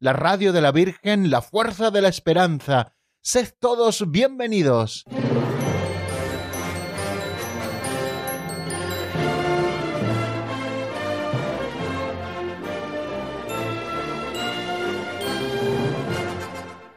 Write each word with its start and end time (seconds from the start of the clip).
la 0.00 0.14
radio 0.14 0.54
de 0.54 0.62
la 0.62 0.72
Virgen, 0.72 1.30
la 1.30 1.42
fuerza 1.42 1.90
de 1.90 2.00
la 2.00 2.08
esperanza. 2.08 2.94
Sed 3.20 3.50
todos 3.60 4.10
bienvenidos. 4.10 5.04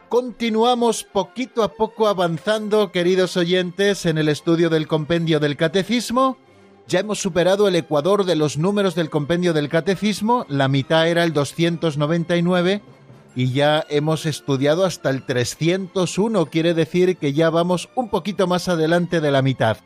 Continuamos 0.08 1.04
poquito 1.04 1.62
a 1.62 1.74
poco 1.74 2.08
avanzando, 2.08 2.90
queridos 2.90 3.36
oyentes, 3.36 4.06
en 4.06 4.16
el 4.16 4.30
estudio 4.30 4.70
del 4.70 4.86
compendio 4.86 5.40
del 5.40 5.58
catecismo. 5.58 6.38
Ya 6.86 7.00
hemos 7.00 7.18
superado 7.18 7.68
el 7.68 7.76
ecuador 7.76 8.24
de 8.24 8.36
los 8.36 8.56
números 8.56 8.94
del 8.94 9.10
compendio 9.10 9.52
del 9.52 9.68
catecismo, 9.68 10.46
la 10.48 10.68
mitad 10.68 11.08
era 11.08 11.24
el 11.24 11.32
299 11.32 12.82
y 13.36 13.52
ya 13.52 13.84
hemos 13.88 14.26
estudiado 14.26 14.84
hasta 14.84 15.10
el 15.10 15.24
301, 15.24 16.46
quiere 16.46 16.74
decir 16.74 17.16
que 17.16 17.32
ya 17.32 17.50
vamos 17.50 17.88
un 17.94 18.08
poquito 18.08 18.46
más 18.46 18.68
adelante 18.68 19.20
de 19.20 19.30
la 19.30 19.42
mitad. 19.42 19.78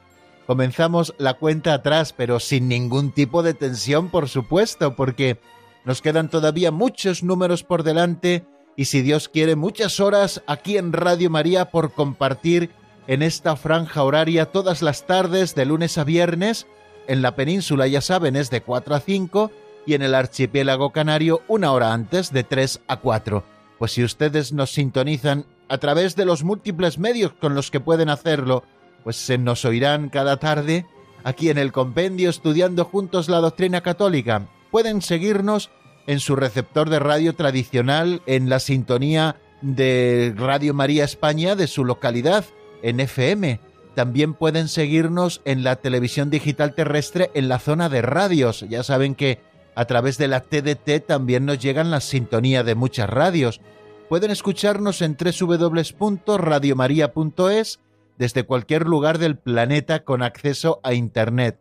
Comenzamos 0.46 1.14
la 1.18 1.34
cuenta 1.34 1.74
atrás, 1.74 2.12
pero 2.12 2.40
sin 2.40 2.68
ningún 2.68 3.12
tipo 3.12 3.42
de 3.42 3.54
tensión, 3.54 4.10
por 4.10 4.28
supuesto, 4.28 4.96
porque 4.96 5.40
nos 5.84 6.02
quedan 6.02 6.30
todavía 6.30 6.70
muchos 6.70 7.22
números 7.22 7.64
por 7.64 7.82
delante 7.82 8.46
y 8.76 8.86
si 8.86 9.02
Dios 9.02 9.28
quiere 9.28 9.56
muchas 9.56 10.00
horas 10.00 10.42
aquí 10.46 10.76
en 10.76 10.92
Radio 10.92 11.30
María 11.30 11.70
por 11.70 11.92
compartir 11.92 12.70
en 13.06 13.22
esta 13.22 13.56
franja 13.56 14.02
horaria 14.02 14.46
todas 14.46 14.82
las 14.82 15.06
tardes 15.06 15.54
de 15.54 15.64
lunes 15.64 15.98
a 15.98 16.04
viernes. 16.04 16.66
En 17.06 17.22
la 17.22 17.34
península 17.34 17.86
ya 17.86 18.00
saben 18.00 18.36
es 18.36 18.50
de 18.50 18.60
4 18.60 18.94
a 18.94 19.00
5 19.00 19.50
y 19.88 19.94
en 19.94 20.02
el 20.02 20.14
archipiélago 20.14 20.92
canario 20.92 21.40
una 21.48 21.72
hora 21.72 21.94
antes 21.94 22.30
de 22.30 22.44
3 22.44 22.82
a 22.88 22.98
4. 22.98 23.42
Pues 23.78 23.92
si 23.92 24.04
ustedes 24.04 24.52
nos 24.52 24.70
sintonizan 24.70 25.46
a 25.66 25.78
través 25.78 26.14
de 26.14 26.26
los 26.26 26.44
múltiples 26.44 26.98
medios 26.98 27.32
con 27.32 27.54
los 27.54 27.70
que 27.70 27.80
pueden 27.80 28.10
hacerlo, 28.10 28.64
pues 29.02 29.16
se 29.16 29.38
nos 29.38 29.64
oirán 29.64 30.10
cada 30.10 30.36
tarde 30.36 30.84
aquí 31.24 31.48
en 31.48 31.56
el 31.56 31.72
compendio 31.72 32.28
estudiando 32.28 32.84
juntos 32.84 33.30
la 33.30 33.38
doctrina 33.38 33.80
católica. 33.80 34.46
Pueden 34.70 35.00
seguirnos 35.00 35.70
en 36.06 36.20
su 36.20 36.36
receptor 36.36 36.90
de 36.90 36.98
radio 36.98 37.34
tradicional 37.34 38.20
en 38.26 38.50
la 38.50 38.60
sintonía 38.60 39.36
de 39.62 40.34
Radio 40.36 40.74
María 40.74 41.04
España 41.04 41.56
de 41.56 41.66
su 41.66 41.86
localidad, 41.86 42.44
en 42.82 43.00
FM. 43.00 43.58
También 43.94 44.34
pueden 44.34 44.68
seguirnos 44.68 45.40
en 45.46 45.64
la 45.64 45.76
televisión 45.76 46.28
digital 46.28 46.74
terrestre 46.74 47.30
en 47.32 47.48
la 47.48 47.58
zona 47.58 47.88
de 47.88 48.02
radios. 48.02 48.66
Ya 48.68 48.82
saben 48.82 49.14
que 49.14 49.48
a 49.78 49.84
través 49.84 50.18
de 50.18 50.26
la 50.26 50.40
TDT 50.40 51.06
también 51.06 51.46
nos 51.46 51.60
llegan 51.60 51.92
las 51.92 52.02
sintonías 52.02 52.66
de 52.66 52.74
muchas 52.74 53.08
radios. 53.08 53.60
Pueden 54.08 54.32
escucharnos 54.32 55.00
en 55.02 55.16
www.radiomaria.es 55.16 57.78
desde 58.18 58.42
cualquier 58.42 58.88
lugar 58.88 59.18
del 59.18 59.38
planeta 59.38 60.02
con 60.02 60.24
acceso 60.24 60.80
a 60.82 60.94
Internet. 60.94 61.60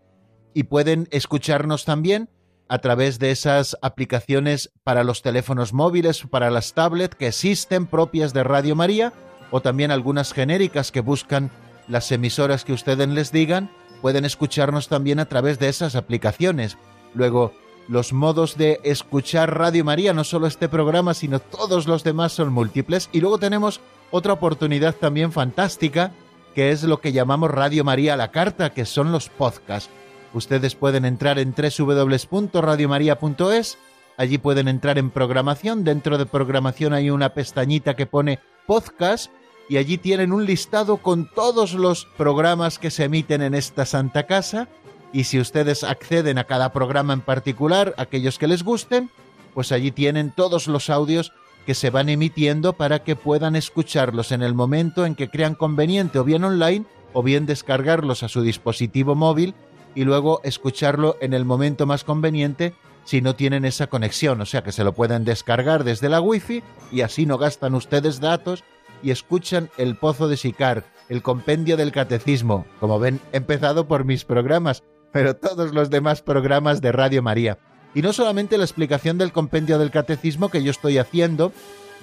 Y 0.55 0.63
pueden 0.63 1.07
escucharnos 1.11 1.85
también 1.85 2.31
a 2.67 2.79
través 2.79 3.19
de 3.19 3.29
esas 3.29 3.77
aplicaciones 3.83 4.71
para 4.83 5.03
los 5.03 5.21
teléfonos 5.21 5.73
móviles, 5.73 6.23
para 6.27 6.49
las 6.49 6.73
tablets 6.73 7.15
que 7.15 7.27
existen 7.27 7.85
propias 7.85 8.33
de 8.33 8.43
Radio 8.43 8.75
María, 8.75 9.13
o 9.51 9.61
también 9.61 9.91
algunas 9.91 10.33
genéricas 10.33 10.91
que 10.91 11.01
buscan 11.01 11.51
las 11.87 12.11
emisoras 12.11 12.65
que 12.65 12.73
ustedes 12.73 13.07
les 13.09 13.31
digan, 13.31 13.69
pueden 14.01 14.25
escucharnos 14.25 14.87
también 14.87 15.19
a 15.19 15.29
través 15.29 15.59
de 15.59 15.69
esas 15.69 15.95
aplicaciones. 15.95 16.79
Luego, 17.13 17.53
los 17.87 18.11
modos 18.13 18.57
de 18.57 18.79
escuchar 18.83 19.57
Radio 19.57 19.83
María, 19.85 20.13
no 20.13 20.23
solo 20.23 20.45
este 20.47 20.69
programa, 20.69 21.13
sino 21.13 21.39
todos 21.39 21.85
los 21.87 22.03
demás 22.03 22.33
son 22.33 22.51
múltiples. 22.51 23.09
Y 23.11 23.21
luego 23.21 23.37
tenemos 23.37 23.79
otra 24.11 24.33
oportunidad 24.33 24.95
también 24.95 25.31
fantástica, 25.31 26.11
que 26.53 26.71
es 26.71 26.83
lo 26.83 26.99
que 26.99 27.13
llamamos 27.13 27.51
Radio 27.51 27.83
María 27.83 28.15
a 28.15 28.17
la 28.17 28.31
carta, 28.31 28.73
que 28.73 28.85
son 28.85 29.11
los 29.11 29.29
podcasts. 29.29 29.91
Ustedes 30.33 30.73
pueden 30.75 31.05
entrar 31.05 31.37
en 31.39 31.55
www.radiomaria.es, 31.55 33.77
allí 34.17 34.37
pueden 34.37 34.67
entrar 34.67 34.97
en 34.97 35.09
programación, 35.09 35.85
dentro 35.85 36.17
de 36.17 36.25
programación 36.25 36.91
hay 36.93 37.09
una 37.09 37.33
pestañita 37.33 37.95
que 37.95 38.05
pone 38.05 38.39
podcast 38.65 39.31
y 39.69 39.77
allí 39.77 39.97
tienen 39.97 40.33
un 40.33 40.45
listado 40.45 40.97
con 40.97 41.31
todos 41.33 41.73
los 41.73 42.05
programas 42.17 42.79
que 42.79 42.91
se 42.91 43.05
emiten 43.05 43.41
en 43.41 43.53
esta 43.53 43.85
santa 43.85 44.27
casa 44.27 44.67
y 45.13 45.23
si 45.25 45.39
ustedes 45.39 45.83
acceden 45.83 46.37
a 46.37 46.43
cada 46.43 46.73
programa 46.73 47.13
en 47.13 47.21
particular, 47.21 47.93
aquellos 47.97 48.37
que 48.37 48.47
les 48.47 48.63
gusten, 48.63 49.09
pues 49.53 49.71
allí 49.71 49.91
tienen 49.91 50.31
todos 50.31 50.67
los 50.67 50.89
audios 50.89 51.33
que 51.65 51.73
se 51.73 51.89
van 51.89 52.09
emitiendo 52.09 52.73
para 52.73 53.03
que 53.03 53.15
puedan 53.15 53.55
escucharlos 53.55 54.31
en 54.31 54.41
el 54.41 54.53
momento 54.53 55.05
en 55.05 55.15
que 55.15 55.29
crean 55.29 55.55
conveniente 55.55 56.19
o 56.19 56.23
bien 56.23 56.43
online 56.43 56.85
o 57.13 57.23
bien 57.23 57.45
descargarlos 57.45 58.23
a 58.23 58.29
su 58.29 58.41
dispositivo 58.41 59.15
móvil 59.15 59.53
y 59.95 60.03
luego 60.03 60.41
escucharlo 60.43 61.17
en 61.21 61.33
el 61.33 61.43
momento 61.43 61.85
más 61.85 62.03
conveniente 62.03 62.73
si 63.03 63.21
no 63.21 63.35
tienen 63.35 63.65
esa 63.65 63.87
conexión, 63.87 64.41
o 64.41 64.45
sea 64.45 64.63
que 64.63 64.71
se 64.71 64.83
lo 64.83 64.93
pueden 64.93 65.23
descargar 65.23 65.83
desde 65.83 66.09
la 66.09 66.21
wifi 66.21 66.61
y 66.91 67.01
así 67.01 67.25
no 67.25 67.37
gastan 67.37 67.73
ustedes 67.73 68.19
datos 68.19 68.63
y 69.01 69.11
escuchan 69.11 69.69
el 69.77 69.95
Pozo 69.95 70.27
de 70.27 70.37
Sicar, 70.37 70.83
el 71.09 71.21
compendio 71.21 71.77
del 71.77 71.91
catecismo, 71.91 72.65
como 72.79 72.99
ven, 72.99 73.19
empezado 73.31 73.87
por 73.87 74.03
mis 74.03 74.25
programas, 74.25 74.83
pero 75.17 75.35
todos 75.35 75.73
los 75.73 75.89
demás 75.89 76.21
programas 76.21 76.79
de 76.79 76.91
Radio 76.91 77.23
María. 77.23 77.57
Y 77.95 78.03
no 78.03 78.13
solamente 78.13 78.55
la 78.55 78.65
explicación 78.65 79.17
del 79.17 79.31
compendio 79.31 79.79
del 79.79 79.89
catecismo 79.89 80.49
que 80.49 80.61
yo 80.61 80.69
estoy 80.69 80.99
haciendo 80.99 81.51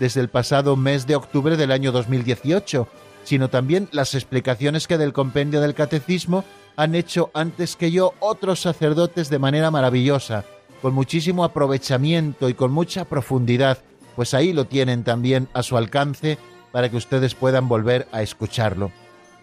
desde 0.00 0.20
el 0.20 0.28
pasado 0.28 0.74
mes 0.74 1.06
de 1.06 1.14
octubre 1.14 1.56
del 1.56 1.70
año 1.70 1.92
2018, 1.92 2.88
sino 3.22 3.50
también 3.50 3.88
las 3.92 4.16
explicaciones 4.16 4.88
que 4.88 4.98
del 4.98 5.12
compendio 5.12 5.60
del 5.60 5.74
catecismo 5.74 6.44
han 6.74 6.96
hecho 6.96 7.30
antes 7.34 7.76
que 7.76 7.92
yo 7.92 8.14
otros 8.18 8.60
sacerdotes 8.60 9.30
de 9.30 9.38
manera 9.38 9.70
maravillosa, 9.70 10.44
con 10.82 10.92
muchísimo 10.92 11.44
aprovechamiento 11.44 12.48
y 12.48 12.54
con 12.54 12.72
mucha 12.72 13.04
profundidad, 13.04 13.78
pues 14.16 14.34
ahí 14.34 14.52
lo 14.52 14.64
tienen 14.64 15.04
también 15.04 15.46
a 15.54 15.62
su 15.62 15.76
alcance 15.76 16.36
para 16.72 16.90
que 16.90 16.96
ustedes 16.96 17.36
puedan 17.36 17.68
volver 17.68 18.08
a 18.10 18.22
escucharlo. 18.22 18.90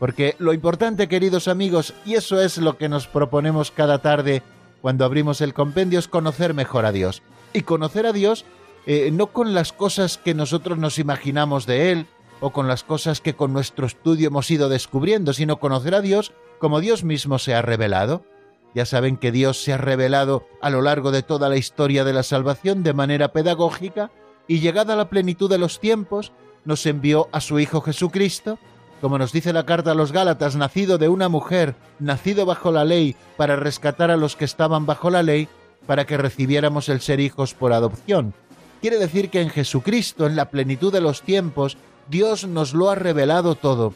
Porque 0.02 0.36
lo 0.40 0.52
importante, 0.52 1.08
queridos 1.08 1.48
amigos, 1.48 1.94
y 2.08 2.16
eso 2.16 2.42
es 2.42 2.58
lo 2.58 2.76
que 2.76 2.90
nos 2.90 3.06
proponemos 3.06 3.70
cada 3.70 4.00
tarde 4.00 4.42
cuando 4.82 5.06
abrimos 5.06 5.42
el 5.42 5.54
compendio, 5.54 6.00
es 6.00 6.08
conocer 6.08 6.56
mejor 6.56 6.88
a 6.88 6.92
Dios. 6.92 7.22
Y 7.54 7.62
conocer 7.62 8.08
a 8.08 8.12
Dios 8.12 8.44
eh, 8.88 9.12
no 9.14 9.28
con 9.28 9.54
las 9.54 9.72
cosas 9.74 10.18
que 10.18 10.34
nosotros 10.34 10.80
nos 10.80 10.98
imaginamos 10.98 11.68
de 11.68 11.92
Él, 11.92 12.08
o 12.40 12.50
con 12.50 12.68
las 12.68 12.84
cosas 12.84 13.22
que 13.22 13.36
con 13.36 13.54
nuestro 13.54 13.86
estudio 13.86 14.30
hemos 14.30 14.50
ido 14.50 14.70
descubriendo, 14.70 15.34
sino 15.34 15.60
conocer 15.60 15.94
a 15.94 16.02
Dios 16.02 16.34
como 16.58 16.80
Dios 16.80 17.04
mismo 17.04 17.38
se 17.38 17.54
ha 17.54 17.62
revelado. 17.62 18.26
Ya 18.74 18.88
saben 18.88 19.18
que 19.18 19.32
Dios 19.32 19.62
se 19.62 19.72
ha 19.72 19.78
revelado 19.78 20.48
a 20.64 20.72
lo 20.72 20.82
largo 20.82 21.12
de 21.12 21.22
toda 21.22 21.48
la 21.48 21.58
historia 21.58 22.04
de 22.04 22.14
la 22.14 22.24
salvación 22.24 22.82
de 22.82 22.94
manera 22.94 23.34
pedagógica 23.34 24.10
y 24.48 24.62
llegada 24.62 24.94
a 24.94 24.98
la 24.98 25.12
plenitud 25.12 25.48
de 25.48 25.60
los 25.60 25.80
tiempos, 25.80 26.32
nos 26.66 26.88
envió 26.88 27.30
a 27.32 27.40
su 27.40 27.60
Hijo 27.60 27.82
Jesucristo, 27.82 28.58
como 29.02 29.18
nos 29.18 29.32
dice 29.32 29.52
la 29.52 29.66
carta 29.66 29.92
a 29.92 29.96
los 29.96 30.12
Gálatas, 30.12 30.56
nacido 30.56 30.98
de 30.98 31.10
una 31.10 31.28
mujer, 31.28 31.76
nacido 32.00 32.46
bajo 32.46 32.72
la 32.72 32.86
ley, 32.86 33.16
para 33.36 33.56
rescatar 33.56 34.12
a 34.12 34.18
los 34.18 34.36
que 34.36 34.46
estaban 34.46 34.86
bajo 34.86 35.10
la 35.10 35.24
ley, 35.24 35.50
para 35.88 36.06
que 36.06 36.18
recibiéramos 36.18 36.88
el 36.88 37.02
ser 37.02 37.20
hijos 37.20 37.54
por 37.54 37.74
adopción. 37.74 38.34
Quiere 38.80 38.98
decir 38.98 39.30
que 39.30 39.42
en 39.42 39.50
Jesucristo, 39.50 40.28
en 40.28 40.36
la 40.36 40.50
plenitud 40.50 40.94
de 40.94 41.02
los 41.02 41.24
tiempos, 41.24 41.78
Dios 42.08 42.48
nos 42.48 42.74
lo 42.74 42.90
ha 42.90 42.96
revelado 42.96 43.56
todo, 43.56 43.94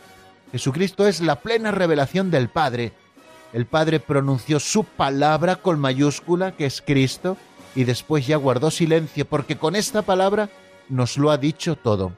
Jesucristo 0.56 1.06
es 1.06 1.19
la 1.19 1.42
plena 1.42 1.72
revelación 1.72 2.31
del 2.31 2.48
Padre. 2.48 2.94
El 3.52 3.66
Padre 3.66 4.00
pronunció 4.00 4.62
su 4.62 4.86
palabra 4.86 5.57
con 5.57 5.80
mayúscula, 5.80 6.54
que 6.54 6.66
es 6.66 6.81
Cristo, 6.81 7.36
y 7.75 7.84
después 7.84 8.25
ya 8.25 8.38
guardó 8.38 8.72
silencio, 8.72 9.25
porque 9.25 9.57
con 9.57 9.75
esta 9.75 10.02
palabra 10.02 10.50
nos 10.88 11.18
lo 11.18 11.31
ha 11.31 11.38
dicho 11.38 11.75
todo. 11.75 12.13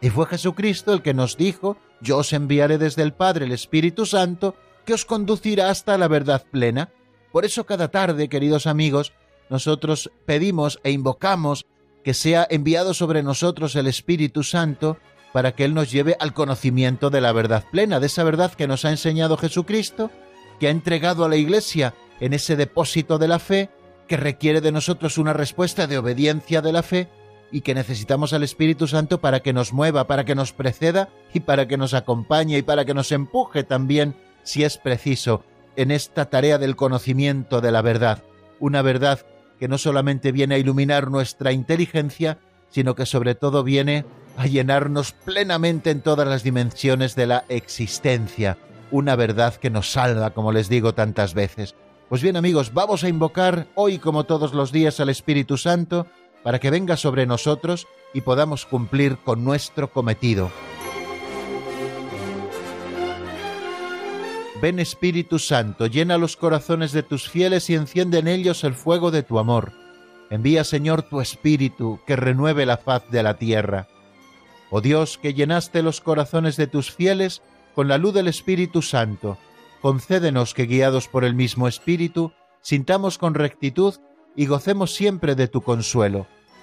Y 0.00 0.08
fue 0.08 0.24
Jesucristo 0.24 0.94
el 0.94 1.02
que 1.02 1.12
nos 1.12 1.36
dijo, 1.36 1.76
yo 2.00 2.18
os 2.18 2.32
enviaré 2.32 2.78
desde 2.78 3.02
el 3.02 3.12
Padre 3.12 3.46
el 3.46 3.52
Espíritu 3.52 4.06
Santo, 4.06 4.54
que 4.84 4.94
os 4.94 5.04
conducirá 5.04 5.70
hasta 5.70 5.96
la 5.98 6.08
verdad 6.08 6.44
plena. 6.50 6.90
Por 7.32 7.44
eso 7.44 7.64
cada 7.64 7.88
tarde, 7.88 8.28
queridos 8.28 8.66
amigos, 8.66 9.12
nosotros 9.50 10.10
pedimos 10.26 10.80
e 10.84 10.90
invocamos 10.90 11.66
que 12.02 12.14
sea 12.14 12.46
enviado 12.50 12.94
sobre 12.94 13.22
nosotros 13.22 13.74
el 13.76 13.86
Espíritu 13.86 14.42
Santo 14.42 14.98
para 15.32 15.52
que 15.52 15.64
Él 15.64 15.74
nos 15.74 15.90
lleve 15.90 16.16
al 16.20 16.32
conocimiento 16.32 17.10
de 17.10 17.20
la 17.20 17.32
verdad 17.32 17.64
plena, 17.72 17.98
de 17.98 18.06
esa 18.06 18.22
verdad 18.22 18.52
que 18.52 18.68
nos 18.68 18.84
ha 18.84 18.90
enseñado 18.90 19.36
Jesucristo, 19.36 20.10
que 20.60 20.68
ha 20.68 20.70
entregado 20.70 21.24
a 21.24 21.28
la 21.28 21.36
Iglesia 21.36 21.94
en 22.20 22.34
ese 22.34 22.56
depósito 22.56 23.18
de 23.18 23.28
la 23.28 23.38
fe, 23.38 23.70
que 24.06 24.16
requiere 24.16 24.60
de 24.60 24.70
nosotros 24.70 25.18
una 25.18 25.32
respuesta 25.32 25.86
de 25.86 25.98
obediencia 25.98 26.60
de 26.60 26.72
la 26.72 26.82
fe 26.82 27.08
y 27.54 27.60
que 27.60 27.72
necesitamos 27.72 28.32
al 28.32 28.42
Espíritu 28.42 28.88
Santo 28.88 29.20
para 29.20 29.38
que 29.38 29.52
nos 29.52 29.72
mueva, 29.72 30.08
para 30.08 30.24
que 30.24 30.34
nos 30.34 30.52
preceda 30.52 31.08
y 31.32 31.38
para 31.38 31.68
que 31.68 31.76
nos 31.76 31.94
acompañe 31.94 32.58
y 32.58 32.62
para 32.62 32.84
que 32.84 32.94
nos 32.94 33.12
empuje 33.12 33.62
también, 33.62 34.16
si 34.42 34.64
es 34.64 34.76
preciso, 34.76 35.44
en 35.76 35.92
esta 35.92 36.24
tarea 36.24 36.58
del 36.58 36.74
conocimiento 36.74 37.60
de 37.60 37.70
la 37.70 37.80
verdad, 37.80 38.24
una 38.58 38.82
verdad 38.82 39.24
que 39.60 39.68
no 39.68 39.78
solamente 39.78 40.32
viene 40.32 40.56
a 40.56 40.58
iluminar 40.58 41.12
nuestra 41.12 41.52
inteligencia, 41.52 42.38
sino 42.70 42.96
que 42.96 43.06
sobre 43.06 43.36
todo 43.36 43.62
viene 43.62 44.04
a 44.36 44.48
llenarnos 44.48 45.12
plenamente 45.12 45.92
en 45.92 46.00
todas 46.00 46.26
las 46.26 46.42
dimensiones 46.42 47.14
de 47.14 47.28
la 47.28 47.44
existencia, 47.48 48.58
una 48.90 49.14
verdad 49.14 49.54
que 49.54 49.70
nos 49.70 49.92
salva, 49.92 50.30
como 50.30 50.50
les 50.50 50.68
digo 50.68 50.92
tantas 50.94 51.34
veces. 51.34 51.76
Pues 52.08 52.20
bien 52.20 52.36
amigos, 52.36 52.74
vamos 52.74 53.04
a 53.04 53.08
invocar 53.08 53.68
hoy 53.76 54.00
como 54.00 54.24
todos 54.24 54.54
los 54.54 54.72
días 54.72 54.98
al 54.98 55.08
Espíritu 55.08 55.56
Santo 55.56 56.08
para 56.44 56.60
que 56.60 56.70
venga 56.70 56.96
sobre 56.96 57.26
nosotros 57.26 57.88
y 58.12 58.20
podamos 58.20 58.66
cumplir 58.66 59.16
con 59.16 59.42
nuestro 59.42 59.90
cometido. 59.90 60.52
Ven 64.62 64.78
Espíritu 64.78 65.38
Santo, 65.38 65.86
llena 65.86 66.16
los 66.16 66.36
corazones 66.36 66.92
de 66.92 67.02
tus 67.02 67.28
fieles 67.28 67.68
y 67.70 67.74
enciende 67.74 68.18
en 68.18 68.28
ellos 68.28 68.62
el 68.62 68.74
fuego 68.74 69.10
de 69.10 69.22
tu 69.22 69.38
amor. 69.38 69.72
Envía 70.30 70.64
Señor 70.64 71.02
tu 71.02 71.20
Espíritu, 71.20 72.00
que 72.06 72.16
renueve 72.16 72.64
la 72.64 72.76
faz 72.76 73.10
de 73.10 73.22
la 73.22 73.34
tierra. 73.34 73.88
Oh 74.70 74.80
Dios, 74.80 75.18
que 75.18 75.34
llenaste 75.34 75.82
los 75.82 76.00
corazones 76.00 76.56
de 76.56 76.66
tus 76.66 76.90
fieles 76.90 77.42
con 77.74 77.88
la 77.88 77.98
luz 77.98 78.14
del 78.14 78.28
Espíritu 78.28 78.80
Santo, 78.82 79.38
concédenos 79.80 80.54
que 80.54 80.66
guiados 80.66 81.08
por 81.08 81.24
el 81.24 81.34
mismo 81.34 81.68
Espíritu, 81.68 82.32
sintamos 82.60 83.18
con 83.18 83.34
rectitud 83.34 83.94
y 84.36 84.46
gocemos 84.46 84.94
siempre 84.94 85.34
de 85.34 85.48
tu 85.48 85.62
consuelo. 85.62 86.26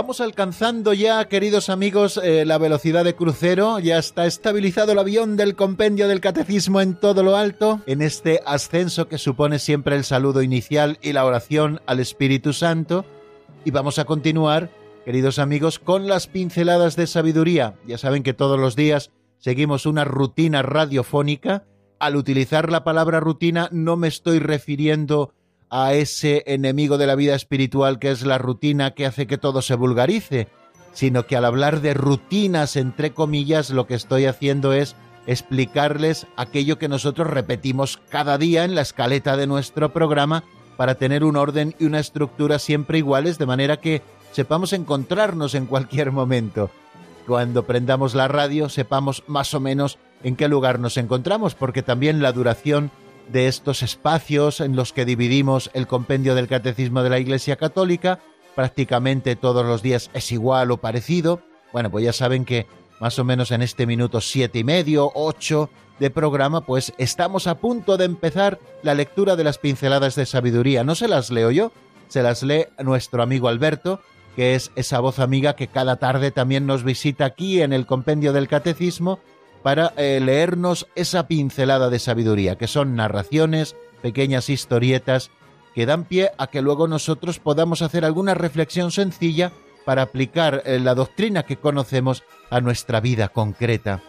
Vamos 0.00 0.22
alcanzando 0.22 0.94
ya, 0.94 1.28
queridos 1.28 1.68
amigos, 1.68 2.18
eh, 2.24 2.46
la 2.46 2.56
velocidad 2.56 3.04
de 3.04 3.14
crucero. 3.14 3.78
Ya 3.80 3.98
está 3.98 4.24
estabilizado 4.24 4.92
el 4.92 4.98
avión 4.98 5.36
del 5.36 5.56
compendio 5.56 6.08
del 6.08 6.22
catecismo 6.22 6.80
en 6.80 6.98
todo 6.98 7.22
lo 7.22 7.36
alto, 7.36 7.82
en 7.84 8.00
este 8.00 8.40
ascenso 8.46 9.08
que 9.08 9.18
supone 9.18 9.58
siempre 9.58 9.96
el 9.96 10.04
saludo 10.04 10.40
inicial 10.40 10.98
y 11.02 11.12
la 11.12 11.26
oración 11.26 11.82
al 11.84 12.00
Espíritu 12.00 12.54
Santo. 12.54 13.04
Y 13.62 13.72
vamos 13.72 13.98
a 13.98 14.06
continuar, 14.06 14.70
queridos 15.04 15.38
amigos, 15.38 15.78
con 15.78 16.08
las 16.08 16.28
pinceladas 16.28 16.96
de 16.96 17.06
sabiduría. 17.06 17.74
Ya 17.86 17.98
saben 17.98 18.22
que 18.22 18.32
todos 18.32 18.58
los 18.58 18.76
días 18.76 19.10
seguimos 19.36 19.84
una 19.84 20.06
rutina 20.06 20.62
radiofónica. 20.62 21.66
Al 21.98 22.16
utilizar 22.16 22.72
la 22.72 22.84
palabra 22.84 23.20
rutina 23.20 23.68
no 23.70 23.98
me 23.98 24.08
estoy 24.08 24.38
refiriendo 24.38 25.34
a 25.70 25.94
ese 25.94 26.42
enemigo 26.46 26.98
de 26.98 27.06
la 27.06 27.14
vida 27.14 27.34
espiritual 27.34 27.98
que 27.98 28.10
es 28.10 28.22
la 28.22 28.38
rutina 28.38 28.90
que 28.92 29.06
hace 29.06 29.26
que 29.26 29.38
todo 29.38 29.62
se 29.62 29.76
vulgarice, 29.76 30.48
sino 30.92 31.26
que 31.26 31.36
al 31.36 31.44
hablar 31.44 31.80
de 31.80 31.94
rutinas, 31.94 32.76
entre 32.76 33.12
comillas, 33.12 33.70
lo 33.70 33.86
que 33.86 33.94
estoy 33.94 34.26
haciendo 34.26 34.72
es 34.72 34.96
explicarles 35.26 36.26
aquello 36.36 36.78
que 36.78 36.88
nosotros 36.88 37.28
repetimos 37.28 38.00
cada 38.08 38.36
día 38.36 38.64
en 38.64 38.74
la 38.74 38.82
escaleta 38.82 39.36
de 39.36 39.46
nuestro 39.46 39.92
programa 39.92 40.42
para 40.76 40.96
tener 40.96 41.24
un 41.24 41.36
orden 41.36 41.74
y 41.78 41.84
una 41.84 42.00
estructura 42.00 42.58
siempre 42.58 42.98
iguales, 42.98 43.38
de 43.38 43.46
manera 43.46 43.76
que 43.78 44.02
sepamos 44.32 44.72
encontrarnos 44.72 45.54
en 45.54 45.66
cualquier 45.66 46.10
momento. 46.10 46.70
Cuando 47.26 47.64
prendamos 47.64 48.14
la 48.14 48.28
radio 48.28 48.68
sepamos 48.68 49.22
más 49.26 49.54
o 49.54 49.60
menos 49.60 49.98
en 50.24 50.36
qué 50.36 50.48
lugar 50.48 50.80
nos 50.80 50.96
encontramos, 50.96 51.54
porque 51.54 51.82
también 51.82 52.22
la 52.22 52.32
duración 52.32 52.90
de 53.32 53.48
estos 53.48 53.82
espacios 53.82 54.60
en 54.60 54.76
los 54.76 54.92
que 54.92 55.04
dividimos 55.04 55.70
el 55.74 55.86
compendio 55.86 56.34
del 56.34 56.48
Catecismo 56.48 57.02
de 57.02 57.10
la 57.10 57.18
Iglesia 57.18 57.56
Católica. 57.56 58.20
Prácticamente 58.54 59.36
todos 59.36 59.64
los 59.64 59.82
días 59.82 60.10
es 60.14 60.32
igual 60.32 60.70
o 60.70 60.78
parecido. 60.78 61.40
Bueno, 61.72 61.90
pues 61.90 62.04
ya 62.04 62.12
saben 62.12 62.44
que 62.44 62.66
más 63.00 63.18
o 63.18 63.24
menos 63.24 63.50
en 63.52 63.62
este 63.62 63.86
minuto 63.86 64.20
siete 64.20 64.58
y 64.58 64.64
medio, 64.64 65.10
ocho 65.14 65.70
de 65.98 66.10
programa, 66.10 66.62
pues 66.62 66.92
estamos 66.98 67.46
a 67.46 67.58
punto 67.58 67.96
de 67.96 68.06
empezar 68.06 68.58
la 68.82 68.94
lectura 68.94 69.36
de 69.36 69.44
las 69.44 69.58
pinceladas 69.58 70.16
de 70.16 70.26
sabiduría. 70.26 70.82
No 70.82 70.94
se 70.94 71.08
las 71.08 71.30
leo 71.30 71.50
yo, 71.50 71.72
se 72.08 72.22
las 72.22 72.42
lee 72.42 72.66
nuestro 72.78 73.22
amigo 73.22 73.48
Alberto, 73.48 74.00
que 74.34 74.54
es 74.54 74.72
esa 74.76 75.00
voz 75.00 75.18
amiga 75.18 75.54
que 75.54 75.68
cada 75.68 75.96
tarde 75.96 76.30
también 76.30 76.66
nos 76.66 76.82
visita 76.82 77.26
aquí 77.26 77.62
en 77.62 77.72
el 77.72 77.86
compendio 77.86 78.32
del 78.32 78.48
Catecismo 78.48 79.20
para 79.62 79.92
eh, 79.96 80.20
leernos 80.22 80.86
esa 80.94 81.26
pincelada 81.26 81.90
de 81.90 81.98
sabiduría, 81.98 82.56
que 82.56 82.66
son 82.66 82.96
narraciones, 82.96 83.76
pequeñas 84.02 84.48
historietas, 84.48 85.30
que 85.74 85.86
dan 85.86 86.04
pie 86.04 86.30
a 86.38 86.48
que 86.48 86.62
luego 86.62 86.88
nosotros 86.88 87.38
podamos 87.38 87.82
hacer 87.82 88.04
alguna 88.04 88.34
reflexión 88.34 88.90
sencilla 88.90 89.52
para 89.84 90.02
aplicar 90.02 90.62
eh, 90.64 90.78
la 90.78 90.94
doctrina 90.94 91.44
que 91.44 91.56
conocemos 91.56 92.22
a 92.50 92.60
nuestra 92.60 93.00
vida 93.00 93.28
concreta. 93.28 94.02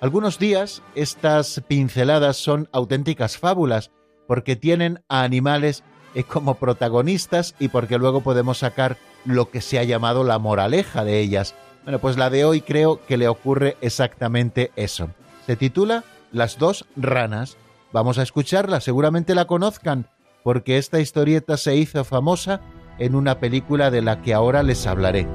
Algunos 0.00 0.38
días 0.38 0.82
estas 0.94 1.62
pinceladas 1.66 2.36
son 2.36 2.68
auténticas 2.72 3.38
fábulas, 3.38 3.90
porque 4.26 4.56
tienen 4.56 5.02
a 5.08 5.22
animales 5.22 5.84
eh, 6.14 6.24
como 6.24 6.56
protagonistas 6.56 7.54
y 7.58 7.68
porque 7.68 7.98
luego 7.98 8.20
podemos 8.20 8.58
sacar 8.58 8.98
lo 9.24 9.50
que 9.50 9.60
se 9.60 9.78
ha 9.78 9.84
llamado 9.84 10.24
la 10.24 10.38
moraleja 10.38 11.04
de 11.04 11.20
ellas, 11.20 11.54
bueno, 11.86 12.00
pues 12.00 12.16
la 12.16 12.30
de 12.30 12.44
hoy 12.44 12.62
creo 12.62 13.00
que 13.06 13.16
le 13.16 13.28
ocurre 13.28 13.76
exactamente 13.80 14.72
eso. 14.74 15.08
Se 15.46 15.54
titula 15.54 16.02
Las 16.32 16.58
dos 16.58 16.84
ranas. 16.96 17.56
Vamos 17.92 18.18
a 18.18 18.24
escucharla, 18.24 18.80
seguramente 18.80 19.36
la 19.36 19.44
conozcan, 19.44 20.08
porque 20.42 20.78
esta 20.78 20.98
historieta 20.98 21.56
se 21.56 21.76
hizo 21.76 22.02
famosa 22.02 22.60
en 22.98 23.14
una 23.14 23.38
película 23.38 23.92
de 23.92 24.02
la 24.02 24.20
que 24.20 24.34
ahora 24.34 24.64
les 24.64 24.84
hablaré. 24.84 25.28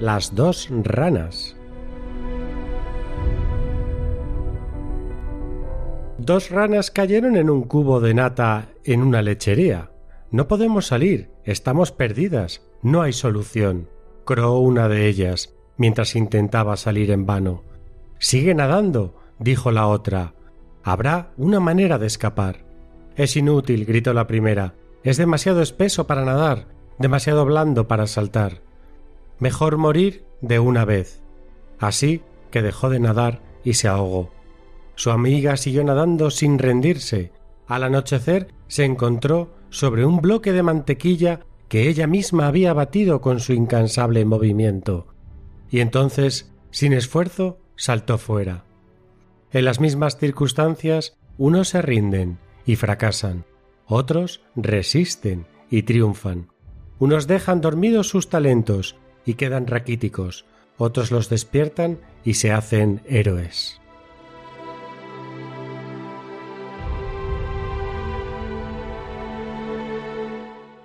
Las 0.00 0.34
dos 0.34 0.66
ranas. 0.70 1.57
Dos 6.28 6.50
ranas 6.50 6.90
cayeron 6.90 7.36
en 7.38 7.48
un 7.48 7.62
cubo 7.62 8.00
de 8.00 8.12
nata 8.12 8.68
en 8.84 9.00
una 9.00 9.22
lechería. 9.22 9.92
No 10.30 10.46
podemos 10.46 10.86
salir, 10.86 11.30
estamos 11.44 11.90
perdidas, 11.90 12.60
no 12.82 13.00
hay 13.00 13.14
solución, 13.14 13.88
croó 14.26 14.58
una 14.58 14.90
de 14.90 15.06
ellas, 15.06 15.54
mientras 15.78 16.14
intentaba 16.16 16.76
salir 16.76 17.12
en 17.12 17.24
vano. 17.24 17.64
Sigue 18.18 18.54
nadando, 18.54 19.14
dijo 19.38 19.72
la 19.72 19.86
otra. 19.86 20.34
Habrá 20.82 21.32
una 21.38 21.60
manera 21.60 21.96
de 21.96 22.08
escapar. 22.08 22.66
Es 23.16 23.34
inútil, 23.34 23.86
gritó 23.86 24.12
la 24.12 24.26
primera. 24.26 24.74
Es 25.04 25.16
demasiado 25.16 25.62
espeso 25.62 26.06
para 26.06 26.26
nadar, 26.26 26.66
demasiado 26.98 27.46
blando 27.46 27.88
para 27.88 28.06
saltar. 28.06 28.60
Mejor 29.38 29.78
morir 29.78 30.26
de 30.42 30.58
una 30.58 30.84
vez. 30.84 31.22
Así 31.78 32.20
que 32.50 32.60
dejó 32.60 32.90
de 32.90 33.00
nadar 33.00 33.40
y 33.64 33.72
se 33.72 33.88
ahogó. 33.88 34.37
Su 34.98 35.12
amiga 35.12 35.56
siguió 35.56 35.84
nadando 35.84 36.28
sin 36.28 36.58
rendirse. 36.58 37.30
Al 37.68 37.84
anochecer 37.84 38.48
se 38.66 38.84
encontró 38.84 39.54
sobre 39.70 40.04
un 40.04 40.20
bloque 40.20 40.52
de 40.52 40.64
mantequilla 40.64 41.38
que 41.68 41.88
ella 41.88 42.08
misma 42.08 42.48
había 42.48 42.72
batido 42.72 43.20
con 43.20 43.38
su 43.38 43.52
incansable 43.52 44.24
movimiento. 44.24 45.06
Y 45.70 45.82
entonces, 45.82 46.52
sin 46.72 46.92
esfuerzo, 46.92 47.60
saltó 47.76 48.18
fuera. 48.18 48.64
En 49.52 49.66
las 49.66 49.78
mismas 49.78 50.18
circunstancias, 50.18 51.16
unos 51.36 51.68
se 51.68 51.80
rinden 51.80 52.40
y 52.66 52.74
fracasan, 52.74 53.44
otros 53.86 54.40
resisten 54.56 55.46
y 55.70 55.84
triunfan. 55.84 56.48
Unos 56.98 57.28
dejan 57.28 57.60
dormidos 57.60 58.08
sus 58.08 58.28
talentos 58.28 58.96
y 59.24 59.34
quedan 59.34 59.68
raquíticos, 59.68 60.44
otros 60.76 61.12
los 61.12 61.28
despiertan 61.28 62.00
y 62.24 62.34
se 62.34 62.50
hacen 62.50 63.00
héroes. 63.06 63.80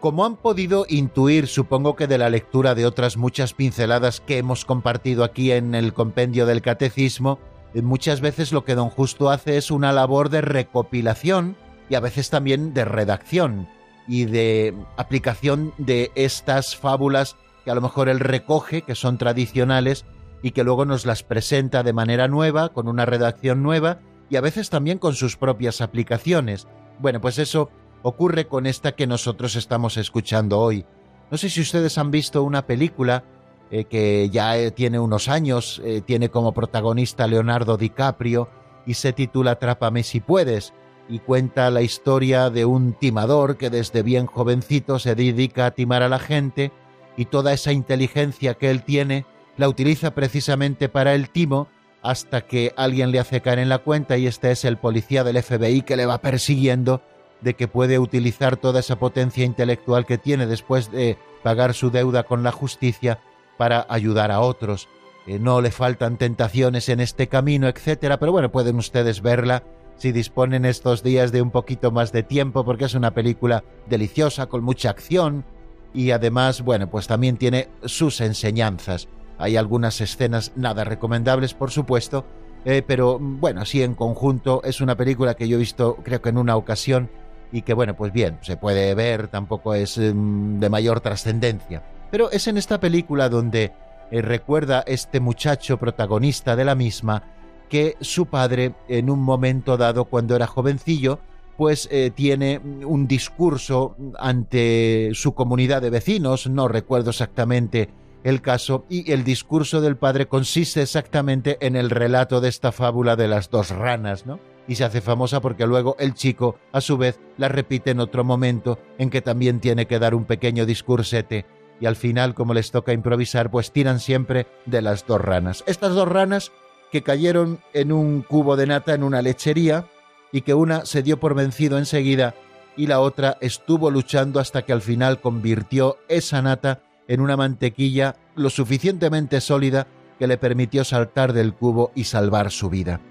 Como 0.04 0.26
han 0.26 0.36
podido 0.36 0.86
intuir, 0.90 1.48
supongo 1.48 1.96
que 1.96 2.08
de 2.08 2.18
la 2.18 2.30
lectura 2.30 2.76
de 2.76 2.86
otras 2.86 3.16
muchas 3.16 3.54
pinceladas 3.54 4.20
que 4.20 4.38
hemos 4.38 4.66
compartido 4.66 5.24
aquí 5.24 5.54
en 5.54 5.74
el 5.76 5.94
compendio 5.94 6.46
del 6.46 6.62
catecismo, 6.62 7.40
eh, 7.74 7.82
muchas 7.82 8.20
veces 8.20 8.52
lo 8.52 8.66
que 8.66 8.76
don 8.76 8.90
Justo 8.90 9.30
hace 9.30 9.56
es 9.56 9.72
una 9.72 9.94
labor 9.94 10.28
de 10.28 10.42
recopilación 10.42 11.56
y 11.90 11.96
a 11.96 12.02
veces 12.02 12.30
también 12.30 12.74
de 12.74 12.84
redacción 12.84 13.70
y 14.06 14.26
de 14.26 14.76
aplicación 14.98 15.74
de 15.78 16.12
estas 16.16 16.76
fábulas 16.76 17.38
que 17.64 17.72
a 17.72 17.76
lo 17.76 17.80
mejor 17.80 18.10
él 18.10 18.20
recoge, 18.20 18.82
que 18.82 18.96
son 18.96 19.18
tradicionales, 19.18 20.04
y 20.42 20.52
que 20.52 20.66
luego 20.66 20.84
nos 20.84 21.06
las 21.06 21.24
presenta 21.24 21.82
de 21.82 21.94
manera 21.94 22.28
nueva, 22.28 22.74
con 22.74 22.90
una 22.90 23.06
redacción 23.06 23.64
nueva, 23.64 24.00
y 24.30 24.36
a 24.36 24.42
veces 24.42 24.70
también 24.70 24.98
con 24.98 25.16
sus 25.16 25.38
propias 25.38 25.80
aplicaciones. 25.80 26.68
Bueno, 27.00 27.22
pues 27.22 27.40
eso 27.40 27.70
ocurre 28.04 28.48
con 28.48 28.68
esta 28.68 28.92
que 28.92 29.08
nosotros 29.08 29.56
estamos 29.56 29.98
escuchando 29.98 30.60
hoy. 30.60 30.86
No 31.32 31.38
sé 31.38 31.50
si 31.50 31.62
ustedes 31.62 31.98
han 31.98 32.12
visto 32.12 32.44
una 32.44 32.68
película 32.68 33.24
eh, 33.72 33.86
que 33.86 34.30
ya 34.30 34.58
eh, 34.58 34.70
tiene 34.70 35.00
unos 35.00 35.30
años, 35.30 35.82
eh, 35.84 36.02
tiene 36.06 36.30
como 36.30 36.54
protagonista 36.54 37.26
Leonardo 37.26 37.78
DiCaprio 37.78 38.50
y 38.86 38.94
se 38.94 39.14
titula 39.14 39.52
Atrápame 39.52 40.04
si 40.04 40.20
puedes 40.20 40.74
y 41.10 41.20
cuenta 41.20 41.70
la 41.70 41.82
historia 41.82 42.50
de 42.50 42.66
un 42.66 42.94
timador 42.94 43.58
que 43.58 43.70
desde 43.70 44.04
bien 44.04 44.26
jovencito 44.26 45.00
se 45.00 45.16
dedica 45.16 45.66
a 45.66 45.72
timar 45.72 46.04
a 46.04 46.10
la 46.10 46.20
gente 46.20 46.72
y 47.18 47.26
toda 47.26 47.54
esa 47.54 47.72
inteligencia 47.72 48.54
que 48.54 48.70
él 48.70 48.84
tiene 48.84 49.26
la 49.58 49.70
utiliza 49.70 50.14
precisamente 50.14 50.90
para 50.90 51.14
el 51.14 51.30
timo 51.30 51.68
hasta 52.02 52.42
que 52.42 52.74
alguien 52.76 53.12
le 53.12 53.20
hace 53.20 53.42
caer 53.42 53.60
en 53.60 53.70
la 53.70 53.80
cuenta 53.80 54.18
y 54.18 54.28
este 54.28 54.52
es 54.52 54.66
el 54.66 54.78
policía 54.78 55.24
del 55.24 55.42
FBI 55.42 55.84
que 55.84 55.96
le 55.96 56.06
va 56.06 56.20
persiguiendo 56.20 57.02
de 57.44 57.56
que 57.56 57.68
puede 57.68 58.00
utilizar 58.00 58.58
toda 58.58 58.80
esa 58.80 58.98
potencia 58.98 59.46
intelectual 59.46 60.06
que 60.06 60.18
tiene 60.18 60.48
después 60.48 60.92
de 60.92 61.18
pagar 61.44 61.74
su 61.74 61.92
deuda 61.92 62.24
con 62.24 62.44
la 62.44 62.52
justicia 62.52 63.20
para 63.58 63.86
ayudar 63.90 64.32
a 64.32 64.40
otros. 64.40 64.88
Eh, 65.28 65.40
no 65.40 65.62
le 65.62 65.72
faltan 65.72 66.18
tentaciones 66.18 66.90
en 66.90 67.00
este 67.00 67.28
camino, 67.28 67.68
etcétera, 67.68 68.18
pero 68.18 68.32
bueno, 68.32 68.52
pueden 68.52 68.78
ustedes 68.78 69.22
verla 69.22 69.64
si 69.96 70.12
disponen 70.12 70.66
estos 70.66 71.04
días 71.04 71.32
de 71.32 71.42
un 71.42 71.52
poquito 71.52 71.92
más 71.92 72.12
de 72.12 72.24
tiempo, 72.24 72.66
porque 72.66 72.86
es 72.86 72.96
una 72.96 73.12
película 73.12 73.64
deliciosa, 73.88 74.48
con 74.48 74.64
mucha 74.64 74.90
acción, 74.90 75.46
y 75.94 76.12
además, 76.12 76.62
bueno, 76.62 76.90
pues 76.90 77.08
también 77.08 77.38
tiene 77.38 77.70
sus 77.86 78.20
enseñanzas. 78.20 79.08
Hay 79.38 79.56
algunas 79.56 80.02
escenas 80.02 80.52
nada 80.56 80.84
recomendables, 80.84 81.54
por 81.54 81.72
supuesto, 81.72 82.26
eh, 82.66 82.82
pero 82.86 83.20
bueno, 83.20 83.62
así 83.62 83.84
en 83.84 83.94
conjunto 83.94 84.62
es 84.64 84.82
una 84.82 84.96
película 84.96 85.36
que 85.36 85.48
yo 85.48 85.58
he 85.58 85.60
visto 85.60 85.98
creo 86.04 86.22
que 86.22 86.30
en 86.30 86.38
una 86.38 86.56
ocasión 86.56 87.10
y 87.54 87.62
que 87.62 87.74
bueno, 87.74 87.96
pues 87.96 88.12
bien, 88.12 88.40
se 88.42 88.58
puede 88.58 88.94
ver, 88.96 89.30
tampoco 89.30 89.76
es 89.76 89.98
mm, 89.98 90.60
de 90.60 90.70
mayor 90.70 91.00
trascendencia. 91.00 91.84
Pero 92.12 92.32
es 92.32 92.48
en 92.48 92.58
esta 92.58 92.80
película 92.80 93.30
donde 93.30 93.72
eh, 94.12 94.22
recuerda 94.22 94.84
este 94.86 95.20
muchacho 95.20 95.78
protagonista 95.78 96.56
de 96.56 96.66
la 96.66 96.76
misma 96.76 97.24
que 97.70 97.96
su 98.02 98.26
padre 98.26 98.74
en 98.88 99.10
un 99.10 99.22
momento 99.22 99.78
dado 99.78 100.06
cuando 100.06 100.36
era 100.36 100.48
jovencillo 100.48 101.20
pues 101.56 101.88
eh, 101.92 102.12
tiene 102.14 102.58
un 102.58 103.08
discurso 103.08 103.96
ante 104.18 105.12
su 105.14 105.36
comunidad 105.36 105.84
de 105.84 105.92
vecinos, 105.92 106.50
no 106.50 106.68
recuerdo 106.68 107.12
exactamente 107.12 107.90
el 108.24 108.42
caso, 108.42 108.86
y 108.90 109.12
el 109.12 109.24
discurso 109.24 109.80
del 109.80 109.98
padre 109.98 110.28
consiste 110.28 110.82
exactamente 110.82 111.58
en 111.62 111.76
el 111.76 111.92
relato 111.92 112.42
de 112.42 112.50
esta 112.50 112.72
fábula 112.72 113.16
de 113.16 113.28
las 113.28 113.52
dos 113.52 113.70
ranas, 113.70 114.26
¿no? 114.26 114.40
Y 114.68 114.76
se 114.76 114.86
hace 114.86 115.02
famosa 115.02 115.42
porque 115.42 115.68
luego 115.68 115.96
el 116.00 116.14
chico, 116.14 116.58
a 116.72 116.82
su 116.82 116.98
vez, 116.98 117.20
la 117.38 117.50
repite 117.50 117.92
en 117.92 118.00
otro 118.00 118.24
momento 118.24 118.80
en 118.98 119.10
que 119.10 119.22
también 119.22 119.60
tiene 119.60 119.88
que 119.88 120.00
dar 120.00 120.16
un 120.16 120.26
pequeño 120.26 120.66
discursete 120.66 121.46
y 121.80 121.86
al 121.86 121.96
final, 121.98 122.34
como 122.34 122.54
les 122.54 122.72
toca 122.72 122.94
improvisar, 122.94 123.52
pues 123.52 123.72
tiran 123.72 124.00
siempre 124.00 124.48
de 124.66 124.82
las 124.82 125.06
dos 125.06 125.20
ranas. 125.20 125.64
Estas 125.68 125.94
dos 125.94 126.08
ranas 126.08 126.52
que 126.94 127.02
cayeron 127.02 127.60
en 127.74 127.92
un 127.92 128.22
cubo 128.22 128.56
de 128.56 128.68
nata 128.68 128.94
en 128.94 129.04
una 129.04 129.22
lechería 129.22 129.88
y 130.32 130.42
que 130.42 130.54
una 130.54 130.86
se 130.86 131.04
dio 131.04 131.20
por 131.20 131.36
vencido 131.36 131.78
enseguida 131.78 132.36
y 132.78 132.88
la 132.88 133.00
otra 133.00 133.38
estuvo 133.42 133.92
luchando 133.92 134.40
hasta 134.40 134.64
que 134.64 134.74
al 134.74 134.82
final 134.82 135.20
convirtió 135.20 135.98
esa 136.08 136.42
nata 136.42 136.84
en 137.08 137.20
una 137.20 137.36
mantequilla 137.36 138.16
lo 138.36 138.50
suficientemente 138.50 139.42
sólida 139.42 139.88
que 140.18 140.28
le 140.28 140.38
permitió 140.38 140.84
saltar 140.84 141.34
del 141.34 141.54
cubo 141.54 141.92
y 141.96 142.06
salvar 142.06 142.52
su 142.52 142.70
vida. 142.70 143.02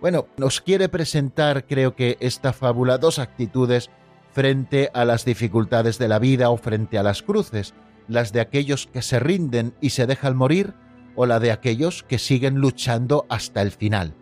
Bueno, 0.00 0.28
nos 0.38 0.62
quiere 0.62 0.88
presentar, 0.88 1.66
creo 1.66 1.94
que 1.94 2.16
esta 2.20 2.54
fábula, 2.54 2.96
dos 2.96 3.18
actitudes 3.18 3.90
frente 4.32 4.90
a 4.94 5.04
las 5.04 5.26
dificultades 5.26 5.98
de 5.98 6.08
la 6.08 6.18
vida 6.18 6.48
o 6.50 6.56
frente 6.56 6.96
a 6.96 7.02
las 7.02 7.22
cruces, 7.22 7.74
las 8.08 8.32
de 8.32 8.40
aquellos 8.40 8.86
que 8.86 9.02
se 9.02 9.20
rinden 9.20 9.74
y 9.80 9.90
se 9.90 10.06
dejan 10.06 10.36
morir 10.36 10.72
o 11.16 11.26
la 11.26 11.38
de 11.38 11.52
aquellos 11.52 12.02
que 12.02 12.18
siguen 12.18 12.56
luchando 12.56 13.26
hasta 13.28 13.60
el 13.60 13.72
final. 13.72 14.14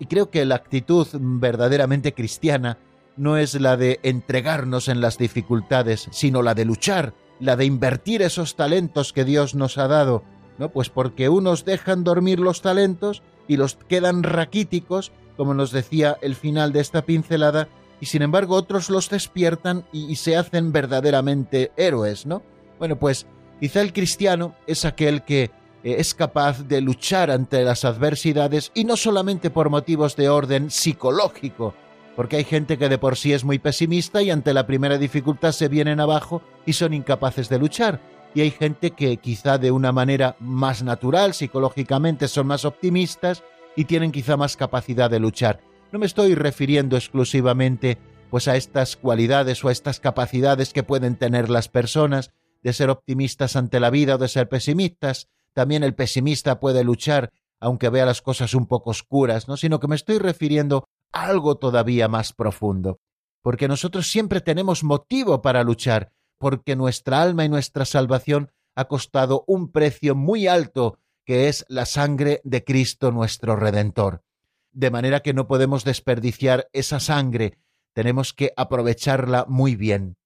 Y 0.00 0.06
creo 0.06 0.30
que 0.30 0.44
la 0.44 0.56
actitud 0.56 1.06
verdaderamente 1.12 2.12
cristiana 2.12 2.78
no 3.16 3.36
es 3.36 3.60
la 3.60 3.76
de 3.76 4.00
entregarnos 4.02 4.88
en 4.88 5.00
las 5.00 5.16
dificultades, 5.16 6.08
sino 6.10 6.42
la 6.42 6.54
de 6.54 6.64
luchar, 6.64 7.14
la 7.38 7.54
de 7.54 7.66
invertir 7.66 8.22
esos 8.22 8.56
talentos 8.56 9.12
que 9.12 9.24
Dios 9.24 9.54
nos 9.54 9.78
ha 9.78 9.86
dado, 9.86 10.24
¿no? 10.58 10.70
Pues 10.70 10.88
porque 10.88 11.28
unos 11.28 11.64
dejan 11.64 12.02
dormir 12.02 12.40
los 12.40 12.62
talentos 12.62 13.22
y 13.46 13.56
los 13.56 13.76
quedan 13.76 14.22
raquíticos, 14.22 15.12
como 15.40 15.54
nos 15.54 15.72
decía 15.72 16.18
el 16.20 16.34
final 16.34 16.70
de 16.70 16.80
esta 16.80 17.00
pincelada, 17.00 17.66
y 17.98 18.04
sin 18.04 18.20
embargo 18.20 18.56
otros 18.56 18.90
los 18.90 19.08
despiertan 19.08 19.86
y, 19.90 20.04
y 20.04 20.16
se 20.16 20.36
hacen 20.36 20.70
verdaderamente 20.70 21.72
héroes, 21.78 22.26
¿no? 22.26 22.42
Bueno, 22.78 22.98
pues 22.98 23.26
quizá 23.58 23.80
el 23.80 23.94
cristiano 23.94 24.54
es 24.66 24.84
aquel 24.84 25.22
que 25.22 25.44
eh, 25.44 25.50
es 25.96 26.12
capaz 26.12 26.68
de 26.68 26.82
luchar 26.82 27.30
ante 27.30 27.64
las 27.64 27.86
adversidades 27.86 28.70
y 28.74 28.84
no 28.84 28.98
solamente 28.98 29.48
por 29.48 29.70
motivos 29.70 30.14
de 30.14 30.28
orden 30.28 30.70
psicológico, 30.70 31.72
porque 32.16 32.36
hay 32.36 32.44
gente 32.44 32.76
que 32.76 32.90
de 32.90 32.98
por 32.98 33.16
sí 33.16 33.32
es 33.32 33.42
muy 33.42 33.58
pesimista 33.58 34.20
y 34.20 34.30
ante 34.30 34.52
la 34.52 34.66
primera 34.66 34.98
dificultad 34.98 35.52
se 35.52 35.68
vienen 35.68 36.00
abajo 36.00 36.42
y 36.66 36.74
son 36.74 36.92
incapaces 36.92 37.48
de 37.48 37.58
luchar. 37.58 37.98
Y 38.34 38.42
hay 38.42 38.50
gente 38.50 38.90
que 38.90 39.16
quizá 39.16 39.56
de 39.56 39.70
una 39.70 39.90
manera 39.90 40.36
más 40.38 40.82
natural, 40.82 41.32
psicológicamente, 41.32 42.28
son 42.28 42.46
más 42.46 42.66
optimistas 42.66 43.42
y 43.76 43.84
tienen 43.84 44.12
quizá 44.12 44.36
más 44.36 44.56
capacidad 44.56 45.10
de 45.10 45.20
luchar. 45.20 45.60
No 45.92 45.98
me 45.98 46.06
estoy 46.06 46.34
refiriendo 46.34 46.96
exclusivamente 46.96 47.98
pues 48.30 48.46
a 48.46 48.56
estas 48.56 48.96
cualidades 48.96 49.64
o 49.64 49.68
a 49.68 49.72
estas 49.72 49.98
capacidades 49.98 50.72
que 50.72 50.82
pueden 50.82 51.16
tener 51.16 51.50
las 51.50 51.68
personas 51.68 52.30
de 52.62 52.72
ser 52.72 52.90
optimistas 52.90 53.56
ante 53.56 53.80
la 53.80 53.90
vida 53.90 54.14
o 54.14 54.18
de 54.18 54.28
ser 54.28 54.48
pesimistas, 54.48 55.28
también 55.52 55.82
el 55.82 55.94
pesimista 55.94 56.60
puede 56.60 56.84
luchar 56.84 57.32
aunque 57.60 57.90
vea 57.90 58.06
las 58.06 58.22
cosas 58.22 58.54
un 58.54 58.66
poco 58.66 58.90
oscuras, 58.90 59.46
¿no? 59.46 59.56
Sino 59.56 59.78
que 59.78 59.86
me 59.86 59.94
estoy 59.94 60.18
refiriendo 60.18 60.88
a 61.12 61.26
algo 61.26 61.58
todavía 61.58 62.08
más 62.08 62.32
profundo. 62.32 62.98
Porque 63.42 63.68
nosotros 63.68 64.10
siempre 64.10 64.40
tenemos 64.40 64.82
motivo 64.82 65.42
para 65.42 65.62
luchar, 65.62 66.12
porque 66.38 66.74
nuestra 66.74 67.22
alma 67.22 67.44
y 67.44 67.48
nuestra 67.48 67.84
salvación 67.84 68.50
ha 68.74 68.86
costado 68.86 69.44
un 69.46 69.70
precio 69.70 70.14
muy 70.14 70.46
alto, 70.46 70.98
que 71.30 71.46
es 71.46 71.64
la 71.68 71.86
sangre 71.86 72.40
de 72.42 72.64
Cristo 72.64 73.12
nuestro 73.12 73.54
Redentor. 73.54 74.24
De 74.72 74.90
manera 74.90 75.20
que 75.20 75.32
no 75.32 75.46
podemos 75.46 75.84
desperdiciar 75.84 76.66
esa 76.72 76.98
sangre, 76.98 77.60
tenemos 77.94 78.32
que 78.32 78.52
aprovecharla 78.56 79.46
muy 79.46 79.76
bien 79.76 80.16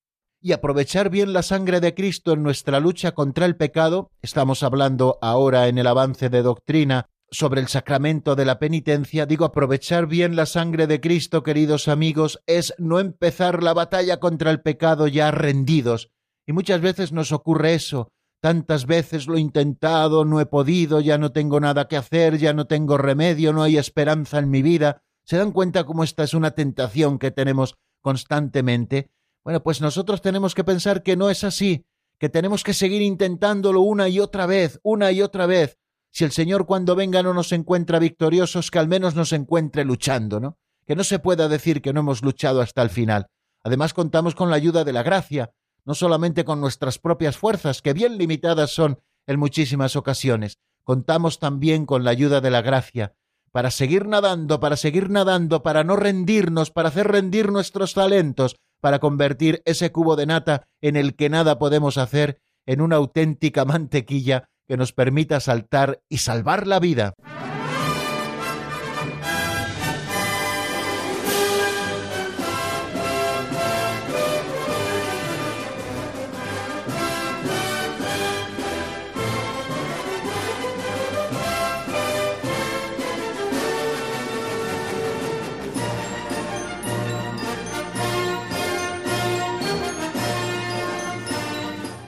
y 0.41 0.53
aprovechar 0.53 1.11
bien 1.11 1.35
la 1.35 1.43
sangre 1.43 1.81
de 1.81 1.93
Cristo 1.93 2.33
en 2.33 2.43
nuestra 2.43 2.81
lucha 2.81 3.13
contra 3.13 3.45
el 3.45 3.55
pecado, 3.55 4.13
estamos 4.23 4.63
hablando 4.63 5.19
ahora 5.21 5.69
en 5.69 5.77
el 5.77 5.89
avance 5.89 6.31
de 6.31 6.41
doctrina 6.41 7.11
sobre 7.31 7.61
el 7.61 7.69
sacramento 7.69 8.35
de 8.35 8.47
la 8.47 8.59
penitencia, 8.59 9.27
digo 9.27 9.45
aprovechar 9.45 10.07
bien 10.07 10.37
la 10.37 10.47
sangre 10.47 10.87
de 10.87 11.03
Cristo, 11.03 11.43
queridos 11.43 11.87
amigos, 11.87 12.41
es 12.47 12.73
no 12.79 12.99
empezar 12.99 13.63
la 13.63 13.75
batalla 13.75 14.21
contra 14.21 14.51
el 14.51 14.63
pecado 14.63 15.07
ya 15.07 15.31
rendidos. 15.31 16.09
Y 16.47 16.55
muchas 16.55 16.81
veces 16.81 17.13
nos 17.13 17.31
ocurre 17.31 17.75
eso. 17.75 18.09
Tantas 18.45 18.85
veces 18.85 19.27
lo 19.27 19.37
he 19.37 19.41
intentado, 19.41 20.27
no 20.27 20.39
he 20.39 20.45
podido, 20.45 21.01
ya 21.01 21.17
no 21.17 21.33
tengo 21.33 21.61
nada 21.61 21.89
que 21.89 21.97
hacer, 21.97 22.37
ya 22.37 22.53
no 22.53 22.67
tengo 22.67 22.99
remedio, 22.99 23.55
no 23.55 23.63
hay 23.63 23.79
esperanza 23.79 24.39
en 24.39 24.51
mi 24.51 24.61
vida. 24.61 25.03
¿Se 25.25 25.39
dan 25.39 25.51
cuenta 25.51 25.85
cómo 25.85 26.05
esta 26.05 26.25
es 26.25 26.35
una 26.35 26.51
tentación 26.51 27.19
que 27.19 27.31
tenemos 27.31 27.79
constantemente? 28.03 29.11
Bueno, 29.45 29.63
pues 29.63 29.81
nosotros 29.81 30.21
tenemos 30.21 30.55
que 30.55 30.63
pensar 30.63 31.03
que 31.03 31.17
no 31.17 31.31
es 31.31 31.43
así, 31.43 31.87
que 32.19 32.29
tenemos 32.29 32.65
que 32.65 32.75
seguir 32.75 33.01
intentándolo 33.01 33.81
una 33.81 34.11
y 34.11 34.21
otra 34.21 34.45
vez, 34.45 34.79
una 34.83 35.11
y 35.11 35.23
otra 35.23 35.47
vez. 35.47 35.79
Si 36.11 36.25
el 36.25 36.33
Señor 36.33 36.67
cuando 36.67 36.95
venga 36.95 37.23
no 37.23 37.33
nos 37.33 37.51
encuentra 37.51 37.99
victoriosos, 37.99 38.71
que 38.71 38.79
al 38.79 38.89
menos 38.89 39.15
nos 39.15 39.33
encuentre 39.33 39.87
luchando, 39.87 40.39
¿no? 40.39 40.59
Que 40.87 40.95
no 40.95 41.05
se 41.05 41.19
pueda 41.19 41.49
decir 41.49 41.81
que 41.81 41.95
no 41.95 42.01
hemos 42.01 42.23
luchado 42.23 42.61
hasta 42.61 42.83
el 42.83 42.91
final. 42.91 43.29
Además 43.63 43.95
contamos 43.95 44.35
con 44.35 44.51
la 44.51 44.57
ayuda 44.57 44.85
de 44.85 44.93
la 44.93 45.03
gracia, 45.03 45.55
no 45.85 45.95
solamente 45.95 46.45
con 46.45 46.61
nuestras 46.61 46.99
propias 46.99 47.37
fuerzas, 47.37 47.83
que 47.83 47.93
bien 47.93 48.19
limitadas 48.19 48.71
son 48.71 49.01
en 49.27 49.39
muchísimas 49.39 49.97
ocasiones, 49.97 50.59
contamos 50.83 51.39
también 51.39 51.87
con 51.87 52.05
la 52.05 52.11
ayuda 52.11 52.41
de 52.41 52.51
la 52.51 52.63
gracia, 52.63 53.15
para 53.53 53.71
seguir 53.71 54.07
nadando, 54.07 54.61
para 54.61 54.77
seguir 54.77 55.11
nadando, 55.11 55.63
para 55.63 55.85
no 55.85 55.97
rendirnos, 55.97 56.71
para 56.71 56.89
hacer 56.89 57.09
rendir 57.09 57.53
nuestros 57.53 57.95
talentos, 57.95 58.57
para 58.81 58.99
convertir 58.99 59.63
ese 59.65 59.93
cubo 59.93 60.17
de 60.17 60.27
nata 60.27 60.67
en 60.81 60.97
el 60.97 61.15
que 61.15 61.31
nada 61.31 61.59
podemos 61.59 61.97
hacer 61.97 62.41
en 62.67 62.81
una 62.81 62.97
auténtica 62.97 63.65
mantequilla 63.65 64.49
que 64.67 64.77
nos 64.77 64.93
permita 64.93 65.41
saltar 65.41 66.03
y 66.09 66.19
salvar 66.19 66.67
la 66.67 66.81
vida. 66.81 67.15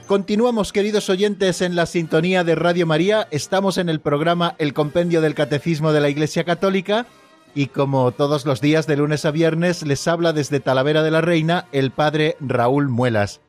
Continuamos, 0.07 0.71
queridos 0.71 1.09
oyentes, 1.09 1.61
en 1.61 1.75
la 1.75 1.85
sintonía 1.85 2.45
de 2.45 2.55
Radio 2.55 2.87
María. 2.87 3.27
Estamos 3.29 3.77
en 3.77 3.89
el 3.89 3.99
programa 3.99 4.55
El 4.57 4.73
Compendio 4.73 5.19
del 5.19 5.35
Catecismo 5.35 5.91
de 5.91 5.99
la 5.99 6.07
Iglesia 6.07 6.45
Católica 6.45 7.07
y 7.53 7.67
como 7.67 8.13
todos 8.13 8.45
los 8.45 8.61
días 8.61 8.87
de 8.87 8.95
lunes 8.95 9.25
a 9.25 9.31
viernes 9.31 9.83
les 9.83 10.07
habla 10.07 10.31
desde 10.31 10.61
Talavera 10.61 11.03
de 11.03 11.11
la 11.11 11.19
Reina 11.19 11.65
el 11.73 11.91
padre 11.91 12.37
Raúl 12.39 12.87
Muelas. 12.87 13.41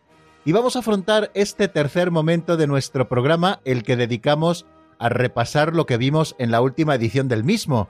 Y 0.45 0.51
vamos 0.51 0.75
a 0.75 0.81
afrontar 0.81 1.31
este 1.35 1.69
tercer 1.69 2.11
momento 2.11 2.57
de 2.57 2.67
nuestro 2.67 3.09
programa, 3.09 3.61
el 3.65 3.85
que 3.85 3.95
dedicamos 3.95 4.67
a 4.99 5.09
repasar 5.11 5.77
lo 5.77 5.87
que 5.87 5.97
vimos 5.97 6.35
en 6.41 6.51
la 6.51 6.61
última 6.61 6.97
edición 6.97 7.29
del 7.29 7.45
mismo. 7.45 7.89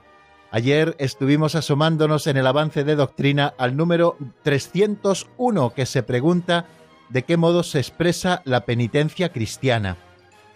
Ayer 0.51 0.95
estuvimos 0.99 1.55
asomándonos 1.55 2.27
en 2.27 2.37
el 2.37 2.45
avance 2.45 2.83
de 2.83 2.95
doctrina 2.95 3.51
al 3.57 3.75
número 3.75 4.15
301 4.43 5.73
que 5.73 5.87
se 5.87 6.03
pregunta 6.03 6.67
de 7.09 7.23
qué 7.23 7.37
modo 7.37 7.63
se 7.63 7.79
expresa 7.79 8.41
la 8.45 8.65
penitencia 8.65 9.29
cristiana. 9.29 9.97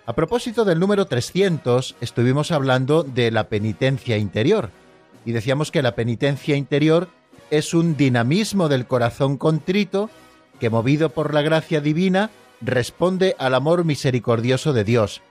A 0.05 0.13
propósito 0.13 0.65
del 0.65 0.79
número 0.79 1.05
300, 1.05 1.95
estuvimos 2.01 2.51
hablando 2.51 3.03
de 3.03 3.31
la 3.31 3.47
penitencia 3.49 4.17
interior, 4.17 4.69
y 5.25 5.31
decíamos 5.31 5.71
que 5.71 5.81
la 5.81 5.95
penitencia 5.95 6.55
interior 6.55 7.07
es 7.49 7.73
un 7.73 7.95
dinamismo 7.95 8.67
del 8.67 8.85
corazón 8.85 9.37
contrito 9.37 10.09
que, 10.59 10.69
movido 10.69 11.09
por 11.09 11.33
la 11.33 11.41
gracia 11.41 11.81
divina, 11.81 12.29
responde 12.61 13.35
al 13.39 13.55
amor 13.55 13.85
misericordioso 13.85 14.73
de 14.73 14.83
Dios, 14.83 15.21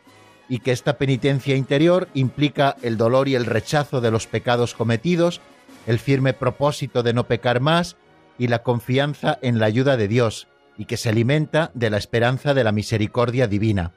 y 0.49 0.59
que 0.59 0.73
esta 0.73 0.99
penitencia 0.99 1.57
interior 1.57 2.09
implica 2.15 2.77
el 2.83 2.97
dolor 2.97 3.29
y 3.29 3.35
el 3.35 3.47
rechazo 3.47 4.01
de 4.01 4.11
los 4.11 4.27
pecados 4.27 4.75
cometidos, 4.75 5.41
el 5.87 5.99
firme 5.99 6.33
propósito 6.33 7.03
de 7.03 7.13
no 7.13 7.27
pecar 7.27 7.61
más 7.61 7.97
y 8.39 8.49
la 8.49 8.63
confianza 8.63 9.39
en 9.43 9.59
la 9.59 9.67
ayuda 9.67 9.97
de 9.97 10.09
Dios, 10.09 10.49
y 10.77 10.87
que 10.87 10.97
se 10.97 11.09
alimenta 11.09 11.71
de 11.75 11.91
la 11.91 11.99
esperanza 11.99 12.55
de 12.55 12.65
la 12.65 12.73
misericordia 12.73 13.47
divina. 13.47 13.93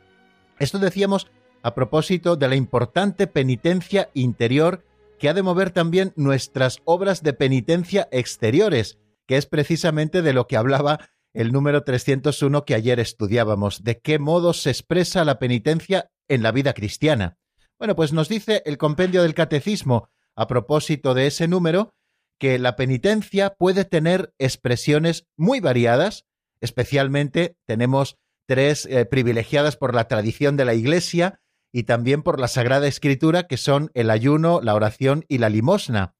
Esto 0.59 0.79
decíamos 0.79 1.27
a 1.63 1.73
propósito 1.73 2.35
de 2.35 2.47
la 2.47 2.55
importante 2.55 3.27
penitencia 3.27 4.09
interior 4.13 4.85
que 5.19 5.29
ha 5.29 5.33
de 5.33 5.43
mover 5.43 5.71
también 5.71 6.13
nuestras 6.15 6.79
obras 6.85 7.23
de 7.23 7.33
penitencia 7.33 8.07
exteriores, 8.11 8.99
que 9.25 9.37
es 9.37 9.45
precisamente 9.45 10.21
de 10.21 10.33
lo 10.33 10.47
que 10.47 10.57
hablaba 10.57 11.09
el 11.33 11.51
número 11.51 11.83
301 11.83 12.65
que 12.65 12.75
ayer 12.75 12.99
estudiábamos, 12.99 13.83
de 13.83 13.99
qué 13.99 14.19
modo 14.19 14.53
se 14.53 14.69
expresa 14.69 15.25
la 15.25 15.39
penitencia 15.39 16.11
en 16.27 16.43
la 16.43 16.51
vida 16.51 16.73
cristiana. 16.73 17.37
Bueno, 17.77 17.95
pues 17.95 18.13
nos 18.13 18.29
dice 18.29 18.63
el 18.65 18.77
compendio 18.77 19.21
del 19.21 19.33
catecismo, 19.33 20.09
a 20.35 20.47
propósito 20.47 21.13
de 21.13 21.27
ese 21.27 21.47
número, 21.47 21.93
que 22.39 22.59
la 22.59 22.75
penitencia 22.75 23.55
puede 23.57 23.85
tener 23.85 24.33
expresiones 24.39 25.25
muy 25.35 25.59
variadas 25.59 26.25
Especialmente 26.61 27.57
tenemos 27.65 28.17
tres 28.47 28.85
eh, 28.85 29.05
privilegiadas 29.05 29.77
por 29.77 29.93
la 29.95 30.07
tradición 30.07 30.57
de 30.57 30.65
la 30.65 30.73
Iglesia 30.73 31.39
y 31.71 31.83
también 31.83 32.23
por 32.23 32.39
la 32.39 32.47
Sagrada 32.47 32.87
Escritura, 32.87 33.47
que 33.47 33.57
son 33.57 33.91
el 33.93 34.09
ayuno, 34.09 34.61
la 34.61 34.75
oración 34.75 35.25
y 35.27 35.39
la 35.39 35.49
limosna. 35.49 36.15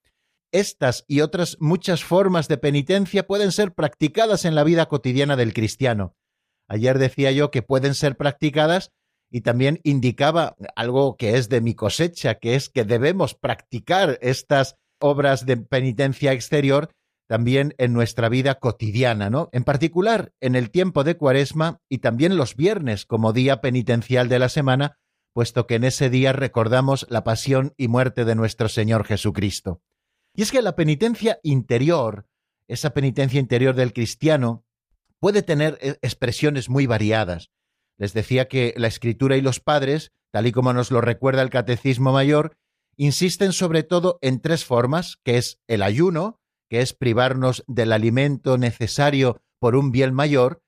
Estas 0.52 1.06
y 1.08 1.22
otras 1.22 1.58
muchas 1.60 2.04
formas 2.04 2.48
de 2.48 2.58
penitencia 2.58 3.26
pueden 3.26 3.52
ser 3.52 3.74
practicadas 3.74 4.46
en 4.46 4.56
la 4.56 4.64
vida 4.64 4.88
cotidiana 4.88 5.36
del 5.36 5.54
cristiano. 5.54 6.16
Ayer 6.68 7.00
decía 7.00 7.32
yo 7.32 7.52
que 7.52 7.62
pueden 7.62 7.94
ser 7.94 8.18
practicadas 8.18 8.92
y 9.30 9.42
también 9.42 9.80
indicaba 9.84 10.56
algo 10.76 11.18
que 11.18 11.38
es 11.38 11.50
de 11.50 11.62
mi 11.62 11.74
cosecha, 11.74 12.36
que 12.36 12.56
es 12.56 12.70
que 12.70 12.84
debemos 12.84 13.34
practicar 13.34 14.18
estas 14.22 14.76
obras 15.00 15.46
de 15.46 15.58
penitencia 15.58 16.32
exterior 16.32 16.90
también 17.28 17.74
en 17.78 17.94
nuestra 17.94 18.30
vida 18.30 18.56
cotidiana, 18.56 19.30
¿no? 19.30 19.50
En 19.52 19.64
particular 19.64 20.34
en 20.40 20.56
el 20.56 20.70
tiempo 20.70 21.04
de 21.04 21.18
Cuaresma 21.18 21.82
y 21.90 22.00
también 22.00 22.38
los 22.38 22.56
viernes 22.56 23.06
como 23.06 23.34
día 23.34 23.62
penitencial 23.62 24.30
de 24.30 24.40
la 24.40 24.50
semana, 24.50 24.98
puesto 25.34 25.68
que 25.68 25.76
en 25.76 25.84
ese 25.84 26.10
día 26.10 26.34
recordamos 26.34 27.08
la 27.10 27.24
pasión 27.24 27.74
y 27.78 27.88
muerte 27.88 28.26
de 28.26 28.36
nuestro 28.36 28.70
Señor 28.70 29.06
Jesucristo. 29.06 29.82
Y 30.36 30.44
es 30.44 30.52
que 30.52 30.62
la 30.62 30.76
penitencia 30.76 31.40
interior, 31.44 32.28
esa 32.68 32.94
penitencia 32.94 33.40
interior 33.40 33.76
del 33.76 33.94
cristiano, 33.94 34.66
puede 35.20 35.42
tener 35.42 35.78
eh, 35.82 35.98
expresiones 36.02 36.70
muy 36.70 36.86
variadas. 36.86 37.50
Les 37.98 38.14
decía 38.14 38.48
que 38.48 38.74
la 38.78 38.88
Escritura 38.88 39.38
y 39.38 39.42
los 39.42 39.60
padres, 39.60 40.12
tal 40.32 40.48
y 40.48 40.52
como 40.52 40.74
nos 40.74 40.92
lo 40.92 41.02
recuerda 41.02 41.42
el 41.42 41.50
Catecismo 41.50 42.12
Mayor, 42.12 42.58
insisten 42.98 43.54
sobre 43.54 43.84
todo 43.84 44.20
en 44.22 44.42
tres 44.42 44.66
formas, 44.66 45.18
que 45.24 45.38
es 45.38 45.60
el 45.68 45.82
ayuno, 45.82 46.40
que 46.76 46.82
es 46.82 46.94
privarnos 46.94 47.64
del 47.68 47.94
alimento 47.94 48.58
necesario 48.58 49.42
por 49.60 49.78
un 49.78 49.94
bien 49.94 50.14
mayor, 50.14 50.62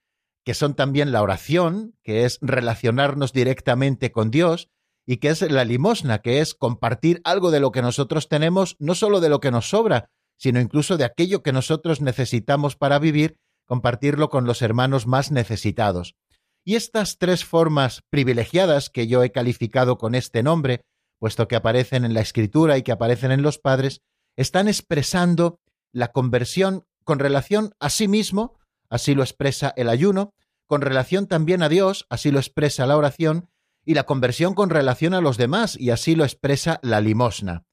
que 0.46 0.54
son 0.54 0.74
también 0.74 1.12
la 1.12 1.22
oración, 1.22 1.98
que 2.02 2.24
es 2.24 2.40
relacionarnos 2.42 3.34
directamente 3.34 4.14
con 4.14 4.32
Dios, 4.32 4.70
y 5.06 5.18
que 5.18 5.28
es 5.28 5.42
la 5.42 5.66
limosna, 5.66 6.20
que 6.20 6.40
es 6.40 6.56
compartir 6.56 7.20
algo 7.26 7.52
de 7.52 7.60
lo 7.60 7.74
que 7.74 7.82
nosotros 7.82 8.30
tenemos, 8.30 8.78
no 8.80 8.96
solo 8.96 9.20
de 9.20 9.28
lo 9.28 9.42
que 9.42 9.52
nos 9.52 9.70
sobra, 9.70 10.10
sino 10.38 10.62
incluso 10.62 10.96
de 10.96 11.04
aquello 11.04 11.44
que 11.44 11.52
nosotros 11.52 12.00
necesitamos 12.00 12.78
para 12.78 13.00
vivir, 13.00 13.36
compartirlo 13.66 14.30
con 14.30 14.46
los 14.46 14.62
hermanos 14.62 15.08
más 15.08 15.30
necesitados. 15.30 16.16
Y 16.64 16.76
estas 16.76 17.18
tres 17.18 17.44
formas 17.44 18.04
privilegiadas 18.10 18.90
que 18.90 19.08
yo 19.08 19.24
he 19.24 19.34
calificado 19.34 19.98
con 19.98 20.16
este 20.16 20.42
nombre, 20.42 20.86
puesto 21.20 21.50
que 21.50 21.58
aparecen 21.58 22.06
en 22.06 22.14
la 22.14 22.22
Escritura 22.22 22.78
y 22.78 22.84
que 22.84 22.94
aparecen 22.94 23.34
en 23.34 23.42
los 23.42 23.60
padres, 23.60 24.00
están 24.38 24.70
expresando 24.70 25.60
la 25.92 26.10
conversión 26.10 26.86
con 27.04 27.20
relación 27.20 27.74
a 27.80 27.90
sí 27.90 28.08
mismo, 28.08 28.60
así 28.90 29.16
lo 29.16 29.24
expresa 29.24 29.74
el 29.78 29.90
ayuno, 29.90 30.34
con 30.66 30.82
relación 30.82 31.28
también 31.28 31.64
a 31.64 31.70
Dios, 31.70 32.06
así 32.10 32.32
lo 32.32 32.40
expresa 32.40 32.86
la 32.86 32.98
oración, 32.98 33.50
y 33.86 33.94
la 33.94 34.04
conversión 34.04 34.54
con 34.54 34.70
relación 34.70 35.14
a 35.14 35.22
los 35.22 35.38
demás, 35.38 35.80
y 35.80 35.92
así 35.92 36.16
lo 36.16 36.26
expresa 36.26 36.80
la 36.84 37.00
limosna. 37.00 37.66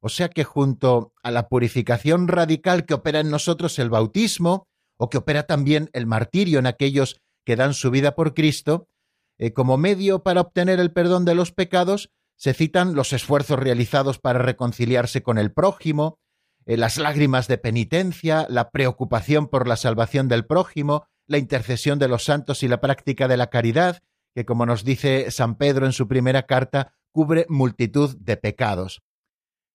O 0.00 0.08
sea 0.08 0.28
que 0.28 0.42
junto 0.42 1.12
a 1.22 1.30
la 1.30 1.48
purificación 1.48 2.26
radical 2.26 2.86
que 2.86 2.94
opera 2.94 3.20
en 3.20 3.30
nosotros 3.30 3.78
el 3.78 3.90
bautismo, 3.90 4.66
o 4.96 5.08
que 5.08 5.18
opera 5.18 5.44
también 5.44 5.88
el 5.92 6.06
martirio 6.06 6.58
en 6.58 6.66
aquellos 6.66 7.20
que 7.44 7.56
dan 7.56 7.72
su 7.72 7.90
vida 7.90 8.14
por 8.14 8.34
Cristo, 8.34 8.88
eh, 9.38 9.52
como 9.52 9.76
medio 9.76 10.22
para 10.22 10.40
obtener 10.40 10.80
el 10.80 10.92
perdón 10.92 11.24
de 11.24 11.34
los 11.34 11.52
pecados, 11.52 12.10
se 12.36 12.52
citan 12.52 12.94
los 12.94 13.12
esfuerzos 13.12 13.58
realizados 13.58 14.18
para 14.18 14.38
reconciliarse 14.38 15.22
con 15.22 15.38
el 15.38 15.52
prójimo, 15.52 16.18
eh, 16.66 16.76
las 16.76 16.98
lágrimas 16.98 17.48
de 17.48 17.58
penitencia, 17.58 18.46
la 18.48 18.70
preocupación 18.70 19.48
por 19.48 19.66
la 19.66 19.76
salvación 19.76 20.28
del 20.28 20.46
prójimo, 20.46 21.06
la 21.26 21.38
intercesión 21.38 21.98
de 21.98 22.08
los 22.08 22.24
santos 22.24 22.62
y 22.62 22.68
la 22.68 22.80
práctica 22.80 23.28
de 23.28 23.36
la 23.36 23.48
caridad, 23.48 24.00
que 24.34 24.44
como 24.44 24.66
nos 24.66 24.84
dice 24.84 25.30
San 25.30 25.56
Pedro 25.56 25.86
en 25.86 25.92
su 25.92 26.08
primera 26.08 26.44
carta, 26.44 26.94
cubre 27.12 27.46
multitud 27.48 28.16
de 28.18 28.36
pecados. 28.36 29.02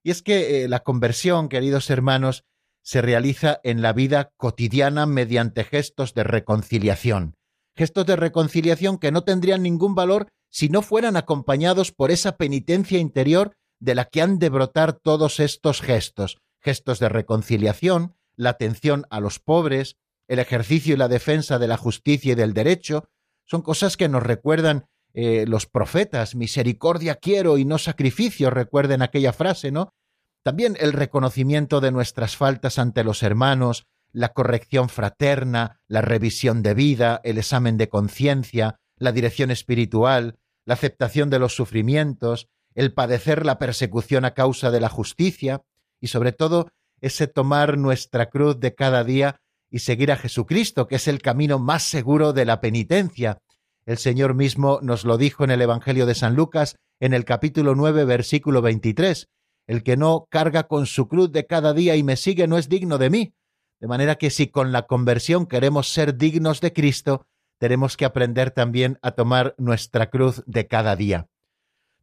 Y 0.03 0.11
es 0.11 0.21
que 0.21 0.63
eh, 0.63 0.67
la 0.67 0.81
conversión, 0.81 1.49
queridos 1.49 1.89
hermanos, 1.89 2.43
se 2.83 3.01
realiza 3.01 3.59
en 3.63 3.81
la 3.81 3.93
vida 3.93 4.31
cotidiana 4.37 5.07
mediante 5.07 5.63
gestos 5.63 6.13
de 6.13 6.23
reconciliación, 6.23 7.35
gestos 7.75 8.05
de 8.05 8.15
reconciliación 8.15 8.99
que 8.99 9.11
no 9.11 9.23
tendrían 9.23 9.63
ningún 9.63 9.95
valor 9.95 10.27
si 10.51 10.69
no 10.69 10.83
fueran 10.83 11.17
acompañados 11.17 11.91
por 11.91 12.11
esa 12.11 12.37
penitencia 12.37 12.99
interior 12.99 13.57
de 13.79 13.95
la 13.95 14.05
que 14.05 14.21
han 14.21 14.39
de 14.39 14.49
brotar 14.49 14.93
todos 14.93 15.39
estos 15.39 15.81
gestos, 15.81 16.37
gestos 16.65 16.97
de 16.99 17.09
reconciliación, 17.09 18.15
la 18.35 18.49
atención 18.49 19.05
a 19.11 19.19
los 19.19 19.37
pobres, 19.37 19.97
el 20.27 20.39
ejercicio 20.39 20.95
y 20.95 20.97
la 20.97 21.07
defensa 21.07 21.59
de 21.59 21.67
la 21.67 21.77
justicia 21.77 22.31
y 22.31 22.35
del 22.35 22.55
derecho, 22.55 23.07
son 23.45 23.61
cosas 23.61 23.97
que 23.97 24.09
nos 24.09 24.23
recuerdan 24.23 24.87
eh, 25.13 25.45
los 25.47 25.67
profetas, 25.67 26.33
misericordia 26.33 27.15
quiero 27.15 27.59
y 27.59 27.65
no 27.65 27.77
sacrificio, 27.77 28.49
recuerden 28.49 29.03
aquella 29.03 29.31
frase, 29.31 29.71
¿no? 29.71 29.93
También 30.41 30.75
el 30.79 30.91
reconocimiento 30.91 31.81
de 31.81 31.91
nuestras 31.91 32.35
faltas 32.35 32.79
ante 32.79 33.03
los 33.03 33.21
hermanos, 33.21 33.85
la 34.11 34.29
corrección 34.29 34.89
fraterna, 34.89 35.79
la 35.87 36.01
revisión 36.01 36.63
de 36.63 36.73
vida, 36.73 37.21
el 37.23 37.37
examen 37.37 37.77
de 37.77 37.89
conciencia, 37.89 38.79
la 38.97 39.11
dirección 39.11 39.51
espiritual, 39.51 40.39
la 40.65 40.73
aceptación 40.73 41.29
de 41.29 41.37
los 41.37 41.55
sufrimientos, 41.55 42.47
el 42.73 42.91
padecer 42.91 43.45
la 43.45 43.59
persecución 43.59 44.25
a 44.25 44.33
causa 44.33 44.71
de 44.71 44.79
la 44.79 44.89
justicia, 44.89 45.61
y 46.01 46.07
sobre 46.07 46.31
todo 46.31 46.69
ese 47.01 47.27
tomar 47.27 47.77
nuestra 47.77 48.29
cruz 48.29 48.59
de 48.59 48.73
cada 48.73 49.03
día 49.03 49.41
y 49.69 49.79
seguir 49.79 50.11
a 50.11 50.17
Jesucristo, 50.17 50.87
que 50.87 50.95
es 50.95 51.07
el 51.07 51.21
camino 51.21 51.59
más 51.59 51.83
seguro 51.83 52.33
de 52.33 52.45
la 52.45 52.61
penitencia. 52.61 53.39
El 53.85 53.97
Señor 53.97 54.33
mismo 54.33 54.79
nos 54.81 55.03
lo 55.03 55.17
dijo 55.17 55.43
en 55.43 55.51
el 55.51 55.61
Evangelio 55.61 56.05
de 56.05 56.15
San 56.15 56.35
Lucas, 56.35 56.77
en 56.99 57.13
el 57.13 57.25
capítulo 57.25 57.75
9, 57.75 58.05
versículo 58.05 58.61
23. 58.61 59.27
El 59.67 59.83
que 59.83 59.97
no 59.97 60.27
carga 60.29 60.67
con 60.67 60.85
su 60.85 61.07
cruz 61.07 61.31
de 61.31 61.45
cada 61.45 61.73
día 61.73 61.95
y 61.95 62.03
me 62.03 62.15
sigue 62.15 62.47
no 62.47 62.57
es 62.57 62.69
digno 62.69 62.97
de 62.97 63.09
mí. 63.09 63.35
De 63.79 63.87
manera 63.87 64.15
que 64.15 64.29
si 64.29 64.47
con 64.47 64.71
la 64.71 64.83
conversión 64.83 65.45
queremos 65.45 65.89
ser 65.89 66.15
dignos 66.15 66.61
de 66.61 66.71
Cristo, 66.71 67.27
tenemos 67.59 67.97
que 67.97 68.05
aprender 68.05 68.51
también 68.51 68.97
a 69.01 69.11
tomar 69.11 69.55
nuestra 69.57 70.09
cruz 70.09 70.43
de 70.45 70.67
cada 70.67 70.95
día. 70.95 71.27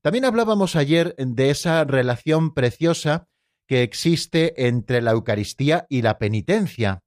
También 0.00 0.24
hablábamos 0.24 0.76
ayer 0.76 1.14
de 1.16 1.50
esa 1.50 1.84
relación 1.84 2.52
preciosa 2.52 3.28
que 3.72 3.82
existe 3.82 4.66
entre 4.66 5.00
la 5.00 5.12
Eucaristía 5.12 5.86
y 5.88 6.02
la 6.02 6.18
penitencia. 6.18 7.00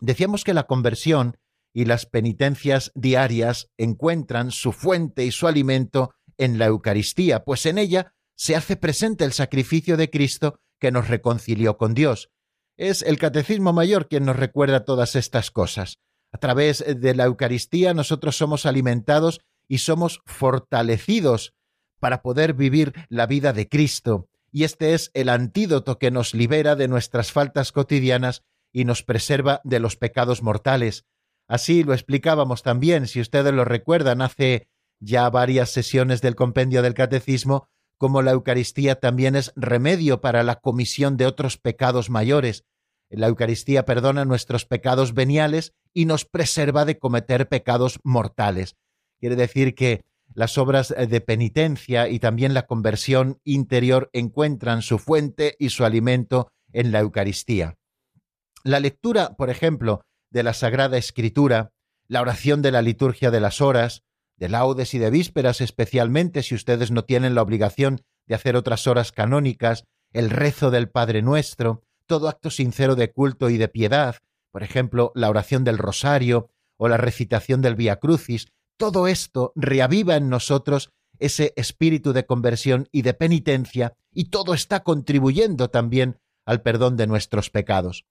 Decíamos 0.00 0.44
que 0.44 0.54
la 0.54 0.68
conversión 0.68 1.36
y 1.74 1.84
las 1.84 2.06
penitencias 2.06 2.92
diarias 2.94 3.72
encuentran 3.76 4.52
su 4.52 4.70
fuente 4.70 5.24
y 5.24 5.32
su 5.32 5.48
alimento 5.48 6.14
en 6.38 6.60
la 6.60 6.66
Eucaristía, 6.66 7.42
pues 7.42 7.66
en 7.66 7.76
ella 7.76 8.14
se 8.36 8.54
hace 8.54 8.76
presente 8.76 9.24
el 9.24 9.32
sacrificio 9.32 9.96
de 9.96 10.08
Cristo 10.08 10.60
que 10.78 10.92
nos 10.92 11.08
reconcilió 11.08 11.76
con 11.76 11.92
Dios. 11.92 12.30
Es 12.76 13.02
el 13.02 13.18
Catecismo 13.18 13.72
Mayor 13.72 14.06
quien 14.06 14.26
nos 14.26 14.36
recuerda 14.36 14.84
todas 14.84 15.16
estas 15.16 15.50
cosas. 15.50 15.98
A 16.30 16.38
través 16.38 16.84
de 16.86 17.14
la 17.16 17.24
Eucaristía 17.24 17.94
nosotros 17.94 18.36
somos 18.36 18.64
alimentados 18.64 19.40
y 19.66 19.78
somos 19.78 20.20
fortalecidos 20.24 21.52
para 21.98 22.22
poder 22.22 22.54
vivir 22.54 22.92
la 23.08 23.26
vida 23.26 23.52
de 23.52 23.68
Cristo, 23.68 24.28
y 24.50 24.64
este 24.64 24.94
es 24.94 25.10
el 25.14 25.28
antídoto 25.28 25.98
que 25.98 26.10
nos 26.10 26.34
libera 26.34 26.76
de 26.76 26.88
nuestras 26.88 27.32
faltas 27.32 27.72
cotidianas 27.72 28.42
y 28.72 28.84
nos 28.84 29.02
preserva 29.02 29.60
de 29.64 29.80
los 29.80 29.96
pecados 29.96 30.42
mortales. 30.42 31.04
Así 31.48 31.84
lo 31.84 31.92
explicábamos 31.92 32.62
también, 32.62 33.06
si 33.06 33.20
ustedes 33.20 33.52
lo 33.52 33.64
recuerdan, 33.64 34.20
hace 34.20 34.68
ya 35.00 35.28
varias 35.30 35.70
sesiones 35.70 36.22
del 36.22 36.34
compendio 36.34 36.82
del 36.82 36.94
Catecismo, 36.94 37.68
como 37.98 38.22
la 38.22 38.32
Eucaristía 38.32 39.00
también 39.00 39.36
es 39.36 39.52
remedio 39.56 40.20
para 40.20 40.42
la 40.42 40.56
comisión 40.56 41.16
de 41.16 41.26
otros 41.26 41.56
pecados 41.56 42.10
mayores. 42.10 42.64
La 43.08 43.28
Eucaristía 43.28 43.84
perdona 43.84 44.24
nuestros 44.24 44.66
pecados 44.66 45.14
veniales 45.14 45.74
y 45.94 46.04
nos 46.06 46.24
preserva 46.24 46.84
de 46.84 46.98
cometer 46.98 47.48
pecados 47.48 48.00
mortales. 48.02 48.76
Quiere 49.20 49.36
decir 49.36 49.74
que 49.74 50.04
las 50.36 50.58
obras 50.58 50.94
de 50.96 51.20
penitencia 51.22 52.08
y 52.08 52.18
también 52.18 52.52
la 52.52 52.66
conversión 52.66 53.40
interior 53.42 54.10
encuentran 54.12 54.82
su 54.82 54.98
fuente 54.98 55.56
y 55.58 55.70
su 55.70 55.86
alimento 55.86 56.52
en 56.74 56.92
la 56.92 57.00
Eucaristía. 57.00 57.78
La 58.62 58.78
lectura, 58.78 59.34
por 59.36 59.48
ejemplo, 59.48 60.02
de 60.30 60.42
la 60.42 60.52
Sagrada 60.52 60.98
Escritura, 60.98 61.72
la 62.06 62.20
oración 62.20 62.60
de 62.60 62.70
la 62.70 62.82
liturgia 62.82 63.30
de 63.30 63.40
las 63.40 63.62
horas, 63.62 64.02
de 64.36 64.50
laudes 64.50 64.92
y 64.92 64.98
de 64.98 65.08
vísperas 65.08 65.62
especialmente 65.62 66.42
si 66.42 66.54
ustedes 66.54 66.90
no 66.90 67.04
tienen 67.04 67.34
la 67.34 67.40
obligación 67.40 68.02
de 68.26 68.34
hacer 68.34 68.56
otras 68.56 68.86
horas 68.86 69.12
canónicas, 69.12 69.84
el 70.12 70.28
rezo 70.28 70.70
del 70.70 70.90
Padre 70.90 71.22
Nuestro, 71.22 71.82
todo 72.04 72.28
acto 72.28 72.50
sincero 72.50 72.94
de 72.94 73.10
culto 73.10 73.48
y 73.48 73.56
de 73.56 73.68
piedad, 73.68 74.16
por 74.50 74.62
ejemplo, 74.62 75.12
la 75.14 75.30
oración 75.30 75.64
del 75.64 75.78
rosario 75.78 76.50
o 76.76 76.88
la 76.88 76.98
recitación 76.98 77.62
del 77.62 77.74
Via 77.74 77.96
Crucis, 77.96 78.48
todo 78.76 79.08
esto 79.08 79.52
reaviva 79.54 80.16
en 80.16 80.28
nosotros 80.28 80.90
ese 81.18 81.52
espíritu 81.56 82.12
de 82.12 82.26
conversión 82.26 82.88
y 82.92 83.02
de 83.02 83.14
penitencia, 83.14 83.94
y 84.12 84.30
todo 84.30 84.54
está 84.54 84.82
contribuyendo 84.82 85.68
también 85.70 86.18
al 86.44 86.62
perdón 86.62 86.96
de 86.96 87.06
nuestros 87.06 87.50
pecados. 87.50 88.04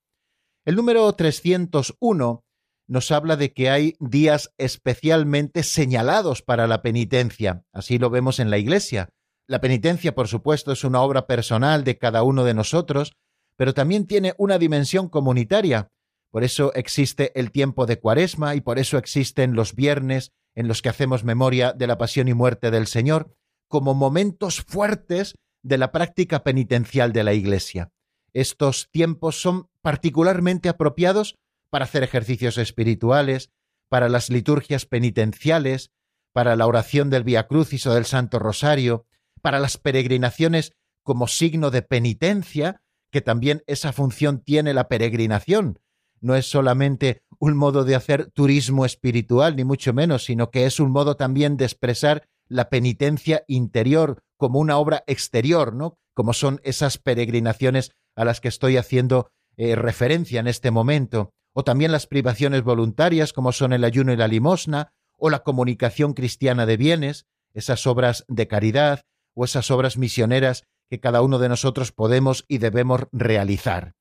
El 0.65 0.75
número 0.75 1.11
301 1.13 2.43
nos 2.87 3.11
habla 3.11 3.35
de 3.35 3.53
que 3.53 3.69
hay 3.69 3.95
días 3.99 4.53
especialmente 4.57 5.63
señalados 5.63 6.41
para 6.41 6.67
la 6.67 6.81
penitencia. 6.81 7.63
Así 7.71 7.97
lo 7.97 8.09
vemos 8.09 8.39
en 8.39 8.49
la 8.49 8.57
Iglesia. 8.57 9.09
La 9.47 9.61
penitencia, 9.61 10.13
por 10.15 10.27
supuesto, 10.27 10.71
es 10.71 10.83
una 10.83 11.01
obra 11.01 11.27
personal 11.27 11.83
de 11.83 11.97
cada 11.97 12.23
uno 12.23 12.43
de 12.43 12.53
nosotros, 12.53 13.13
pero 13.57 13.73
también 13.73 14.05
tiene 14.07 14.33
una 14.37 14.57
dimensión 14.57 15.09
comunitaria. 15.09 15.89
Por 16.31 16.43
eso 16.43 16.73
existe 16.73 17.31
el 17.39 17.51
tiempo 17.51 17.85
de 17.85 17.99
Cuaresma 17.99 18.55
y 18.55 18.61
por 18.61 18.79
eso 18.79 18.97
existen 18.97 19.53
los 19.53 19.73
viernes 19.75 20.31
en 20.55 20.67
los 20.67 20.81
que 20.81 20.89
hacemos 20.89 21.23
memoria 21.23 21.73
de 21.73 21.87
la 21.87 21.97
pasión 21.97 22.27
y 22.27 22.33
muerte 22.33 22.71
del 22.71 22.87
Señor, 22.87 23.35
como 23.67 23.93
momentos 23.93 24.61
fuertes 24.61 25.35
de 25.61 25.77
la 25.77 25.91
práctica 25.91 26.43
penitencial 26.43 27.11
de 27.11 27.23
la 27.23 27.33
Iglesia. 27.33 27.91
Estos 28.33 28.89
tiempos 28.91 29.41
son 29.41 29.69
particularmente 29.81 30.69
apropiados 30.69 31.37
para 31.69 31.85
hacer 31.85 32.03
ejercicios 32.03 32.57
espirituales, 32.57 33.51
para 33.89 34.09
las 34.09 34.29
liturgias 34.29 34.85
penitenciales, 34.85 35.91
para 36.31 36.55
la 36.55 36.67
oración 36.67 37.09
del 37.09 37.23
Via 37.23 37.47
Crucis 37.47 37.85
o 37.87 37.93
del 37.93 38.05
Santo 38.05 38.39
Rosario, 38.39 39.05
para 39.41 39.59
las 39.59 39.77
peregrinaciones 39.77 40.73
como 41.03 41.27
signo 41.27 41.71
de 41.71 41.81
penitencia, 41.81 42.81
que 43.11 43.21
también 43.21 43.63
esa 43.67 43.93
función 43.93 44.41
tiene 44.41 44.73
la 44.73 44.87
peregrinación, 44.87 45.79
no 46.19 46.35
es 46.35 46.49
solamente 46.49 47.23
un 47.39 47.55
modo 47.55 47.83
de 47.83 47.95
hacer 47.95 48.31
turismo 48.31 48.85
espiritual, 48.85 49.55
ni 49.55 49.63
mucho 49.63 49.93
menos, 49.93 50.25
sino 50.25 50.51
que 50.51 50.65
es 50.65 50.79
un 50.79 50.91
modo 50.91 51.15
también 51.15 51.57
de 51.57 51.65
expresar 51.65 52.27
la 52.47 52.69
penitencia 52.69 53.43
interior 53.47 54.21
como 54.37 54.59
una 54.59 54.77
obra 54.77 55.03
exterior, 55.07 55.73
¿no? 55.73 55.97
Como 56.13 56.33
son 56.33 56.61
esas 56.63 56.97
peregrinaciones 56.97 57.91
a 58.15 58.25
las 58.25 58.41
que 58.41 58.47
estoy 58.47 58.77
haciendo 58.77 59.31
eh, 59.57 59.75
referencia 59.75 60.39
en 60.39 60.47
este 60.47 60.71
momento, 60.71 61.31
o 61.53 61.63
también 61.63 61.91
las 61.91 62.07
privaciones 62.07 62.63
voluntarias, 62.63 63.33
como 63.33 63.51
son 63.51 63.73
el 63.73 63.83
ayuno 63.83 64.11
y 64.13 64.17
la 64.17 64.27
limosna, 64.27 64.93
o 65.17 65.29
la 65.29 65.43
comunicación 65.43 66.13
cristiana 66.13 66.65
de 66.65 66.77
bienes, 66.77 67.25
esas 67.53 67.87
obras 67.87 68.25
de 68.27 68.47
caridad, 68.47 69.03
o 69.33 69.45
esas 69.45 69.71
obras 69.71 69.97
misioneras 69.97 70.63
que 70.89 70.99
cada 70.99 71.21
uno 71.21 71.39
de 71.39 71.49
nosotros 71.49 71.91
podemos 71.91 72.45
y 72.47 72.57
debemos 72.57 73.05
realizar. 73.11 73.93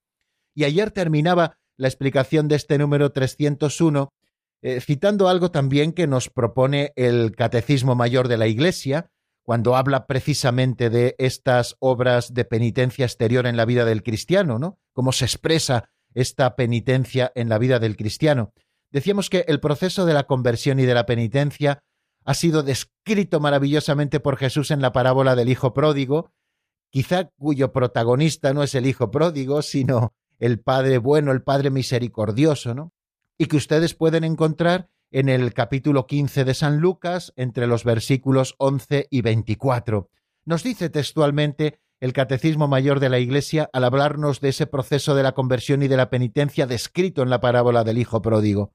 Y 0.55 0.65
ayer 0.65 0.91
terminaba 0.91 1.59
la 1.77 1.89
explicación 1.89 2.49
de 2.49 2.57
este 2.57 2.79
número 2.79 3.13
301, 3.13 4.13
eh, 4.63 4.81
citando 4.81 5.29
algo 5.29 5.51
también 5.51 5.93
que 5.93 6.07
nos 6.07 6.31
propone 6.31 6.93
el 6.97 7.35
Catecismo 7.37 7.95
Mayor 7.95 8.29
de 8.29 8.39
la 8.39 8.47
Iglesia, 8.47 9.11
cuando 9.43 9.77
habla 9.77 10.07
precisamente 10.07 10.89
de 10.89 11.15
estas 11.19 11.77
obras 11.79 12.33
de 12.33 12.47
penitencia 12.47 13.05
exterior 13.05 13.47
en 13.47 13.59
la 13.59 13.67
vida 13.67 13.85
del 13.85 14.03
cristiano, 14.03 14.59
¿no? 14.59 14.79
Cómo 14.95 15.13
se 15.13 15.27
expresa 15.27 15.91
esta 16.15 16.57
penitencia 16.57 17.31
en 17.35 17.51
la 17.51 17.59
vida 17.59 17.79
del 17.79 17.97
cristiano. 17.97 18.53
Decíamos 18.91 19.29
que 19.29 19.45
el 19.49 19.61
proceso 19.61 20.07
de 20.07 20.15
la 20.15 20.23
conversión 20.23 20.81
y 20.81 20.87
de 20.87 20.95
la 20.95 21.05
penitencia 21.05 21.81
ha 22.25 22.35
sido 22.35 22.63
descrito 22.63 23.39
maravillosamente 23.39 24.19
por 24.19 24.37
Jesús 24.37 24.71
en 24.71 24.81
la 24.81 24.93
parábola 24.93 25.35
del 25.35 25.51
Hijo 25.51 25.75
Pródigo, 25.75 26.33
quizá 26.91 27.29
cuyo 27.37 27.73
protagonista 27.73 28.55
no 28.55 28.63
es 28.63 28.75
el 28.75 28.87
Hijo 28.87 29.11
Pródigo, 29.11 29.61
sino 29.61 30.15
el 30.39 30.61
Padre 30.61 30.99
bueno, 30.99 31.33
el 31.33 31.43
Padre 31.43 31.71
misericordioso, 31.71 32.75
¿no? 32.75 32.93
Y 33.39 33.47
que 33.47 33.57
ustedes 33.57 33.95
pueden 33.95 34.25
encontrar 34.25 34.89
en 35.11 35.29
el 35.29 35.55
capítulo 35.55 36.07
15 36.07 36.45
de 36.45 36.55
San 36.55 36.79
Lucas, 36.79 37.33
entre 37.37 37.67
los 37.67 37.85
versículos 37.85 38.55
11 38.59 39.07
y 39.11 39.23
24. 39.23 40.11
Nos 40.45 40.63
dice 40.63 40.91
textualmente 40.91 41.79
el 42.01 42.13
Catecismo 42.13 42.69
Mayor 42.69 43.01
de 43.01 43.09
la 43.09 43.19
Iglesia 43.19 43.71
al 43.73 43.85
hablarnos 43.85 44.41
de 44.41 44.51
ese 44.51 44.67
proceso 44.67 45.15
de 45.15 45.23
la 45.23 45.33
conversión 45.33 45.83
y 45.83 45.89
de 45.89 45.97
la 45.97 46.11
penitencia 46.11 46.67
descrito 46.67 47.23
en 47.23 47.31
la 47.31 47.41
parábola 47.41 47.85
del 47.85 47.99
Hijo 47.99 48.21
pródigo. 48.23 48.73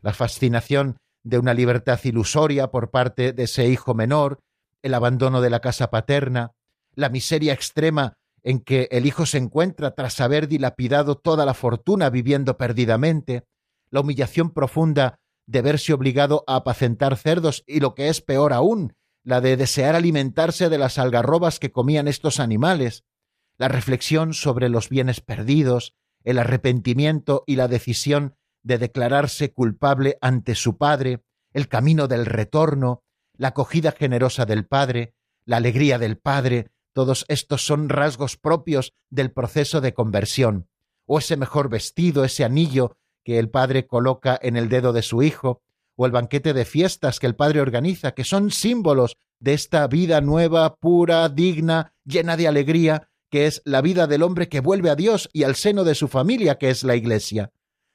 La 0.00 0.14
fascinación 0.14 0.96
de 1.22 1.38
una 1.38 1.54
libertad 1.54 2.00
ilusoria 2.04 2.70
por 2.70 2.90
parte 2.90 3.32
de 3.32 3.42
ese 3.42 3.66
hijo 3.68 3.92
menor, 3.92 4.40
el 4.82 4.94
abandono 4.94 5.40
de 5.40 5.50
la 5.50 5.60
casa 5.60 5.90
paterna, 5.90 6.52
la 6.94 7.08
miseria 7.08 7.52
extrema 7.52 8.14
en 8.42 8.60
que 8.60 8.88
el 8.90 9.06
hijo 9.06 9.26
se 9.26 9.38
encuentra 9.38 9.94
tras 9.94 10.20
haber 10.20 10.48
dilapidado 10.48 11.16
toda 11.16 11.44
la 11.44 11.54
fortuna 11.54 12.10
viviendo 12.10 12.56
perdidamente, 12.56 13.44
la 13.90 14.00
humillación 14.00 14.50
profunda 14.50 15.18
de 15.46 15.62
verse 15.62 15.92
obligado 15.92 16.44
a 16.46 16.56
apacentar 16.56 17.16
cerdos 17.16 17.64
y 17.66 17.80
lo 17.80 17.94
que 17.94 18.08
es 18.08 18.20
peor 18.20 18.52
aún, 18.52 18.94
la 19.24 19.40
de 19.40 19.56
desear 19.56 19.94
alimentarse 19.94 20.68
de 20.68 20.78
las 20.78 20.98
algarrobas 20.98 21.58
que 21.58 21.72
comían 21.72 22.08
estos 22.08 22.40
animales, 22.40 23.04
la 23.58 23.68
reflexión 23.68 24.32
sobre 24.32 24.68
los 24.68 24.88
bienes 24.88 25.20
perdidos, 25.20 25.94
el 26.24 26.38
arrepentimiento 26.38 27.44
y 27.46 27.56
la 27.56 27.68
decisión 27.68 28.36
de 28.62 28.78
declararse 28.78 29.52
culpable 29.52 30.18
ante 30.20 30.54
su 30.54 30.76
padre, 30.76 31.22
el 31.52 31.68
camino 31.68 32.08
del 32.08 32.26
retorno, 32.26 33.02
la 33.36 33.48
acogida 33.48 33.92
generosa 33.92 34.46
del 34.46 34.66
padre, 34.66 35.14
la 35.44 35.56
alegría 35.56 35.98
del 35.98 36.18
padre, 36.18 36.70
todos 36.92 37.24
estos 37.28 37.64
son 37.64 37.88
rasgos 37.88 38.36
propios 38.36 38.92
del 39.10 39.32
proceso 39.32 39.80
de 39.80 39.94
conversión, 39.94 40.68
o 41.06 41.18
ese 41.18 41.36
mejor 41.36 41.68
vestido, 41.68 42.24
ese 42.24 42.44
anillo 42.44 42.96
que 43.24 43.38
el 43.38 43.50
padre 43.50 43.86
coloca 43.86 44.38
en 44.40 44.56
el 44.56 44.68
dedo 44.68 44.92
de 44.92 45.02
su 45.02 45.22
hijo, 45.22 45.62
o 45.96 46.06
el 46.06 46.12
banquete 46.12 46.54
de 46.54 46.64
fiestas 46.64 47.20
que 47.20 47.26
el 47.26 47.36
padre 47.36 47.60
organiza, 47.60 48.12
que 48.12 48.24
son 48.24 48.50
símbolos 48.50 49.16
de 49.38 49.54
esta 49.54 49.86
vida 49.86 50.20
nueva, 50.20 50.76
pura, 50.76 51.28
digna, 51.28 51.92
llena 52.04 52.36
de 52.36 52.48
alegría, 52.48 53.08
que 53.30 53.46
es 53.46 53.62
la 53.64 53.80
vida 53.80 54.06
del 54.06 54.22
hombre 54.22 54.48
que 54.48 54.60
vuelve 54.60 54.90
a 54.90 54.96
Dios 54.96 55.28
y 55.32 55.44
al 55.44 55.56
seno 55.56 55.84
de 55.84 55.94
su 55.94 56.08
familia, 56.08 56.58
que 56.58 56.70
es 56.70 56.84
la 56.84 56.96
Iglesia. 56.96 57.52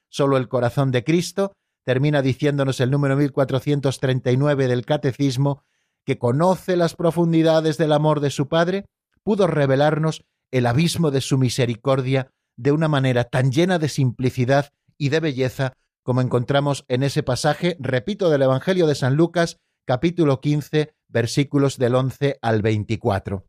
solo 0.07 0.37
el 0.37 0.47
corazón 0.47 0.91
de 0.91 1.03
Cristo, 1.03 1.51
termina 1.83 2.21
diciéndonos 2.21 2.79
el 2.79 2.89
número 2.89 3.17
1439 3.17 4.67
del 4.67 4.85
Catecismo, 4.85 5.63
que 6.05 6.17
conoce 6.17 6.75
las 6.75 6.95
profundidades 6.95 7.77
del 7.77 7.91
amor 7.91 8.19
de 8.19 8.29
su 8.29 8.47
Padre, 8.47 8.85
pudo 9.23 9.47
revelarnos 9.47 10.23
el 10.51 10.67
abismo 10.67 11.11
de 11.11 11.21
su 11.21 11.37
misericordia 11.37 12.29
de 12.55 12.71
una 12.71 12.87
manera 12.87 13.25
tan 13.25 13.51
llena 13.51 13.79
de 13.79 13.89
simplicidad 13.89 14.71
y 14.97 15.09
de 15.09 15.19
belleza 15.19 15.73
como 16.03 16.21
encontramos 16.21 16.85
en 16.87 17.01
ese 17.01 17.23
pasaje, 17.23 17.77
repito, 17.79 18.29
del 18.29 18.43
Evangelio 18.43 18.85
de 18.85 18.93
San 18.93 19.15
Lucas, 19.15 19.57
capítulo 19.85 20.39
15, 20.39 20.93
versículos 21.07 21.79
del 21.79 21.95
11 21.95 22.37
al 22.43 22.61
24. 22.61 23.43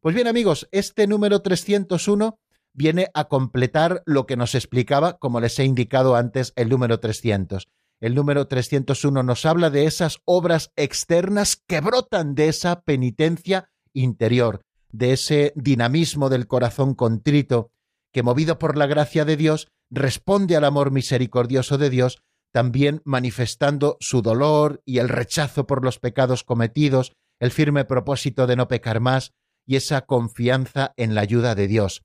Pues 0.00 0.14
bien 0.16 0.26
amigos, 0.26 0.68
este 0.72 1.06
número 1.06 1.40
301 1.40 2.38
viene 2.72 3.10
a 3.14 3.26
completar 3.26 4.02
lo 4.06 4.26
que 4.26 4.36
nos 4.36 4.56
explicaba, 4.56 5.18
como 5.18 5.38
les 5.40 5.56
he 5.60 5.64
indicado 5.64 6.16
antes, 6.16 6.52
el 6.56 6.68
número 6.68 6.98
300. 6.98 7.68
El 8.00 8.14
número 8.14 8.48
301 8.48 9.22
nos 9.22 9.44
habla 9.44 9.68
de 9.68 9.84
esas 9.84 10.20
obras 10.24 10.72
externas 10.76 11.62
que 11.66 11.80
brotan 11.82 12.34
de 12.34 12.48
esa 12.48 12.80
penitencia 12.80 13.70
interior, 13.92 14.62
de 14.90 15.12
ese 15.12 15.52
dinamismo 15.54 16.30
del 16.30 16.46
corazón 16.46 16.94
contrito, 16.94 17.72
que 18.10 18.22
movido 18.22 18.58
por 18.58 18.78
la 18.78 18.86
gracia 18.86 19.26
de 19.26 19.36
Dios, 19.36 19.68
responde 19.90 20.56
al 20.56 20.64
amor 20.64 20.92
misericordioso 20.92 21.76
de 21.76 21.90
Dios, 21.90 22.22
también 22.52 23.02
manifestando 23.04 23.98
su 24.00 24.22
dolor 24.22 24.82
y 24.86 24.98
el 24.98 25.08
rechazo 25.08 25.66
por 25.66 25.84
los 25.84 25.98
pecados 25.98 26.42
cometidos, 26.42 27.12
el 27.38 27.50
firme 27.50 27.84
propósito 27.84 28.46
de 28.46 28.56
no 28.56 28.66
pecar 28.66 29.00
más 29.00 29.32
y 29.66 29.76
esa 29.76 30.00
confianza 30.02 30.94
en 30.96 31.14
la 31.14 31.20
ayuda 31.20 31.54
de 31.54 31.68
Dios. 31.68 32.02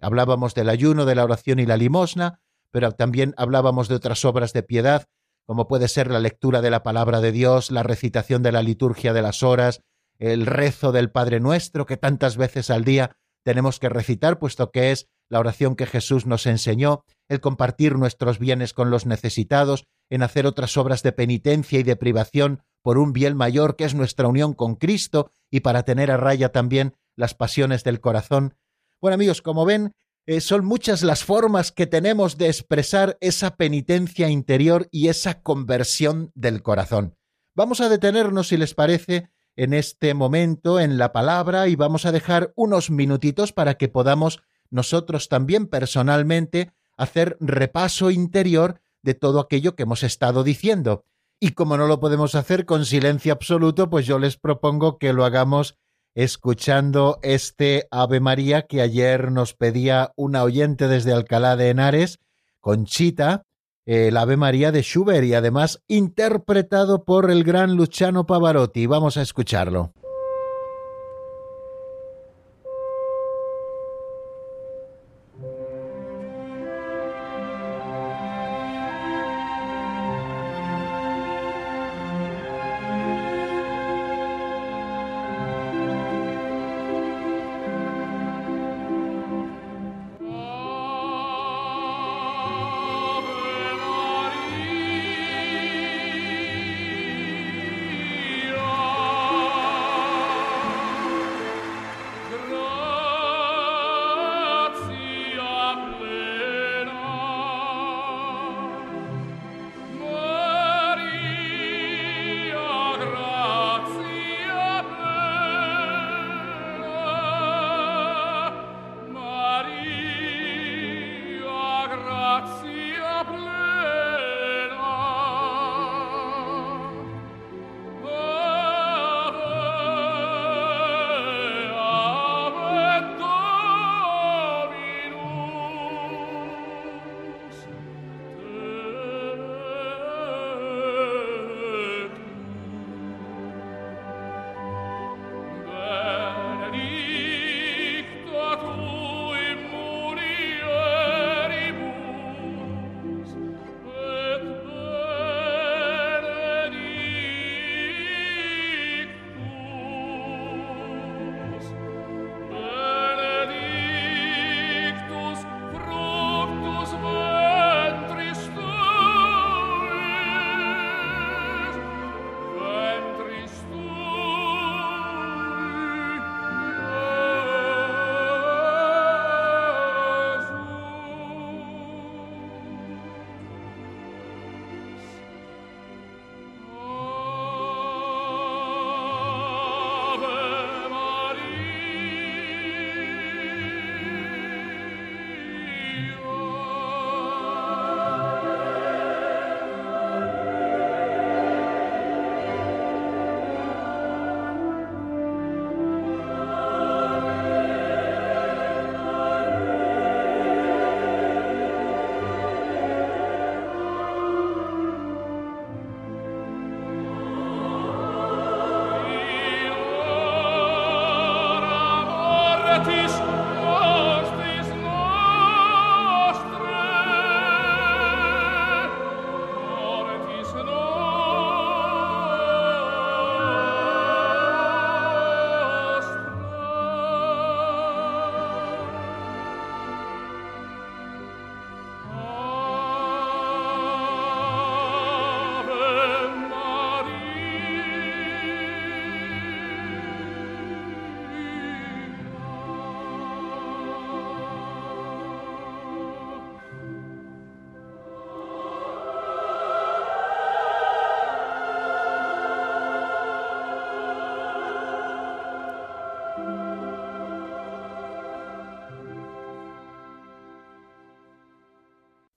Hablábamos 0.00 0.54
del 0.54 0.68
ayuno, 0.68 1.06
de 1.06 1.14
la 1.14 1.24
oración 1.24 1.58
y 1.58 1.66
la 1.66 1.76
limosna, 1.76 2.40
pero 2.70 2.92
también 2.92 3.34
hablábamos 3.38 3.88
de 3.88 3.94
otras 3.94 4.24
obras 4.24 4.52
de 4.52 4.62
piedad, 4.62 5.06
como 5.48 5.66
puede 5.66 5.88
ser 5.88 6.10
la 6.10 6.20
lectura 6.20 6.60
de 6.60 6.68
la 6.68 6.82
palabra 6.82 7.22
de 7.22 7.32
Dios, 7.32 7.70
la 7.70 7.82
recitación 7.82 8.42
de 8.42 8.52
la 8.52 8.62
liturgia 8.62 9.14
de 9.14 9.22
las 9.22 9.42
horas, 9.42 9.80
el 10.18 10.44
rezo 10.44 10.92
del 10.92 11.10
Padre 11.10 11.40
Nuestro, 11.40 11.86
que 11.86 11.96
tantas 11.96 12.36
veces 12.36 12.68
al 12.68 12.84
día 12.84 13.16
tenemos 13.46 13.78
que 13.78 13.88
recitar, 13.88 14.38
puesto 14.38 14.70
que 14.70 14.90
es 14.90 15.08
la 15.30 15.40
oración 15.40 15.74
que 15.74 15.86
Jesús 15.86 16.26
nos 16.26 16.44
enseñó, 16.44 17.02
el 17.30 17.40
compartir 17.40 17.96
nuestros 17.96 18.38
bienes 18.38 18.74
con 18.74 18.90
los 18.90 19.06
necesitados, 19.06 19.86
en 20.10 20.22
hacer 20.22 20.46
otras 20.46 20.76
obras 20.76 21.02
de 21.02 21.12
penitencia 21.12 21.78
y 21.78 21.82
de 21.82 21.96
privación 21.96 22.62
por 22.82 22.98
un 22.98 23.14
bien 23.14 23.34
mayor 23.34 23.76
que 23.76 23.84
es 23.84 23.94
nuestra 23.94 24.28
unión 24.28 24.52
con 24.52 24.74
Cristo 24.74 25.30
y 25.50 25.60
para 25.60 25.82
tener 25.84 26.10
a 26.10 26.18
raya 26.18 26.52
también 26.52 26.94
las 27.16 27.32
pasiones 27.32 27.84
del 27.84 28.02
corazón. 28.02 28.54
Bueno 29.00 29.14
amigos, 29.14 29.40
como 29.40 29.64
ven, 29.64 29.92
eh, 30.28 30.42
son 30.42 30.66
muchas 30.66 31.02
las 31.02 31.24
formas 31.24 31.72
que 31.72 31.86
tenemos 31.86 32.36
de 32.36 32.48
expresar 32.48 33.16
esa 33.22 33.56
penitencia 33.56 34.28
interior 34.28 34.86
y 34.90 35.08
esa 35.08 35.40
conversión 35.40 36.32
del 36.34 36.62
corazón. 36.62 37.16
Vamos 37.54 37.80
a 37.80 37.88
detenernos, 37.88 38.48
si 38.48 38.58
les 38.58 38.74
parece, 38.74 39.30
en 39.56 39.72
este 39.72 40.12
momento 40.12 40.80
en 40.80 40.98
la 40.98 41.12
palabra 41.12 41.68
y 41.68 41.76
vamos 41.76 42.04
a 42.04 42.12
dejar 42.12 42.52
unos 42.56 42.90
minutitos 42.90 43.54
para 43.54 43.78
que 43.78 43.88
podamos 43.88 44.42
nosotros 44.68 45.30
también 45.30 45.66
personalmente 45.66 46.72
hacer 46.98 47.38
repaso 47.40 48.10
interior 48.10 48.82
de 49.00 49.14
todo 49.14 49.40
aquello 49.40 49.76
que 49.76 49.84
hemos 49.84 50.02
estado 50.02 50.44
diciendo. 50.44 51.06
Y 51.40 51.52
como 51.52 51.78
no 51.78 51.86
lo 51.86 52.00
podemos 52.00 52.34
hacer 52.34 52.66
con 52.66 52.84
silencio 52.84 53.32
absoluto, 53.32 53.88
pues 53.88 54.04
yo 54.04 54.18
les 54.18 54.36
propongo 54.36 54.98
que 54.98 55.14
lo 55.14 55.24
hagamos 55.24 55.78
escuchando 56.18 57.20
este 57.22 57.86
Ave 57.92 58.18
María 58.18 58.62
que 58.62 58.80
ayer 58.80 59.30
nos 59.30 59.54
pedía 59.54 60.10
una 60.16 60.42
oyente 60.42 60.88
desde 60.88 61.12
Alcalá 61.12 61.54
de 61.54 61.70
Henares, 61.70 62.18
Conchita, 62.58 63.44
el 63.86 64.16
Ave 64.16 64.36
María 64.36 64.72
de 64.72 64.82
Schubert 64.82 65.24
y 65.24 65.34
además 65.34 65.80
interpretado 65.86 67.04
por 67.04 67.30
el 67.30 67.44
gran 67.44 67.76
Luciano 67.76 68.26
Pavarotti. 68.26 68.86
Vamos 68.86 69.16
a 69.16 69.22
escucharlo. 69.22 69.92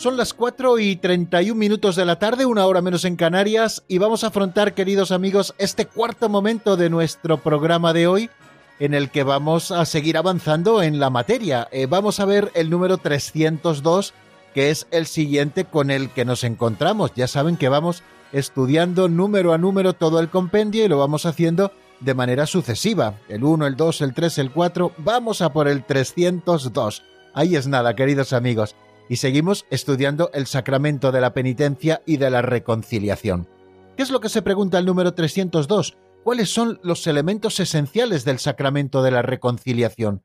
Son 0.00 0.16
las 0.16 0.32
4 0.32 0.78
y 0.78 0.96
31 0.96 1.54
minutos 1.54 1.94
de 1.94 2.06
la 2.06 2.18
tarde, 2.18 2.46
una 2.46 2.64
hora 2.64 2.80
menos 2.80 3.04
en 3.04 3.16
Canarias, 3.16 3.84
y 3.86 3.98
vamos 3.98 4.24
a 4.24 4.28
afrontar, 4.28 4.72
queridos 4.72 5.12
amigos, 5.12 5.54
este 5.58 5.84
cuarto 5.84 6.30
momento 6.30 6.78
de 6.78 6.88
nuestro 6.88 7.36
programa 7.36 7.92
de 7.92 8.06
hoy, 8.06 8.30
en 8.78 8.94
el 8.94 9.10
que 9.10 9.24
vamos 9.24 9.70
a 9.70 9.84
seguir 9.84 10.16
avanzando 10.16 10.82
en 10.82 11.00
la 11.00 11.10
materia. 11.10 11.68
Eh, 11.70 11.84
vamos 11.84 12.18
a 12.18 12.24
ver 12.24 12.50
el 12.54 12.70
número 12.70 12.96
302, 12.96 14.14
que 14.54 14.70
es 14.70 14.86
el 14.90 15.04
siguiente 15.04 15.66
con 15.66 15.90
el 15.90 16.08
que 16.08 16.24
nos 16.24 16.44
encontramos. 16.44 17.12
Ya 17.14 17.28
saben 17.28 17.58
que 17.58 17.68
vamos 17.68 18.02
estudiando 18.32 19.10
número 19.10 19.52
a 19.52 19.58
número 19.58 19.92
todo 19.92 20.18
el 20.20 20.30
compendio 20.30 20.82
y 20.82 20.88
lo 20.88 20.96
vamos 20.96 21.26
haciendo 21.26 21.72
de 22.00 22.14
manera 22.14 22.46
sucesiva. 22.46 23.16
El 23.28 23.44
1, 23.44 23.66
el 23.66 23.76
2, 23.76 24.00
el 24.00 24.14
3, 24.14 24.38
el 24.38 24.50
4. 24.50 24.92
Vamos 24.96 25.42
a 25.42 25.52
por 25.52 25.68
el 25.68 25.84
302. 25.84 27.02
Ahí 27.34 27.54
es 27.54 27.66
nada, 27.66 27.94
queridos 27.94 28.32
amigos 28.32 28.74
y 29.10 29.16
seguimos 29.16 29.66
estudiando 29.70 30.30
el 30.32 30.46
sacramento 30.46 31.10
de 31.10 31.20
la 31.20 31.34
penitencia 31.34 32.00
y 32.06 32.18
de 32.18 32.30
la 32.30 32.42
reconciliación. 32.42 33.48
¿Qué 33.96 34.04
es 34.04 34.10
lo 34.10 34.20
que 34.20 34.28
se 34.28 34.40
pregunta 34.40 34.78
el 34.78 34.86
número 34.86 35.14
302? 35.14 35.96
¿Cuáles 36.22 36.50
son 36.50 36.78
los 36.84 37.04
elementos 37.08 37.58
esenciales 37.58 38.24
del 38.24 38.38
sacramento 38.38 39.02
de 39.02 39.10
la 39.10 39.22
reconciliación? 39.22 40.22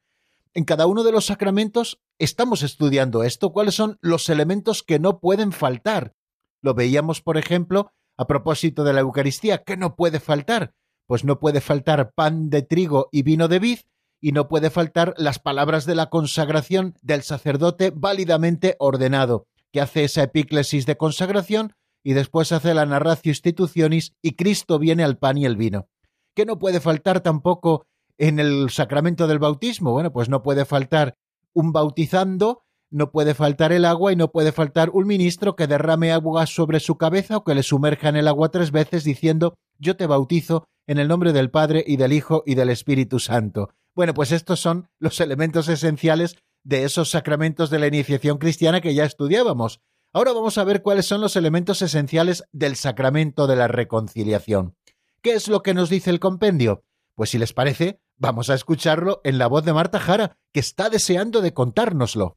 En 0.54 0.66
cada 0.66 0.86
uno 0.86 1.04
de 1.04 1.12
los 1.12 1.26
sacramentos 1.26 2.00
estamos 2.20 2.62
estudiando 2.62 3.24
esto, 3.24 3.52
cuáles 3.52 3.74
son 3.74 3.98
los 4.02 4.30
elementos 4.30 4.84
que 4.84 5.00
no 5.00 5.20
pueden 5.20 5.52
faltar. 5.52 6.14
Lo 6.62 6.76
veíamos, 6.76 7.22
por 7.22 7.38
ejemplo, 7.38 7.92
a 8.18 8.28
propósito 8.28 8.84
de 8.84 8.94
la 8.94 9.02
Eucaristía, 9.02 9.64
¿qué 9.64 9.78
no 9.78 9.96
puede 9.96 10.20
faltar? 10.20 10.76
Pues 11.08 11.24
no 11.24 11.40
puede 11.40 11.60
faltar 11.60 12.12
pan 12.14 12.52
de 12.52 12.62
trigo 12.62 13.10
y 13.12 13.24
vino 13.24 13.48
de 13.48 13.58
vid, 13.58 13.80
y 14.22 14.32
no 14.32 14.48
puede 14.48 14.70
faltar 14.70 15.14
las 15.18 15.40
palabras 15.40 15.86
de 15.86 15.96
la 15.96 16.10
consagración 16.10 16.96
del 17.02 17.22
sacerdote 17.22 17.92
válidamente 17.96 18.76
ordenado, 18.80 19.48
que 19.72 19.82
hace 19.82 20.04
esa 20.04 20.24
epíclesis 20.24 20.86
de 20.86 20.98
consagración 20.98 21.74
y 22.04 22.14
después 22.14 22.52
hace 22.52 22.74
la 22.74 22.86
narratio 22.86 23.32
institutionis 23.32 24.14
y 24.22 24.36
Cristo 24.36 24.80
viene 24.80 25.04
al 25.04 25.18
pan 25.18 25.38
y 25.38 25.46
el 25.46 25.58
vino. 25.58 25.88
¿Qué 26.36 26.46
no 26.46 26.60
puede 26.60 26.80
faltar 26.80 27.22
tampoco 27.22 27.88
en 28.18 28.40
el 28.40 28.70
sacramento 28.70 29.28
del 29.28 29.40
bautismo? 29.40 29.92
Bueno, 29.92 30.12
pues 30.12 30.30
no 30.30 30.44
puede 30.44 30.66
faltar 30.66 31.18
un 31.54 31.72
bautizando, 31.72 32.64
no 32.92 33.12
puede 33.12 33.34
faltar 33.34 33.72
el 33.72 33.86
agua 33.86 34.14
y 34.14 34.16
no 34.16 34.32
puede 34.32 34.52
faltar 34.52 34.90
un 34.92 35.08
ministro 35.08 35.56
que 35.56 35.68
derrame 35.68 36.12
agua 36.12 36.46
sobre 36.46 36.80
su 36.80 36.98
cabeza 36.98 37.38
o 37.38 37.44
que 37.44 37.56
le 37.56 37.64
sumerja 37.64 38.10
en 38.10 38.18
el 38.18 38.28
agua 38.28 38.50
tres 38.50 38.72
veces 38.72 39.04
diciendo 39.04 39.56
yo 39.80 39.96
te 39.98 40.08
bautizo 40.08 40.68
en 40.88 41.00
el 41.00 41.08
nombre 41.08 41.34
del 41.34 41.50
Padre 41.50 41.84
y 41.86 41.98
del 41.98 42.14
Hijo 42.14 42.44
y 42.46 42.56
del 42.56 42.70
Espíritu 42.70 43.20
Santo. 43.20 43.70
Bueno, 43.96 44.14
pues 44.14 44.34
estos 44.34 44.60
son 44.60 44.90
los 45.00 45.22
elementos 45.22 45.70
esenciales 45.70 46.36
de 46.64 46.84
esos 46.84 47.10
sacramentos 47.10 47.70
de 47.70 47.80
la 47.80 47.88
iniciación 47.88 48.40
cristiana 48.40 48.82
que 48.82 48.94
ya 48.94 49.06
estudiábamos. 49.06 49.80
Ahora 50.12 50.34
vamos 50.34 50.58
a 50.58 50.66
ver 50.66 50.82
cuáles 50.82 51.06
son 51.06 51.22
los 51.22 51.38
elementos 51.38 51.82
esenciales 51.82 52.44
del 52.52 52.76
sacramento 52.76 53.48
de 53.48 53.56
la 53.56 53.70
reconciliación. 53.70 54.76
¿Qué 55.22 55.34
es 55.34 55.48
lo 55.48 55.64
que 55.64 55.74
nos 55.74 55.90
dice 55.90 56.10
el 56.10 56.20
compendio? 56.20 56.84
Pues 57.16 57.30
si 57.30 57.38
les 57.38 57.54
parece, 57.54 58.02
vamos 58.18 58.50
a 58.50 58.56
escucharlo 58.56 59.22
en 59.24 59.38
la 59.38 59.48
voz 59.48 59.64
de 59.64 59.72
Marta 59.72 60.00
Jara, 60.02 60.38
que 60.52 60.60
está 60.60 60.90
deseando 60.90 61.40
de 61.42 61.54
contárnoslo. 61.54 62.36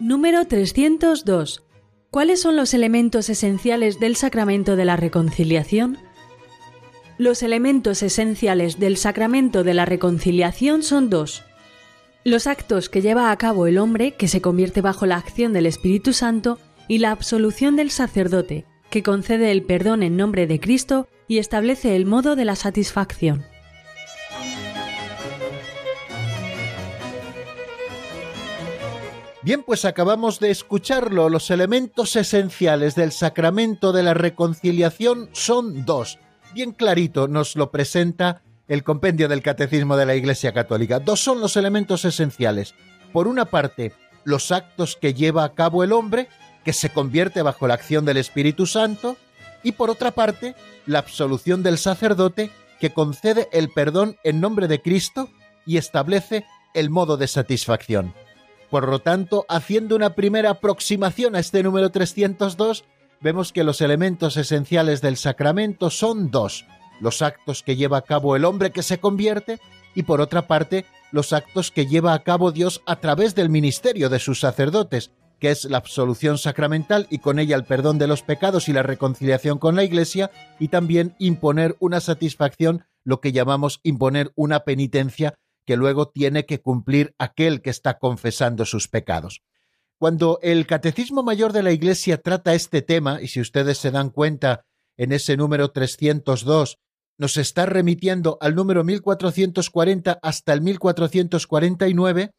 Número 0.00 0.44
302. 0.46 1.67
¿Cuáles 2.10 2.40
son 2.40 2.56
los 2.56 2.72
elementos 2.72 3.28
esenciales 3.28 4.00
del 4.00 4.16
sacramento 4.16 4.76
de 4.76 4.86
la 4.86 4.96
reconciliación? 4.96 5.98
Los 7.18 7.42
elementos 7.42 8.02
esenciales 8.02 8.78
del 8.78 8.96
sacramento 8.96 9.62
de 9.62 9.74
la 9.74 9.84
reconciliación 9.84 10.82
son 10.82 11.10
dos. 11.10 11.42
Los 12.24 12.46
actos 12.46 12.88
que 12.88 13.02
lleva 13.02 13.30
a 13.30 13.36
cabo 13.36 13.66
el 13.66 13.76
hombre, 13.76 14.12
que 14.12 14.26
se 14.26 14.40
convierte 14.40 14.80
bajo 14.80 15.04
la 15.04 15.16
acción 15.16 15.52
del 15.52 15.66
Espíritu 15.66 16.14
Santo, 16.14 16.58
y 16.88 16.98
la 16.98 17.10
absolución 17.10 17.76
del 17.76 17.90
sacerdote, 17.90 18.64
que 18.88 19.02
concede 19.02 19.52
el 19.52 19.62
perdón 19.62 20.02
en 20.02 20.16
nombre 20.16 20.46
de 20.46 20.60
Cristo 20.60 21.08
y 21.26 21.36
establece 21.36 21.94
el 21.94 22.06
modo 22.06 22.36
de 22.36 22.46
la 22.46 22.56
satisfacción. 22.56 23.44
Bien, 29.48 29.62
pues 29.62 29.86
acabamos 29.86 30.40
de 30.40 30.50
escucharlo. 30.50 31.30
Los 31.30 31.50
elementos 31.50 32.16
esenciales 32.16 32.94
del 32.94 33.12
sacramento 33.12 33.94
de 33.94 34.02
la 34.02 34.12
reconciliación 34.12 35.30
son 35.32 35.86
dos. 35.86 36.18
Bien 36.52 36.72
clarito 36.72 37.28
nos 37.28 37.56
lo 37.56 37.70
presenta 37.70 38.42
el 38.66 38.84
compendio 38.84 39.26
del 39.26 39.40
Catecismo 39.40 39.96
de 39.96 40.04
la 40.04 40.16
Iglesia 40.16 40.52
Católica. 40.52 41.00
Dos 41.00 41.20
son 41.20 41.40
los 41.40 41.56
elementos 41.56 42.04
esenciales. 42.04 42.74
Por 43.10 43.26
una 43.26 43.46
parte, 43.46 43.94
los 44.22 44.52
actos 44.52 44.98
que 45.00 45.14
lleva 45.14 45.44
a 45.44 45.54
cabo 45.54 45.82
el 45.82 45.92
hombre, 45.92 46.28
que 46.62 46.74
se 46.74 46.90
convierte 46.90 47.40
bajo 47.40 47.66
la 47.66 47.72
acción 47.72 48.04
del 48.04 48.18
Espíritu 48.18 48.66
Santo, 48.66 49.16
y 49.62 49.72
por 49.72 49.88
otra 49.88 50.10
parte, 50.10 50.56
la 50.84 50.98
absolución 50.98 51.62
del 51.62 51.78
sacerdote, 51.78 52.50
que 52.80 52.92
concede 52.92 53.48
el 53.52 53.70
perdón 53.70 54.18
en 54.24 54.42
nombre 54.42 54.68
de 54.68 54.82
Cristo 54.82 55.30
y 55.64 55.78
establece 55.78 56.44
el 56.74 56.90
modo 56.90 57.16
de 57.16 57.28
satisfacción. 57.28 58.12
Por 58.70 58.88
lo 58.88 58.98
tanto, 58.98 59.46
haciendo 59.48 59.96
una 59.96 60.14
primera 60.14 60.50
aproximación 60.50 61.34
a 61.34 61.40
este 61.40 61.62
número 61.62 61.90
302, 61.90 62.84
vemos 63.20 63.52
que 63.52 63.64
los 63.64 63.80
elementos 63.80 64.36
esenciales 64.36 65.00
del 65.00 65.16
sacramento 65.16 65.90
son 65.90 66.30
dos, 66.30 66.66
los 67.00 67.22
actos 67.22 67.62
que 67.62 67.76
lleva 67.76 67.98
a 67.98 68.02
cabo 68.02 68.36
el 68.36 68.44
hombre 68.44 68.70
que 68.70 68.82
se 68.82 68.98
convierte 68.98 69.58
y 69.94 70.02
por 70.02 70.20
otra 70.20 70.46
parte 70.46 70.84
los 71.12 71.32
actos 71.32 71.70
que 71.70 71.86
lleva 71.86 72.12
a 72.12 72.22
cabo 72.22 72.52
Dios 72.52 72.82
a 72.86 72.96
través 72.96 73.34
del 73.34 73.48
ministerio 73.48 74.10
de 74.10 74.18
sus 74.18 74.40
sacerdotes, 74.40 75.12
que 75.40 75.50
es 75.50 75.64
la 75.64 75.78
absolución 75.78 76.36
sacramental 76.36 77.06
y 77.10 77.18
con 77.18 77.38
ella 77.38 77.56
el 77.56 77.64
perdón 77.64 77.98
de 77.98 78.06
los 78.06 78.22
pecados 78.22 78.68
y 78.68 78.72
la 78.74 78.82
reconciliación 78.82 79.58
con 79.58 79.76
la 79.76 79.84
Iglesia, 79.84 80.30
y 80.58 80.68
también 80.68 81.14
imponer 81.18 81.76
una 81.80 82.00
satisfacción, 82.00 82.84
lo 83.04 83.20
que 83.20 83.32
llamamos 83.32 83.80
imponer 83.82 84.32
una 84.34 84.60
penitencia 84.60 85.34
que 85.68 85.76
luego 85.76 86.08
tiene 86.08 86.46
que 86.46 86.62
cumplir 86.62 87.14
aquel 87.18 87.60
que 87.60 87.68
está 87.68 87.98
confesando 87.98 88.64
sus 88.64 88.88
pecados. 88.88 89.42
Cuando 89.98 90.38
el 90.40 90.66
Catecismo 90.66 91.22
Mayor 91.22 91.52
de 91.52 91.62
la 91.62 91.72
Iglesia 91.72 92.22
trata 92.22 92.54
este 92.54 92.80
tema, 92.80 93.20
y 93.20 93.28
si 93.28 93.38
ustedes 93.38 93.76
se 93.76 93.90
dan 93.90 94.08
cuenta 94.08 94.64
en 94.96 95.12
ese 95.12 95.36
número 95.36 95.70
302, 95.70 96.78
nos 97.18 97.36
está 97.36 97.66
remitiendo 97.66 98.38
al 98.40 98.54
número 98.54 98.82
1440 98.82 100.18
hasta 100.22 100.54
el 100.54 100.62
1449, 100.62 102.30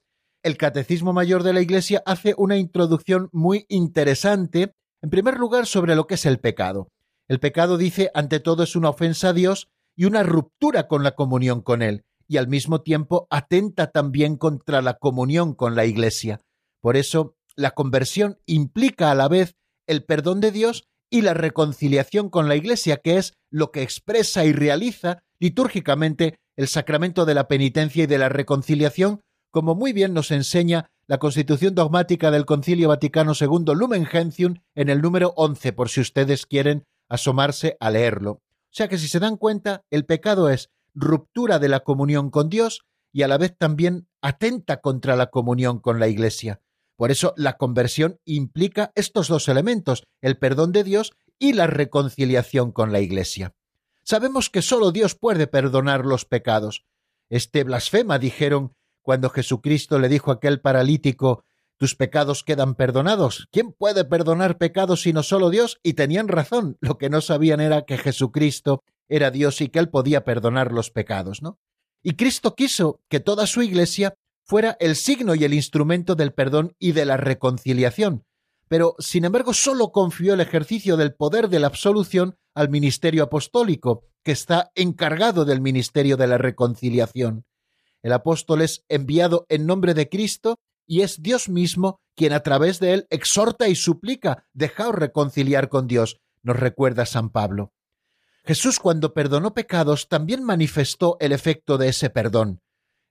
el 0.41 0.57
Catecismo 0.57 1.13
Mayor 1.13 1.43
de 1.43 1.53
la 1.53 1.61
Iglesia 1.61 2.01
hace 2.07 2.33
una 2.35 2.57
introducción 2.57 3.29
muy 3.31 3.67
interesante, 3.69 4.73
en 5.03 5.11
primer 5.11 5.37
lugar, 5.37 5.67
sobre 5.67 5.93
lo 5.93 6.07
que 6.07 6.15
es 6.15 6.25
el 6.25 6.39
pecado. 6.39 6.89
El 7.27 7.39
pecado, 7.39 7.77
dice, 7.77 8.09
ante 8.15 8.39
todo 8.39 8.63
es 8.63 8.75
una 8.75 8.89
ofensa 8.89 9.29
a 9.29 9.33
Dios 9.33 9.67
y 9.95 10.05
una 10.05 10.23
ruptura 10.23 10.87
con 10.87 11.03
la 11.03 11.11
comunión 11.11 11.61
con 11.61 11.83
Él 11.83 12.05
y 12.29 12.37
al 12.37 12.47
mismo 12.47 12.81
tiempo 12.81 13.27
atenta 13.31 13.91
también 13.91 14.37
contra 14.37 14.81
la 14.81 14.93
comunión 14.93 15.55
con 15.55 15.75
la 15.75 15.85
Iglesia. 15.85 16.39
Por 16.79 16.95
eso, 16.95 17.35
la 17.55 17.71
conversión 17.71 18.37
implica 18.45 19.11
a 19.11 19.15
la 19.15 19.27
vez 19.27 19.55
el 19.87 20.05
perdón 20.05 20.39
de 20.39 20.51
Dios 20.51 20.87
y 21.09 21.21
la 21.23 21.33
reconciliación 21.33 22.29
con 22.29 22.47
la 22.47 22.55
Iglesia, 22.55 22.97
que 22.97 23.17
es 23.17 23.33
lo 23.49 23.71
que 23.71 23.81
expresa 23.81 24.45
y 24.45 24.53
realiza 24.53 25.23
litúrgicamente 25.39 26.35
el 26.55 26.67
sacramento 26.67 27.25
de 27.25 27.33
la 27.33 27.47
penitencia 27.47 28.03
y 28.03 28.07
de 28.07 28.19
la 28.19 28.29
reconciliación, 28.29 29.21
como 29.51 29.73
muy 29.73 29.91
bien 29.91 30.13
nos 30.13 30.29
enseña 30.29 30.91
la 31.07 31.17
Constitución 31.17 31.73
dogmática 31.73 32.29
del 32.29 32.45
Concilio 32.45 32.89
Vaticano 32.89 33.33
II 33.39 33.73
Lumen 33.75 34.05
Gentium 34.05 34.57
en 34.75 34.89
el 34.89 35.01
número 35.01 35.33
11, 35.35 35.73
por 35.73 35.89
si 35.89 36.01
ustedes 36.01 36.45
quieren 36.45 36.83
asomarse 37.09 37.75
a 37.79 37.89
leerlo. 37.89 38.33
O 38.33 38.71
sea 38.71 38.87
que 38.87 38.99
si 38.99 39.07
se 39.07 39.19
dan 39.19 39.37
cuenta, 39.37 39.83
el 39.89 40.05
pecado 40.05 40.51
es 40.51 40.69
ruptura 40.99 41.59
de 41.59 41.69
la 41.69 41.81
comunión 41.81 42.29
con 42.29 42.49
Dios 42.49 42.81
y 43.11 43.23
a 43.23 43.27
la 43.27 43.37
vez 43.37 43.55
también 43.57 44.07
atenta 44.21 44.81
contra 44.81 45.15
la 45.15 45.27
comunión 45.27 45.79
con 45.79 45.99
la 45.99 46.07
Iglesia. 46.07 46.61
Por 46.95 47.11
eso 47.11 47.33
la 47.37 47.57
conversión 47.57 48.19
implica 48.25 48.91
estos 48.95 49.29
dos 49.29 49.47
elementos, 49.47 50.03
el 50.21 50.37
perdón 50.37 50.71
de 50.71 50.83
Dios 50.83 51.13
y 51.39 51.53
la 51.53 51.65
reconciliación 51.67 52.71
con 52.71 52.91
la 52.91 52.99
Iglesia. 52.99 53.55
Sabemos 54.03 54.49
que 54.49 54.61
sólo 54.61 54.91
Dios 54.91 55.15
puede 55.15 55.47
perdonar 55.47 56.05
los 56.05 56.25
pecados. 56.25 56.85
Este 57.29 57.63
blasfema, 57.63 58.19
dijeron, 58.19 58.73
cuando 59.01 59.29
Jesucristo 59.29 59.99
le 59.99 60.09
dijo 60.09 60.31
a 60.31 60.35
aquel 60.35 60.59
paralítico 60.61 61.43
tus 61.77 61.95
pecados 61.95 62.43
quedan 62.43 62.75
perdonados. 62.75 63.47
¿Quién 63.51 63.71
puede 63.71 64.03
perdonar 64.03 64.57
pecados 64.57 65.01
sino 65.01 65.23
solo 65.23 65.49
Dios? 65.49 65.79
Y 65.81 65.93
tenían 65.93 66.27
razón. 66.27 66.77
Lo 66.81 66.97
que 66.97 67.09
no 67.09 67.21
sabían 67.21 67.61
era 67.61 67.83
que 67.83 67.97
Jesucristo 67.97 68.83
era 69.09 69.31
Dios 69.31 69.59
y 69.61 69.69
que 69.69 69.79
Él 69.79 69.89
podía 69.89 70.23
perdonar 70.23 70.71
los 70.71 70.91
pecados, 70.91 71.41
¿no? 71.41 71.59
Y 72.01 72.13
Cristo 72.15 72.55
quiso 72.55 73.01
que 73.09 73.19
toda 73.19 73.45
su 73.45 73.61
iglesia 73.61 74.13
fuera 74.45 74.77
el 74.79 74.95
signo 74.95 75.35
y 75.35 75.43
el 75.43 75.53
instrumento 75.53 76.15
del 76.15 76.33
perdón 76.33 76.75
y 76.79 76.93
de 76.93 77.05
la 77.05 77.17
reconciliación. 77.17 78.23
Pero, 78.69 78.95
sin 78.99 79.25
embargo, 79.25 79.53
sólo 79.53 79.91
confió 79.91 80.35
el 80.35 80.41
ejercicio 80.41 80.95
del 80.95 81.13
poder 81.13 81.49
de 81.49 81.59
la 81.59 81.67
absolución 81.67 82.37
al 82.53 82.69
ministerio 82.69 83.23
apostólico, 83.23 84.03
que 84.23 84.31
está 84.31 84.71
encargado 84.75 85.43
del 85.43 85.59
ministerio 85.59 86.17
de 86.17 86.27
la 86.27 86.37
reconciliación. 86.37 87.45
El 88.01 88.13
apóstol 88.13 88.61
es 88.61 88.85
enviado 88.87 89.45
en 89.49 89.65
nombre 89.65 89.93
de 89.93 90.07
Cristo 90.07 90.57
y 90.87 91.01
es 91.01 91.21
Dios 91.21 91.49
mismo 91.49 91.99
quien 92.15 92.33
a 92.33 92.41
través 92.41 92.79
de 92.79 92.93
él 92.93 93.07
exhorta 93.09 93.69
y 93.69 93.75
suplica, 93.75 94.45
dejaos 94.53 94.95
reconciliar 94.95 95.69
con 95.69 95.87
Dios, 95.87 96.19
nos 96.43 96.57
recuerda 96.57 97.05
San 97.05 97.29
Pablo. 97.29 97.71
Jesús 98.49 98.79
cuando 98.79 99.13
perdonó 99.13 99.53
pecados 99.53 100.07
también 100.07 100.43
manifestó 100.43 101.17
el 101.19 101.33
efecto 101.33 101.77
de 101.77 101.89
ese 101.89 102.09
perdón. 102.09 102.63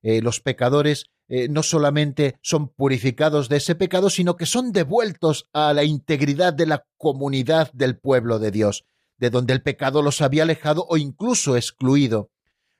Eh, 0.03 0.21
los 0.21 0.41
pecadores 0.41 1.05
eh, 1.29 1.49
no 1.49 1.63
solamente 1.63 2.41
son 2.43 2.71
purificados 2.71 3.49
de 3.49 3.59
ese 3.59 3.77
pecado, 3.77 4.11
sino 4.11 4.37
que 4.37 4.47
son 4.47 4.73
devueltos 4.73 5.49
a 5.53 5.73
la 5.75 5.85
integridad 5.85 6.55
de 6.55 6.67
la 6.67 6.87
comunidad 6.97 7.71
del 7.73 7.97
pueblo 8.01 8.41
de 8.41 8.51
Dios, 8.51 8.85
de 9.17 9.31
donde 9.31 9.53
el 9.53 9.63
pecado 9.63 10.03
los 10.03 10.23
había 10.23 10.43
alejado 10.43 10.85
o 10.89 10.97
incluso 10.97 11.57
excluido. 11.57 12.33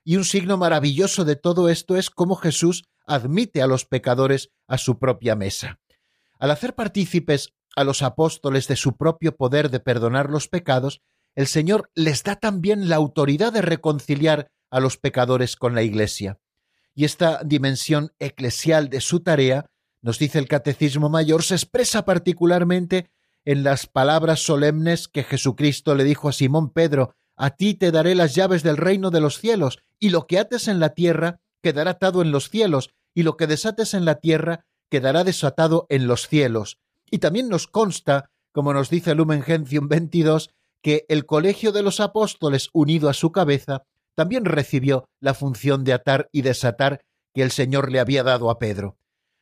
Y 0.03 0.17
un 0.17 0.25
signo 0.25 0.57
maravilloso 0.57 1.23
de 1.23 1.37
todo 1.37 1.69
esto 1.69 1.95
es 1.95 2.09
cómo 2.09 2.35
Jesús 2.35 2.83
admite 3.05 3.61
a 3.61 3.67
los 3.67 3.85
pecadores 3.85 4.49
a 4.67 4.77
su 4.77 4.99
propia 4.99 5.33
mesa. 5.33 5.79
Al 6.39 6.51
hacer 6.51 6.75
partícipes 6.75 7.53
a 7.77 7.85
los 7.85 8.01
apóstoles 8.01 8.67
de 8.67 8.75
su 8.75 8.97
propio 8.97 9.37
poder 9.37 9.69
de 9.69 9.79
perdonar 9.79 10.29
los 10.29 10.49
pecados, 10.49 11.01
el 11.39 11.47
Señor 11.47 11.89
les 11.95 12.23
da 12.23 12.35
también 12.35 12.89
la 12.89 12.97
autoridad 12.97 13.53
de 13.53 13.61
reconciliar 13.61 14.51
a 14.69 14.81
los 14.81 14.97
pecadores 14.97 15.55
con 15.55 15.73
la 15.73 15.83
Iglesia. 15.83 16.37
Y 16.93 17.05
esta 17.05 17.41
dimensión 17.45 18.11
eclesial 18.19 18.89
de 18.89 18.99
su 18.99 19.21
tarea, 19.21 19.67
nos 20.01 20.19
dice 20.19 20.37
el 20.37 20.49
Catecismo 20.49 21.07
Mayor, 21.07 21.41
se 21.43 21.55
expresa 21.55 22.03
particularmente 22.03 23.09
en 23.45 23.63
las 23.63 23.87
palabras 23.87 24.41
solemnes 24.41 25.07
que 25.07 25.23
Jesucristo 25.23 25.95
le 25.95 26.03
dijo 26.03 26.27
a 26.27 26.33
Simón 26.33 26.71
Pedro, 26.71 27.15
a 27.37 27.51
ti 27.51 27.73
te 27.73 27.91
daré 27.91 28.15
las 28.15 28.35
llaves 28.35 28.61
del 28.61 28.75
reino 28.75 29.09
de 29.09 29.21
los 29.21 29.39
cielos, 29.39 29.79
y 29.97 30.09
lo 30.09 30.27
que 30.27 30.39
ates 30.39 30.67
en 30.67 30.81
la 30.81 30.89
tierra 30.89 31.39
quedará 31.63 31.91
atado 31.91 32.21
en 32.21 32.33
los 32.33 32.49
cielos, 32.49 32.89
y 33.13 33.23
lo 33.23 33.37
que 33.37 33.47
desates 33.47 33.93
en 33.93 34.03
la 34.03 34.15
tierra 34.15 34.65
quedará 34.89 35.23
desatado 35.23 35.85
en 35.87 36.05
los 36.05 36.27
cielos. 36.27 36.79
Y 37.09 37.19
también 37.19 37.47
nos 37.47 37.67
consta, 37.67 38.29
como 38.51 38.73
nos 38.73 38.89
dice 38.89 39.15
Lumen 39.15 39.41
Gentium 39.41 39.87
22, 39.87 40.49
que 40.81 41.05
el 41.09 41.25
colegio 41.25 41.71
de 41.71 41.83
los 41.83 41.99
apóstoles 41.99 42.69
unido 42.73 43.09
a 43.09 43.13
su 43.13 43.31
cabeza 43.31 43.83
también 44.15 44.45
recibió 44.45 45.07
la 45.19 45.33
función 45.33 45.83
de 45.83 45.93
atar 45.93 46.29
y 46.31 46.41
desatar 46.41 47.01
que 47.33 47.41
el 47.41 47.51
Señor 47.51 47.91
le 47.91 47.99
había 47.99 48.23
dado 48.23 48.49
a 48.49 48.59
Pedro. 48.59 48.97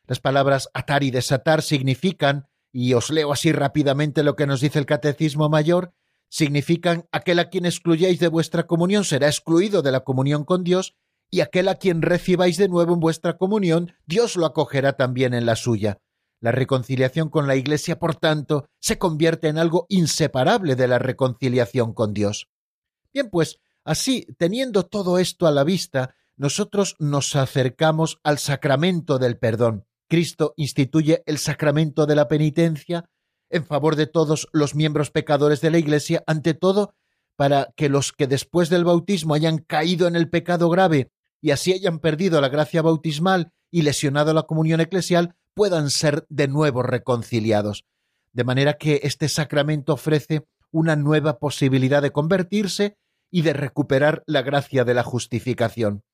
Las 0.06 0.20
palabras 0.20 0.68
atar 0.72 1.02
y 1.02 1.10
desatar 1.10 1.62
significan, 1.62 2.46
y 2.72 2.94
os 2.94 3.10
leo 3.10 3.32
así 3.32 3.52
rápidamente 3.52 4.22
lo 4.22 4.36
que 4.36 4.46
nos 4.46 4.60
dice 4.60 4.78
el 4.78 4.86
Catecismo 4.86 5.48
Mayor, 5.48 5.92
significan 6.28 7.06
aquel 7.12 7.38
a 7.38 7.48
quien 7.48 7.66
excluyáis 7.66 8.20
de 8.20 8.28
vuestra 8.28 8.66
comunión 8.66 9.04
será 9.04 9.26
excluido 9.26 9.82
de 9.82 9.92
la 9.92 10.00
comunión 10.00 10.44
con 10.44 10.62
Dios 10.62 10.94
y 11.30 11.40
aquel 11.40 11.68
a 11.68 11.74
quien 11.74 12.02
recibáis 12.02 12.56
de 12.56 12.68
nuevo 12.68 12.94
en 12.94 13.00
vuestra 13.00 13.36
comunión, 13.36 13.92
Dios 14.06 14.36
lo 14.36 14.46
acogerá 14.46 14.94
también 14.94 15.34
en 15.34 15.46
la 15.46 15.56
suya. 15.56 15.98
La 16.40 16.52
reconciliación 16.52 17.30
con 17.30 17.46
la 17.46 17.56
Iglesia, 17.56 17.98
por 17.98 18.14
tanto, 18.14 18.68
se 18.78 18.98
convierte 18.98 19.48
en 19.48 19.58
algo 19.58 19.86
inseparable 19.88 20.76
de 20.76 20.86
la 20.86 20.98
reconciliación 20.98 21.92
con 21.92 22.14
Dios. 22.14 22.48
Bien, 23.12 23.28
pues, 23.30 23.58
así, 23.84 24.26
teniendo 24.38 24.84
todo 24.84 25.18
esto 25.18 25.46
a 25.46 25.50
la 25.50 25.64
vista, 25.64 26.14
nosotros 26.36 26.94
nos 27.00 27.34
acercamos 27.34 28.20
al 28.22 28.38
sacramento 28.38 29.18
del 29.18 29.38
perdón. 29.38 29.86
Cristo 30.08 30.54
instituye 30.56 31.22
el 31.26 31.38
sacramento 31.38 32.06
de 32.06 32.14
la 32.14 32.28
penitencia 32.28 33.10
en 33.50 33.64
favor 33.64 33.96
de 33.96 34.06
todos 34.06 34.48
los 34.52 34.74
miembros 34.74 35.10
pecadores 35.10 35.60
de 35.60 35.70
la 35.70 35.78
Iglesia, 35.78 36.22
ante 36.26 36.54
todo 36.54 36.94
para 37.36 37.72
que 37.76 37.88
los 37.88 38.12
que 38.12 38.26
después 38.26 38.68
del 38.68 38.84
bautismo 38.84 39.34
hayan 39.34 39.58
caído 39.58 40.06
en 40.06 40.16
el 40.16 40.28
pecado 40.28 40.68
grave 40.68 41.10
y 41.40 41.52
así 41.52 41.72
hayan 41.72 41.98
perdido 42.00 42.40
la 42.40 42.48
gracia 42.48 42.82
bautismal 42.82 43.52
y 43.70 43.82
lesionado 43.82 44.32
la 44.34 44.44
comunión 44.44 44.80
eclesial, 44.80 45.34
puedan 45.54 45.90
ser 45.90 46.26
de 46.28 46.48
nuevo 46.48 46.82
reconciliados. 46.82 47.84
De 48.32 48.44
manera 48.44 48.74
que 48.74 49.00
este 49.02 49.28
sacramento 49.28 49.94
ofrece 49.94 50.46
una 50.70 50.96
nueva 50.96 51.38
posibilidad 51.38 52.02
de 52.02 52.12
convertirse 52.12 52.96
y 53.30 53.42
de 53.42 53.52
recuperar 53.52 54.22
la 54.26 54.42
gracia 54.42 54.84
de 54.84 54.94
la 54.94 55.02
justificación. 55.02 56.04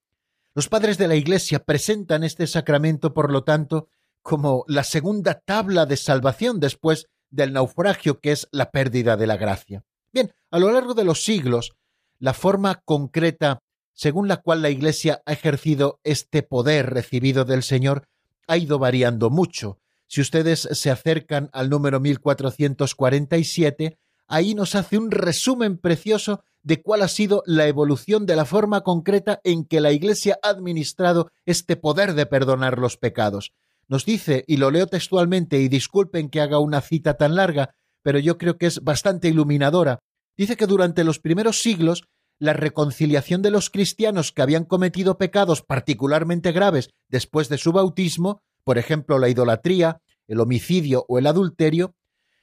Los 0.54 0.68
padres 0.68 0.98
de 0.98 1.08
la 1.08 1.16
Iglesia 1.16 1.58
presentan 1.58 2.22
este 2.24 2.46
sacramento, 2.46 3.12
por 3.12 3.32
lo 3.32 3.42
tanto, 3.44 3.88
como 4.22 4.64
la 4.68 4.84
segunda 4.84 5.40
tabla 5.44 5.84
de 5.84 5.96
salvación 5.96 6.60
después 6.60 7.08
del 7.30 7.52
naufragio 7.52 8.20
que 8.20 8.32
es 8.32 8.48
la 8.52 8.70
pérdida 8.70 9.16
de 9.16 9.26
la 9.26 9.36
gracia. 9.36 9.84
Bien, 10.12 10.32
a 10.50 10.58
lo 10.58 10.70
largo 10.70 10.94
de 10.94 11.04
los 11.04 11.24
siglos, 11.24 11.74
la 12.20 12.32
forma 12.32 12.80
concreta 12.84 13.60
según 13.94 14.28
la 14.28 14.38
cual 14.38 14.60
la 14.62 14.70
Iglesia 14.70 15.22
ha 15.24 15.32
ejercido 15.32 16.00
este 16.04 16.42
poder 16.42 16.90
recibido 16.90 17.44
del 17.44 17.62
Señor 17.62 18.08
ha 18.46 18.58
ido 18.58 18.78
variando 18.78 19.30
mucho. 19.30 19.78
Si 20.06 20.20
ustedes 20.20 20.68
se 20.70 20.90
acercan 20.90 21.48
al 21.52 21.70
número 21.70 22.00
1447, 22.00 23.98
ahí 24.26 24.54
nos 24.54 24.74
hace 24.74 24.98
un 24.98 25.10
resumen 25.10 25.78
precioso 25.78 26.42
de 26.62 26.82
cuál 26.82 27.02
ha 27.02 27.08
sido 27.08 27.42
la 27.46 27.66
evolución 27.66 28.26
de 28.26 28.36
la 28.36 28.44
forma 28.44 28.82
concreta 28.82 29.40
en 29.44 29.64
que 29.64 29.80
la 29.80 29.92
Iglesia 29.92 30.38
ha 30.42 30.48
administrado 30.48 31.30
este 31.46 31.76
poder 31.76 32.14
de 32.14 32.26
perdonar 32.26 32.78
los 32.78 32.96
pecados. 32.96 33.52
Nos 33.86 34.04
dice, 34.06 34.44
y 34.46 34.56
lo 34.56 34.70
leo 34.70 34.86
textualmente, 34.86 35.60
y 35.60 35.68
disculpen 35.68 36.30
que 36.30 36.40
haga 36.40 36.58
una 36.58 36.80
cita 36.80 37.14
tan 37.14 37.34
larga, 37.36 37.74
pero 38.02 38.18
yo 38.18 38.38
creo 38.38 38.56
que 38.56 38.66
es 38.66 38.82
bastante 38.82 39.28
iluminadora. 39.28 39.98
Dice 40.36 40.56
que 40.56 40.66
durante 40.66 41.04
los 41.04 41.18
primeros 41.18 41.60
siglos 41.60 42.04
la 42.38 42.52
reconciliación 42.52 43.42
de 43.42 43.50
los 43.50 43.70
cristianos 43.70 44.32
que 44.32 44.42
habían 44.42 44.64
cometido 44.64 45.18
pecados 45.18 45.62
particularmente 45.62 46.52
graves 46.52 46.90
después 47.08 47.48
de 47.48 47.58
su 47.58 47.72
bautismo, 47.72 48.42
por 48.64 48.78
ejemplo 48.78 49.18
la 49.18 49.28
idolatría, 49.28 50.00
el 50.26 50.40
homicidio 50.40 51.04
o 51.08 51.18
el 51.18 51.26
adulterio, 51.26 51.94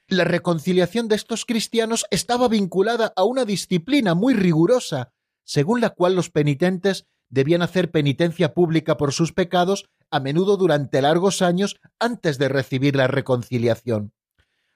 la 0.08 0.24
reconciliación 0.24 1.08
de 1.08 1.16
estos 1.16 1.44
cristianos 1.44 2.04
estaba 2.10 2.48
vinculada 2.48 3.12
a 3.16 3.24
una 3.24 3.44
disciplina 3.44 4.14
muy 4.14 4.34
rigurosa, 4.34 5.12
según 5.44 5.80
la 5.80 5.90
cual 5.90 6.14
los 6.14 6.30
penitentes 6.30 7.06
debían 7.28 7.62
hacer 7.62 7.90
penitencia 7.90 8.52
pública 8.52 8.96
por 8.96 9.12
sus 9.12 9.32
pecados 9.32 9.86
a 10.10 10.20
menudo 10.20 10.58
durante 10.58 11.00
largos 11.00 11.40
años 11.40 11.76
antes 11.98 12.38
de 12.38 12.48
recibir 12.48 12.94
la 12.94 13.06
reconciliación. 13.06 14.12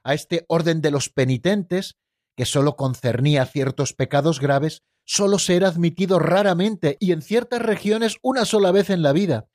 A 0.02 0.14
este 0.14 0.46
orden 0.48 0.80
de 0.80 0.90
los 0.90 1.10
penitentes, 1.10 1.96
que 2.34 2.46
sólo 2.46 2.76
concernía 2.76 3.44
ciertos 3.44 3.92
pecados 3.92 4.40
graves, 4.40 4.82
solo 5.06 5.38
ser 5.38 5.64
admitido 5.64 6.18
raramente 6.18 6.98
y 7.00 7.12
en 7.12 7.22
ciertas 7.22 7.62
regiones 7.62 8.18
una 8.22 8.44
sola 8.44 8.72
vez 8.72 8.90
en 8.90 9.02
la 9.02 9.12
vida. 9.12 9.46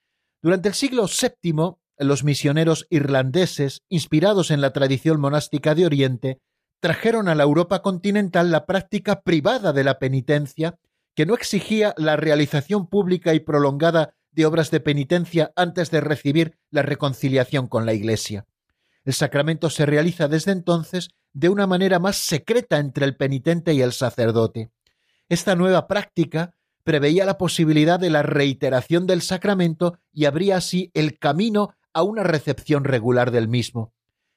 Durante 0.42 0.70
el 0.70 0.74
siglo 0.74 1.06
VII, 1.06 1.76
los 2.00 2.24
misioneros 2.24 2.88
irlandeses, 2.90 3.84
inspirados 3.90 4.50
en 4.50 4.62
la 4.62 4.74
tradición 4.74 5.20
monástica 5.20 5.76
de 5.76 5.86
Oriente, 5.86 6.40
trajeron 6.80 7.28
a 7.28 7.36
la 7.36 7.44
Europa 7.44 7.84
continental 7.84 8.50
la 8.50 8.66
práctica 8.66 9.22
privada 9.22 9.72
de 9.74 9.84
la 9.84 10.00
penitencia, 10.00 10.80
que 11.14 11.26
no 11.26 11.36
exigía 11.36 11.94
la 11.98 12.16
realización 12.16 12.88
pública 12.88 13.36
y 13.36 13.42
prolongada 13.42 14.16
de 14.32 14.46
obras 14.46 14.72
de 14.72 14.80
penitencia 14.80 15.52
antes 15.56 15.92
de 15.92 16.02
recibir 16.02 16.58
la 16.72 16.82
reconciliación 16.82 17.68
con 17.68 17.86
la 17.86 17.94
Iglesia. 17.94 18.48
El 19.04 19.14
sacramento 19.14 19.70
se 19.70 19.86
realiza 19.86 20.28
desde 20.28 20.54
entonces 20.54 21.10
de 21.34 21.50
una 21.50 21.68
manera 21.68 22.00
más 22.00 22.16
secreta 22.16 22.78
entre 22.78 23.06
el 23.06 23.16
penitente 23.16 23.74
y 23.74 23.82
el 23.82 23.92
sacerdote. 23.92 24.72
Esta 25.32 25.56
nueva 25.56 25.88
práctica 25.88 26.56
preveía 26.84 27.24
la 27.24 27.38
posibilidad 27.38 27.98
de 27.98 28.10
la 28.10 28.22
reiteración 28.22 29.08
del 29.08 29.22
sacramento 29.22 29.98
y 30.12 30.26
abría 30.26 30.58
así 30.58 30.92
el 30.94 31.20
camino 31.20 31.74
a 31.94 32.04
una 32.04 32.24
recepción 32.24 32.84
regular 32.84 33.32
del 33.32 33.48
mismo. 33.48 33.94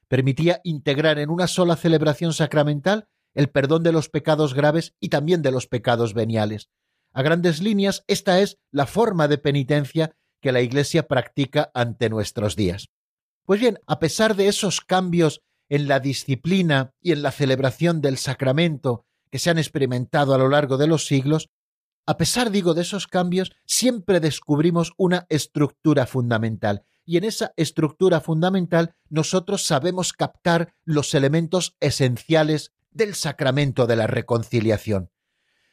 Permitía 0.07 0.61
integrar 0.63 1.19
en 1.19 1.31
una 1.31 1.47
sola 1.47 1.75
celebración 1.75 2.31
sacramental 2.31 3.09
el 3.33 3.49
perdón 3.49 3.83
de 3.83 3.91
los 3.91 4.07
pecados 4.07 4.53
graves 4.53 4.95
y 5.01 5.09
también 5.09 5.41
de 5.41 5.51
los 5.51 5.67
pecados 5.67 6.13
veniales. 6.13 6.69
A 7.11 7.23
grandes 7.23 7.61
líneas, 7.61 8.05
esta 8.07 8.39
es 8.39 8.57
la 8.71 8.85
forma 8.85 9.27
de 9.27 9.37
penitencia 9.37 10.15
que 10.39 10.53
la 10.53 10.61
Iglesia 10.61 11.09
practica 11.09 11.71
ante 11.73 12.09
nuestros 12.09 12.55
días. 12.55 12.87
Pues 13.43 13.59
bien, 13.59 13.79
a 13.85 13.99
pesar 13.99 14.37
de 14.37 14.47
esos 14.47 14.79
cambios 14.79 15.41
en 15.67 15.89
la 15.89 15.99
disciplina 15.99 16.93
y 17.01 17.11
en 17.11 17.21
la 17.21 17.31
celebración 17.31 17.99
del 17.99 18.17
sacramento 18.17 19.05
que 19.35 19.39
se 19.39 19.49
han 19.49 19.57
experimentado 19.57 20.33
a 20.33 20.37
lo 20.37 20.47
largo 20.47 20.77
de 20.77 20.87
los 20.87 21.07
siglos, 21.07 21.49
a 22.05 22.15
pesar, 22.15 22.51
digo, 22.51 22.73
de 22.73 22.83
esos 22.83 23.05
cambios, 23.05 23.51
siempre 23.65 24.21
descubrimos 24.21 24.93
una 24.95 25.25
estructura 25.27 26.05
fundamental. 26.05 26.85
Y 27.03 27.17
en 27.17 27.25
esa 27.25 27.51
estructura 27.57 28.21
fundamental 28.21 28.95
nosotros 29.09 29.65
sabemos 29.65 30.13
captar 30.13 30.73
los 30.85 31.13
elementos 31.13 31.75
esenciales 31.81 32.71
del 32.91 33.13
sacramento 33.13 33.87
de 33.87 33.97
la 33.97 34.07
reconciliación. 34.07 35.11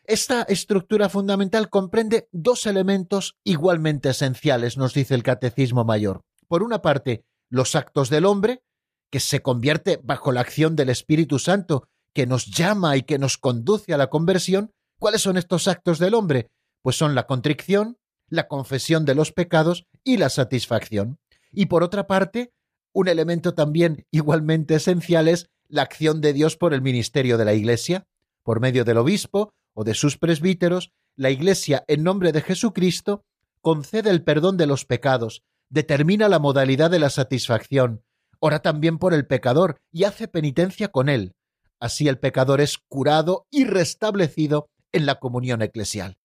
Esta 0.02 0.42
estructura 0.42 1.08
fundamental 1.08 1.70
comprende 1.70 2.28
dos 2.32 2.66
elementos 2.66 3.38
igualmente 3.44 4.08
esenciales, 4.08 4.76
nos 4.76 4.92
dice 4.92 5.14
el 5.14 5.22
Catecismo 5.22 5.84
Mayor. 5.84 6.24
Por 6.48 6.64
una 6.64 6.82
parte, 6.82 7.24
los 7.48 7.76
actos 7.76 8.10
del 8.10 8.24
hombre, 8.24 8.64
que 9.08 9.20
se 9.20 9.40
convierte 9.40 10.00
bajo 10.02 10.32
la 10.32 10.40
acción 10.40 10.74
del 10.74 10.88
Espíritu 10.88 11.38
Santo, 11.38 11.86
que 12.14 12.26
nos 12.26 12.46
llama 12.46 12.96
y 12.96 13.02
que 13.02 13.18
nos 13.18 13.38
conduce 13.38 13.94
a 13.94 13.96
la 13.98 14.08
conversión. 14.08 14.72
¿Cuáles 14.98 15.22
son 15.22 15.36
estos 15.36 15.68
actos 15.68 15.98
del 15.98 16.14
hombre? 16.14 16.50
Pues 16.82 16.96
son 16.96 17.14
la 17.14 17.26
contrición, 17.26 17.98
la 18.28 18.48
confesión 18.48 19.04
de 19.04 19.14
los 19.14 19.32
pecados 19.32 19.86
y 20.04 20.16
la 20.16 20.28
satisfacción. 20.28 21.18
Y 21.50 21.66
por 21.66 21.82
otra 21.82 22.06
parte, 22.06 22.52
un 22.92 23.08
elemento 23.08 23.54
también 23.54 24.06
igualmente 24.10 24.74
esencial 24.74 25.28
es 25.28 25.48
la 25.68 25.82
acción 25.82 26.20
de 26.20 26.32
Dios 26.32 26.56
por 26.56 26.74
el 26.74 26.82
ministerio 26.82 27.38
de 27.38 27.44
la 27.44 27.54
Iglesia, 27.54 28.06
por 28.42 28.60
medio 28.60 28.84
del 28.84 28.98
obispo 28.98 29.54
o 29.74 29.84
de 29.84 29.94
sus 29.94 30.18
presbíteros, 30.18 30.92
la 31.16 31.30
Iglesia, 31.30 31.84
en 31.88 32.02
nombre 32.02 32.32
de 32.32 32.42
Jesucristo, 32.42 33.24
concede 33.60 34.10
el 34.10 34.22
perdón 34.22 34.56
de 34.56 34.66
los 34.66 34.84
pecados, 34.84 35.42
determina 35.68 36.28
la 36.28 36.38
modalidad 36.38 36.90
de 36.90 36.98
la 36.98 37.10
satisfacción, 37.10 38.02
ora 38.38 38.60
también 38.60 38.98
por 38.98 39.14
el 39.14 39.26
pecador 39.26 39.78
y 39.90 40.04
hace 40.04 40.28
penitencia 40.28 40.88
con 40.88 41.08
él. 41.08 41.34
Así 41.82 42.06
el 42.06 42.20
pecador 42.20 42.60
es 42.60 42.78
curado 42.78 43.48
y 43.50 43.64
restablecido 43.64 44.70
en 44.92 45.04
la 45.04 45.16
comunión 45.16 45.62
eclesial. 45.62 46.16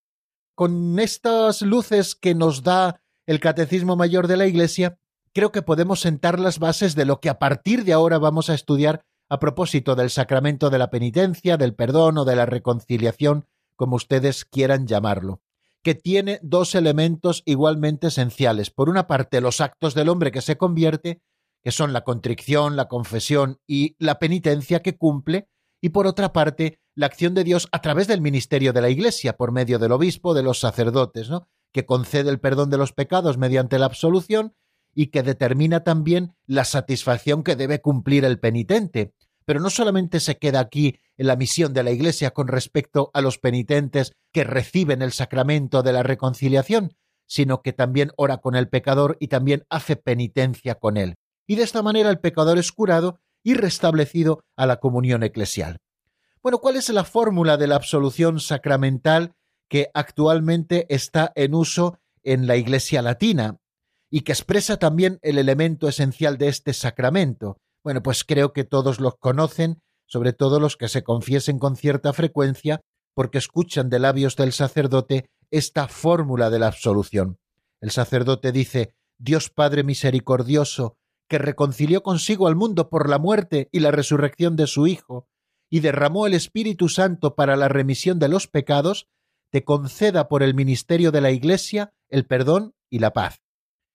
Con 0.54 1.00
estas 1.00 1.62
luces 1.62 2.14
que 2.14 2.36
nos 2.36 2.62
da 2.62 3.00
el 3.26 3.40
Catecismo 3.40 3.96
Mayor 3.96 4.28
de 4.28 4.36
la 4.36 4.46
Iglesia, 4.46 5.00
creo 5.34 5.50
que 5.50 5.62
podemos 5.62 5.98
sentar 5.98 6.38
las 6.38 6.60
bases 6.60 6.94
de 6.94 7.06
lo 7.06 7.18
que 7.18 7.28
a 7.28 7.40
partir 7.40 7.82
de 7.82 7.92
ahora 7.92 8.18
vamos 8.18 8.50
a 8.50 8.54
estudiar 8.54 9.02
a 9.28 9.40
propósito 9.40 9.96
del 9.96 10.10
sacramento 10.10 10.70
de 10.70 10.78
la 10.78 10.90
penitencia, 10.90 11.56
del 11.56 11.74
perdón 11.74 12.18
o 12.18 12.24
de 12.24 12.36
la 12.36 12.46
reconciliación, 12.46 13.44
como 13.74 13.96
ustedes 13.96 14.44
quieran 14.44 14.86
llamarlo, 14.86 15.42
que 15.82 15.96
tiene 15.96 16.38
dos 16.40 16.76
elementos 16.76 17.42
igualmente 17.46 18.06
esenciales. 18.06 18.70
Por 18.70 18.88
una 18.88 19.08
parte, 19.08 19.40
los 19.40 19.60
actos 19.60 19.94
del 19.94 20.08
hombre 20.08 20.30
que 20.30 20.40
se 20.40 20.56
convierte, 20.56 21.20
que 21.68 21.72
son 21.72 21.92
la 21.92 22.00
contrición, 22.00 22.76
la 22.76 22.88
confesión 22.88 23.60
y 23.66 23.94
la 23.98 24.18
penitencia 24.18 24.80
que 24.80 24.96
cumple, 24.96 25.50
y 25.82 25.90
por 25.90 26.06
otra 26.06 26.32
parte, 26.32 26.80
la 26.94 27.04
acción 27.04 27.34
de 27.34 27.44
Dios 27.44 27.68
a 27.72 27.82
través 27.82 28.06
del 28.08 28.22
ministerio 28.22 28.72
de 28.72 28.80
la 28.80 28.88
Iglesia, 28.88 29.36
por 29.36 29.52
medio 29.52 29.78
del 29.78 29.92
obispo, 29.92 30.32
de 30.32 30.42
los 30.42 30.60
sacerdotes, 30.60 31.28
¿no? 31.28 31.46
que 31.70 31.84
concede 31.84 32.30
el 32.30 32.40
perdón 32.40 32.70
de 32.70 32.78
los 32.78 32.94
pecados 32.94 33.36
mediante 33.36 33.78
la 33.78 33.84
absolución 33.84 34.54
y 34.94 35.08
que 35.08 35.22
determina 35.22 35.84
también 35.84 36.32
la 36.46 36.64
satisfacción 36.64 37.42
que 37.42 37.54
debe 37.54 37.82
cumplir 37.82 38.24
el 38.24 38.40
penitente. 38.40 39.12
Pero 39.44 39.60
no 39.60 39.68
solamente 39.68 40.20
se 40.20 40.38
queda 40.38 40.60
aquí 40.60 41.00
en 41.18 41.26
la 41.26 41.36
misión 41.36 41.74
de 41.74 41.82
la 41.82 41.90
Iglesia 41.90 42.30
con 42.30 42.48
respecto 42.48 43.10
a 43.12 43.20
los 43.20 43.36
penitentes 43.36 44.12
que 44.32 44.44
reciben 44.44 45.02
el 45.02 45.12
sacramento 45.12 45.82
de 45.82 45.92
la 45.92 46.02
reconciliación, 46.02 46.96
sino 47.26 47.60
que 47.60 47.74
también 47.74 48.12
ora 48.16 48.38
con 48.38 48.56
el 48.56 48.70
pecador 48.70 49.18
y 49.20 49.28
también 49.28 49.66
hace 49.68 49.96
penitencia 49.96 50.76
con 50.76 50.96
él. 50.96 51.16
Y 51.48 51.56
de 51.56 51.64
esta 51.64 51.82
manera 51.82 52.10
el 52.10 52.20
pecador 52.20 52.58
es 52.58 52.70
curado 52.70 53.18
y 53.42 53.54
restablecido 53.54 54.44
a 54.56 54.66
la 54.66 54.76
comunión 54.76 55.24
eclesial. 55.24 55.78
Bueno, 56.42 56.58
¿cuál 56.58 56.76
es 56.76 56.88
la 56.90 57.02
fórmula 57.02 57.56
de 57.56 57.66
la 57.66 57.74
absolución 57.74 58.38
sacramental 58.38 59.34
que 59.68 59.90
actualmente 59.94 60.86
está 60.94 61.32
en 61.34 61.54
uso 61.54 61.98
en 62.22 62.46
la 62.46 62.56
Iglesia 62.56 63.02
latina? 63.02 63.58
y 64.10 64.22
que 64.22 64.32
expresa 64.32 64.78
también 64.78 65.18
el 65.22 65.38
elemento 65.38 65.88
esencial 65.88 66.38
de 66.38 66.48
este 66.48 66.72
sacramento. 66.72 67.58
Bueno, 67.82 68.02
pues 68.02 68.24
creo 68.24 68.52
que 68.52 68.64
todos 68.64 69.00
los 69.00 69.16
conocen, 69.16 69.82
sobre 70.06 70.32
todo 70.32 70.60
los 70.60 70.76
que 70.76 70.88
se 70.88 71.02
confiesen 71.02 71.58
con 71.58 71.76
cierta 71.76 72.12
frecuencia, 72.12 72.80
porque 73.14 73.38
escuchan 73.38 73.90
de 73.90 73.98
labios 73.98 74.36
del 74.36 74.52
sacerdote 74.52 75.28
esta 75.50 75.88
fórmula 75.88 76.50
de 76.50 76.58
la 76.58 76.68
absolución. 76.68 77.38
El 77.80 77.90
sacerdote 77.90 78.52
dice 78.52 78.94
Dios 79.18 79.50
Padre 79.50 79.82
misericordioso, 79.82 80.96
que 81.28 81.38
reconcilió 81.38 82.02
consigo 82.02 82.48
al 82.48 82.56
mundo 82.56 82.88
por 82.88 83.08
la 83.08 83.18
muerte 83.18 83.68
y 83.72 83.80
la 83.80 83.90
resurrección 83.90 84.56
de 84.56 84.66
su 84.66 84.86
Hijo, 84.86 85.28
y 85.70 85.80
derramó 85.80 86.26
el 86.26 86.34
Espíritu 86.34 86.88
Santo 86.88 87.34
para 87.34 87.56
la 87.56 87.68
remisión 87.68 88.18
de 88.18 88.28
los 88.28 88.46
pecados, 88.46 89.06
te 89.50 89.64
conceda 89.64 90.28
por 90.28 90.42
el 90.42 90.54
ministerio 90.54 91.12
de 91.12 91.20
la 91.20 91.30
Iglesia 91.30 91.92
el 92.08 92.26
perdón 92.26 92.74
y 92.90 92.98
la 93.00 93.12
paz. 93.12 93.42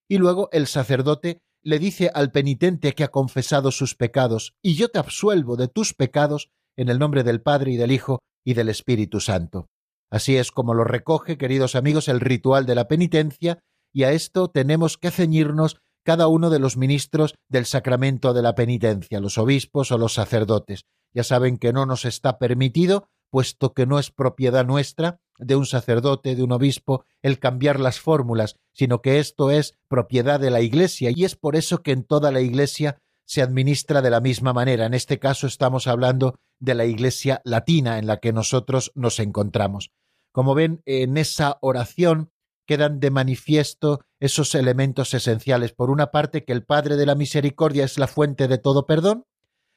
Y 0.07 0.17
luego 0.17 0.49
el 0.51 0.67
sacerdote 0.67 1.41
le 1.63 1.79
dice 1.79 2.11
al 2.13 2.31
penitente 2.31 2.93
que 2.93 3.03
ha 3.03 3.07
confesado 3.07 3.71
sus 3.71 3.95
pecados, 3.95 4.53
y 4.61 4.75
yo 4.75 4.89
te 4.89 4.99
absuelvo 4.99 5.55
de 5.55 5.67
tus 5.67 5.93
pecados 5.93 6.49
en 6.75 6.89
el 6.89 6.99
nombre 6.99 7.23
del 7.23 7.41
Padre 7.41 7.71
y 7.71 7.77
del 7.77 7.91
Hijo 7.91 8.19
y 8.45 8.53
del 8.53 8.69
Espíritu 8.69 9.19
Santo. 9.19 9.67
Así 10.11 10.37
es 10.37 10.51
como 10.51 10.73
lo 10.73 10.83
recoge, 10.83 11.37
queridos 11.37 11.75
amigos, 11.75 12.07
el 12.07 12.19
ritual 12.19 12.65
de 12.65 12.75
la 12.75 12.87
penitencia, 12.87 13.59
y 13.91 14.03
a 14.03 14.11
esto 14.11 14.49
tenemos 14.49 14.97
que 14.97 15.11
ceñirnos 15.11 15.77
cada 16.03 16.27
uno 16.27 16.49
de 16.49 16.59
los 16.59 16.77
ministros 16.77 17.35
del 17.49 17.65
sacramento 17.65 18.33
de 18.33 18.41
la 18.41 18.55
penitencia, 18.55 19.19
los 19.19 19.37
obispos 19.37 19.91
o 19.91 19.97
los 19.97 20.13
sacerdotes. 20.13 20.85
Ya 21.13 21.23
saben 21.23 21.57
que 21.57 21.73
no 21.73 21.85
nos 21.85 22.05
está 22.05 22.37
permitido 22.37 23.09
puesto 23.33 23.73
que 23.73 23.87
no 23.87 23.97
es 23.97 24.11
propiedad 24.11 24.63
nuestra, 24.63 25.19
de 25.39 25.55
un 25.55 25.65
sacerdote, 25.65 26.35
de 26.35 26.43
un 26.43 26.51
obispo, 26.51 27.03
el 27.23 27.39
cambiar 27.39 27.79
las 27.79 27.99
fórmulas, 27.99 28.57
sino 28.73 29.01
que 29.01 29.17
esto 29.17 29.49
es 29.49 29.73
propiedad 29.87 30.39
de 30.39 30.51
la 30.51 30.61
Iglesia 30.61 31.09
y 31.11 31.25
es 31.25 31.35
por 31.35 31.55
eso 31.55 31.81
que 31.81 31.93
en 31.93 32.03
toda 32.03 32.31
la 32.31 32.41
Iglesia 32.41 33.01
se 33.25 33.41
administra 33.41 34.03
de 34.03 34.11
la 34.11 34.21
misma 34.21 34.53
manera. 34.53 34.85
En 34.85 34.93
este 34.93 35.17
caso 35.17 35.47
estamos 35.47 35.87
hablando 35.87 36.35
de 36.59 36.75
la 36.75 36.85
Iglesia 36.85 37.41
latina 37.43 37.97
en 37.97 38.05
la 38.05 38.17
que 38.17 38.33
nosotros 38.33 38.91
nos 38.93 39.17
encontramos. 39.17 39.89
Como 40.31 40.53
ven, 40.53 40.83
en 40.85 41.17
esa 41.17 41.57
oración 41.61 42.29
quedan 42.65 42.99
de 42.99 43.11
manifiesto 43.11 44.05
esos 44.19 44.55
elementos 44.55 45.13
esenciales. 45.13 45.73
Por 45.73 45.89
una 45.89 46.11
parte, 46.11 46.43
que 46.43 46.53
el 46.53 46.63
Padre 46.63 46.95
de 46.95 47.05
la 47.05 47.15
Misericordia 47.15 47.85
es 47.85 47.97
la 47.97 48.07
fuente 48.07 48.47
de 48.47 48.57
todo 48.57 48.85
perdón, 48.85 49.25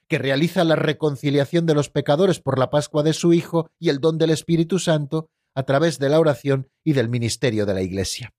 que 0.09 0.19
realiza 0.19 0.65
la 0.65 0.77
reconciliación 0.77 1.67
de 1.67 1.75
los 1.75 1.91
pecadores 1.91 2.41
por 2.41 2.59
la 2.59 2.71
Pascua 2.71 3.03
de 3.03 3.13
su 3.13 3.33
Hijo 3.33 3.71
y 3.79 3.89
el 3.89 3.99
don 3.99 4.19
del 4.19 4.31
Espíritu 4.31 4.79
Santo 4.79 5.31
a 5.55 5.65
través 5.65 5.99
de 5.99 6.09
la 6.09 6.21
oración 6.21 6.71
y 6.85 6.93
del 6.93 7.09
ministerio 7.09 7.67
de 7.67 7.75
la 7.75 7.83
Iglesia. 7.83 8.33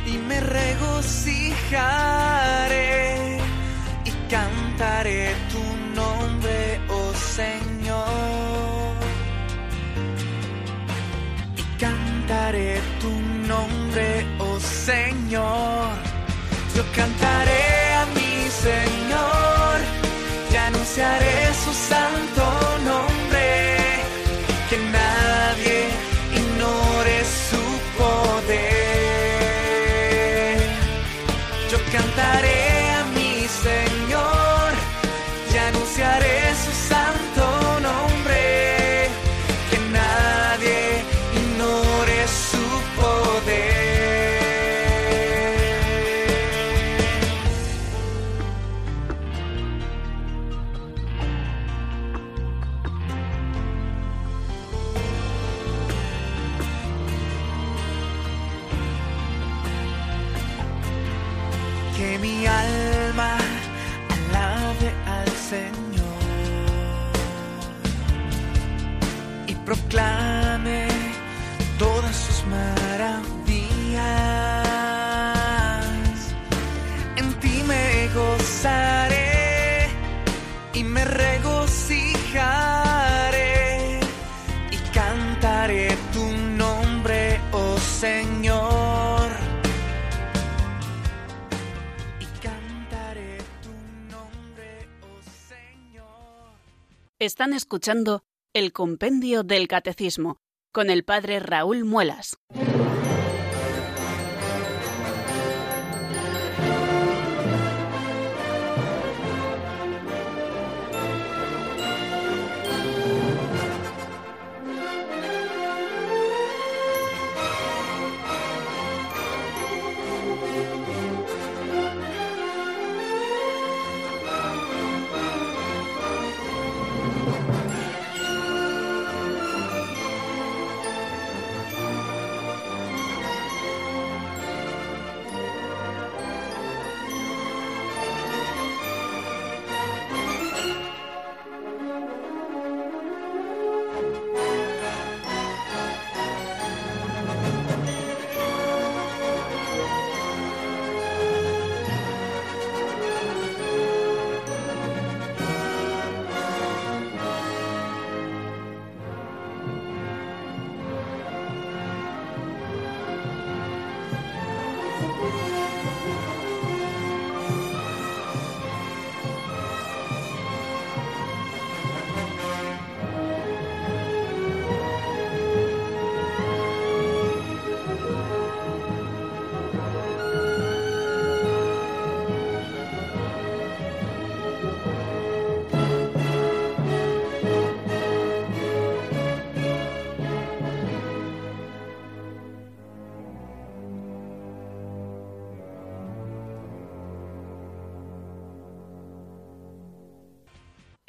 y 0.05 0.17
me 0.29 0.39
regocijaré 0.39 3.39
y 4.05 4.11
cantaré 4.29 5.35
tu 5.51 5.63
nombre, 5.99 6.79
oh 6.89 7.13
Señor. 7.37 8.95
Y 11.61 11.63
cantaré 11.79 12.71
tu 13.01 13.11
nombre, 13.51 14.07
oh 14.39 14.59
Señor. 14.59 15.89
Yo 16.75 16.83
cantaré 16.95 17.65
a 18.01 18.03
mi 18.15 18.33
Señor 18.67 19.75
y 20.51 20.53
anunciaré 20.55 21.30
y 80.81 80.83
me 80.83 81.05
regocijaré 81.05 82.39
y 84.71 84.77
cantaré 84.91 85.95
tu 86.11 86.25
nombre, 86.57 87.39
oh 87.51 87.77
Señor. 87.77 89.29
y 92.19 92.25
cantaré 92.41 93.37
tu 93.61 93.69
nombre, 94.09 94.87
oh 95.03 95.21
Señor. 95.47 96.55
Están 97.19 97.53
escuchando 97.53 98.23
el 98.53 98.73
Compendio 98.73 99.43
del 99.43 99.67
Catecismo 99.67 100.39
con 100.73 100.89
el 100.89 101.03
Padre 101.03 101.39
Raúl 101.39 101.85
Muelas. 101.85 102.39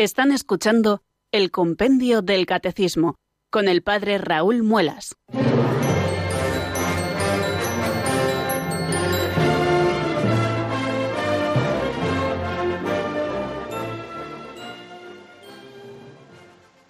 Están 0.02 0.32
escuchando 0.32 1.04
el 1.30 1.52
Compendio 1.52 2.22
del 2.22 2.44
Catecismo 2.44 3.14
con 3.52 3.68
el 3.68 3.84
Padre 3.84 4.18
Raúl 4.18 4.64
Muelas. 4.64 5.14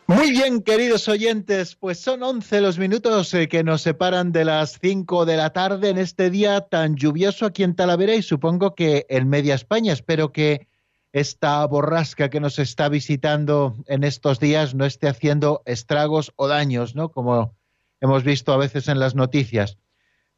Muy 0.06 0.30
bien, 0.30 0.62
queridos 0.62 1.06
oyentes, 1.06 1.76
pues 1.76 2.00
son 2.00 2.22
11 2.22 2.62
los 2.62 2.78
minutos 2.78 3.34
eh, 3.34 3.46
que 3.46 3.62
nos 3.62 3.82
separan 3.82 4.32
de 4.32 4.46
las 4.46 4.78
5 4.80 5.26
de 5.26 5.36
la 5.36 5.52
tarde 5.52 5.90
en 5.90 5.98
este 5.98 6.30
día 6.30 6.62
tan 6.62 6.96
lluvioso 6.96 7.44
aquí 7.44 7.62
en 7.62 7.76
Talavera 7.76 8.14
y 8.14 8.22
supongo 8.22 8.74
que 8.74 9.04
en 9.10 9.28
media 9.28 9.54
España. 9.54 9.92
Espero 9.92 10.32
que 10.32 10.66
esta 11.12 11.64
borrasca 11.66 12.30
que 12.30 12.40
nos 12.40 12.58
está 12.58 12.88
visitando 12.88 13.76
en 13.86 14.02
estos 14.04 14.40
días 14.40 14.74
no 14.74 14.86
esté 14.86 15.08
haciendo 15.08 15.62
estragos 15.66 16.32
o 16.36 16.48
daños, 16.48 16.94
¿no? 16.94 17.10
Como 17.10 17.54
hemos 18.00 18.24
visto 18.24 18.50
a 18.52 18.56
veces 18.56 18.88
en 18.88 18.98
las 18.98 19.14
noticias. 19.14 19.76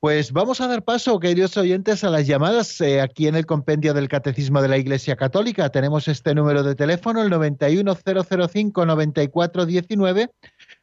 Pues 0.00 0.32
vamos 0.32 0.60
a 0.60 0.66
dar 0.68 0.84
paso, 0.84 1.18
queridos 1.18 1.56
oyentes, 1.56 2.04
a 2.04 2.10
las 2.10 2.26
llamadas 2.26 2.78
eh, 2.82 3.00
aquí 3.00 3.26
en 3.26 3.36
el 3.36 3.46
compendio 3.46 3.94
del 3.94 4.08
Catecismo 4.08 4.60
de 4.60 4.68
la 4.68 4.76
Iglesia 4.76 5.16
Católica. 5.16 5.70
Tenemos 5.70 6.08
este 6.08 6.34
número 6.34 6.62
de 6.62 6.74
teléfono, 6.74 7.22
el 7.22 7.32
910059419, 7.32 10.30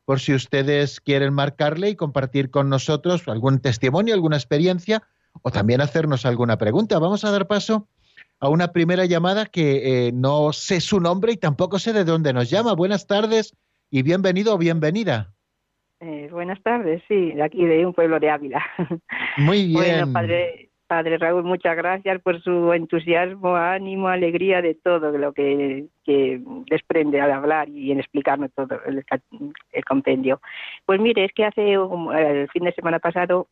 por 0.06 0.20
si 0.20 0.34
ustedes 0.34 1.00
quieren 1.02 1.36
marcarle 1.36 1.90
y 1.90 1.96
compartir 1.96 2.50
con 2.50 2.68
nosotros 2.70 3.22
algún 3.28 3.60
testimonio, 3.60 4.16
alguna 4.16 4.38
experiencia 4.38 5.04
o 5.44 5.52
también 5.52 5.82
hacernos 5.82 6.26
alguna 6.26 6.58
pregunta. 6.58 6.98
Vamos 6.98 7.24
a 7.24 7.30
dar 7.30 7.46
paso 7.46 7.88
a 8.42 8.50
una 8.50 8.74
primera 8.74 9.06
llamada 9.06 9.46
que 9.46 10.08
eh, 10.08 10.12
no 10.12 10.52
sé 10.52 10.82
su 10.82 11.00
nombre 11.00 11.32
y 11.32 11.38
tampoco 11.38 11.78
sé 11.78 11.94
de 11.94 12.04
dónde 12.04 12.34
nos 12.34 12.50
llama. 12.50 12.74
Buenas 12.74 13.06
tardes 13.06 13.56
y 13.92 14.02
bienvenido 14.02 14.56
o 14.56 14.58
bienvenida. 14.58 15.32
Eh, 16.00 16.28
buenas 16.32 16.60
tardes, 16.64 17.04
sí, 17.08 17.34
de 17.34 17.44
aquí 17.44 17.64
de 17.64 17.86
un 17.86 17.94
pueblo 17.94 18.20
de 18.20 18.32
Ávila. 18.32 18.66
Muy 19.38 19.68
bien. 19.68 19.74
Bueno, 19.74 20.14
padre, 20.14 20.70
padre 20.88 21.20
Raúl, 21.20 21.44
muchas 21.44 21.78
gracias 21.78 22.20
por 22.24 22.42
su 22.42 22.74
entusiasmo, 22.74 23.56
ánimo, 23.56 24.08
alegría 24.08 24.64
de 24.64 24.74
todo 24.74 25.16
lo 25.16 25.34
que, 25.34 25.86
que 26.04 26.42
desprende 26.66 27.22
al 27.22 27.32
hablar 27.32 27.70
y 27.70 27.92
en 27.92 28.00
explicarnos 28.00 28.50
todo 28.56 28.80
el, 28.88 29.06
el 29.72 29.86
compendio. 29.86 30.42
Pues 30.88 31.00
mire, 31.00 31.26
es 31.26 31.32
que 31.34 31.46
hace 31.46 31.74
el 31.74 32.50
fin 32.52 32.64
de 32.64 32.74
semana 32.74 32.98
pasado 32.98 33.48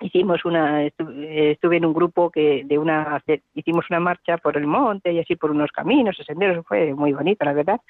hicimos 0.00 0.44
una 0.44 0.84
estuve 0.84 1.76
en 1.76 1.84
un 1.84 1.92
grupo 1.92 2.30
que 2.30 2.62
de 2.64 2.78
una 2.78 3.22
hicimos 3.54 3.84
una 3.90 4.00
marcha 4.00 4.38
por 4.38 4.56
el 4.56 4.66
monte 4.66 5.12
y 5.12 5.18
así 5.18 5.36
por 5.36 5.50
unos 5.50 5.70
caminos 5.70 6.16
senderos 6.24 6.66
fue 6.66 6.94
muy 6.94 7.12
bonito 7.12 7.44
la 7.44 7.52
verdad. 7.52 7.80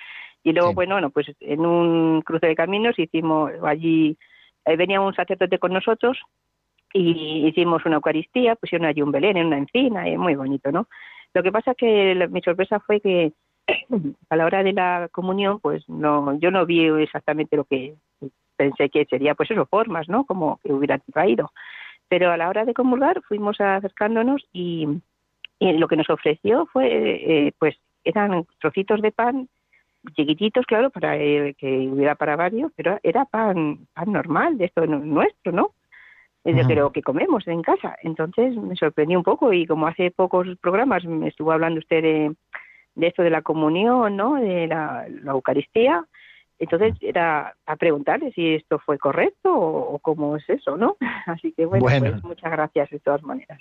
Y 0.42 0.52
luego 0.52 0.74
bueno 0.74 0.94
bueno 0.94 1.10
pues 1.10 1.30
en 1.40 1.64
un 1.64 2.22
cruce 2.22 2.46
de 2.46 2.56
caminos 2.56 2.98
hicimos 2.98 3.52
allí 3.64 4.16
eh, 4.64 4.76
venía 4.76 5.00
un 5.00 5.14
sacerdote 5.14 5.58
con 5.58 5.72
nosotros 5.72 6.18
y 6.92 7.46
hicimos 7.46 7.84
una 7.86 7.96
eucaristía 7.96 8.56
pusieron 8.56 8.86
allí 8.86 9.02
un 9.02 9.12
belén 9.12 9.36
en 9.36 9.46
una 9.46 9.58
encina 9.58 10.08
y 10.08 10.16
muy 10.16 10.34
bonito 10.34 10.72
no 10.72 10.88
lo 11.32 11.42
que 11.42 11.52
pasa 11.52 11.74
que 11.74 12.28
mi 12.30 12.40
sorpresa 12.42 12.80
fue 12.80 13.00
que 13.00 13.32
a 14.30 14.36
la 14.36 14.46
hora 14.46 14.64
de 14.64 14.72
la 14.72 15.08
comunión 15.12 15.60
pues 15.60 15.88
no 15.88 16.36
yo 16.40 16.50
no 16.50 16.66
vi 16.66 16.86
exactamente 16.86 17.56
lo 17.56 17.64
que 17.64 17.94
pensé 18.56 18.90
que 18.90 19.04
sería 19.04 19.36
pues 19.36 19.50
eso 19.50 19.66
formas 19.66 20.08
no 20.08 20.24
como 20.24 20.58
que 20.64 20.72
hubiera 20.72 20.98
traído 20.98 21.52
pero 22.10 22.32
a 22.32 22.36
la 22.36 22.48
hora 22.48 22.64
de 22.64 22.74
comulgar 22.74 23.22
fuimos 23.22 23.60
acercándonos 23.60 24.44
y, 24.52 24.86
lo 25.60 25.88
que 25.88 25.96
nos 25.96 26.10
ofreció 26.10 26.66
fue, 26.72 26.88
eh, 26.90 27.52
pues, 27.58 27.76
eran 28.02 28.46
trocitos 28.58 29.00
de 29.00 29.12
pan 29.12 29.48
chiquititos, 30.16 30.66
claro, 30.66 30.90
para 30.90 31.16
que 31.18 31.88
hubiera 31.92 32.16
para 32.16 32.34
varios, 32.34 32.72
pero 32.74 32.98
era 33.02 33.26
pan, 33.26 33.86
pan 33.94 34.12
normal, 34.12 34.58
de 34.58 34.64
esto 34.64 34.86
nuestro, 34.86 35.52
¿no? 35.52 35.72
De 36.42 36.74
lo 36.74 36.90
que 36.90 37.02
comemos 37.02 37.46
en 37.46 37.62
casa. 37.62 37.96
Entonces 38.02 38.56
me 38.56 38.74
sorprendió 38.74 39.18
un 39.18 39.24
poco 39.24 39.52
y 39.52 39.66
como 39.66 39.86
hace 39.86 40.10
pocos 40.10 40.48
programas 40.60 41.04
me 41.04 41.28
estuvo 41.28 41.52
hablando 41.52 41.78
usted 41.78 42.02
de, 42.02 42.34
de 42.94 43.06
esto 43.06 43.22
de 43.22 43.30
la 43.30 43.42
comunión, 43.42 44.16
¿no? 44.16 44.36
De 44.36 44.66
la 44.66 45.06
Eucaristía, 45.26 46.06
entonces 46.60 46.94
era 47.00 47.56
a 47.66 47.76
preguntarle 47.76 48.32
si 48.32 48.54
esto 48.54 48.78
fue 48.78 48.98
correcto 48.98 49.52
o, 49.52 49.98
cómo 49.98 50.36
es 50.36 50.48
eso, 50.48 50.76
¿no? 50.76 50.96
Así 51.26 51.52
que 51.52 51.64
bueno, 51.64 51.84
Pues 51.84 52.22
muchas 52.22 52.52
gracias 52.52 52.90
de 52.90 53.00
todas 53.00 53.22
maneras. 53.22 53.60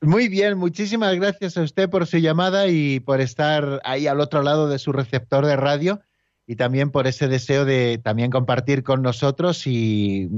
Muy 0.00 0.28
bien, 0.28 0.56
muchísimas 0.56 1.14
gracias 1.16 1.56
a 1.56 1.62
usted 1.62 1.90
por 1.90 2.06
su 2.06 2.18
llamada 2.18 2.68
y 2.68 3.00
por 3.00 3.20
estar 3.20 3.80
ahí 3.84 4.06
al 4.06 4.20
otro 4.20 4.42
lado 4.42 4.68
de 4.68 4.78
su 4.78 4.92
receptor 4.92 5.44
de 5.44 5.56
radio 5.56 6.00
y 6.46 6.56
también 6.56 6.90
por 6.90 7.06
ese 7.06 7.26
deseo 7.26 7.64
de 7.64 7.98
también 7.98 8.30
compartir 8.30 8.84
con 8.84 9.02
nosotros 9.02 9.66
y, 9.66 10.28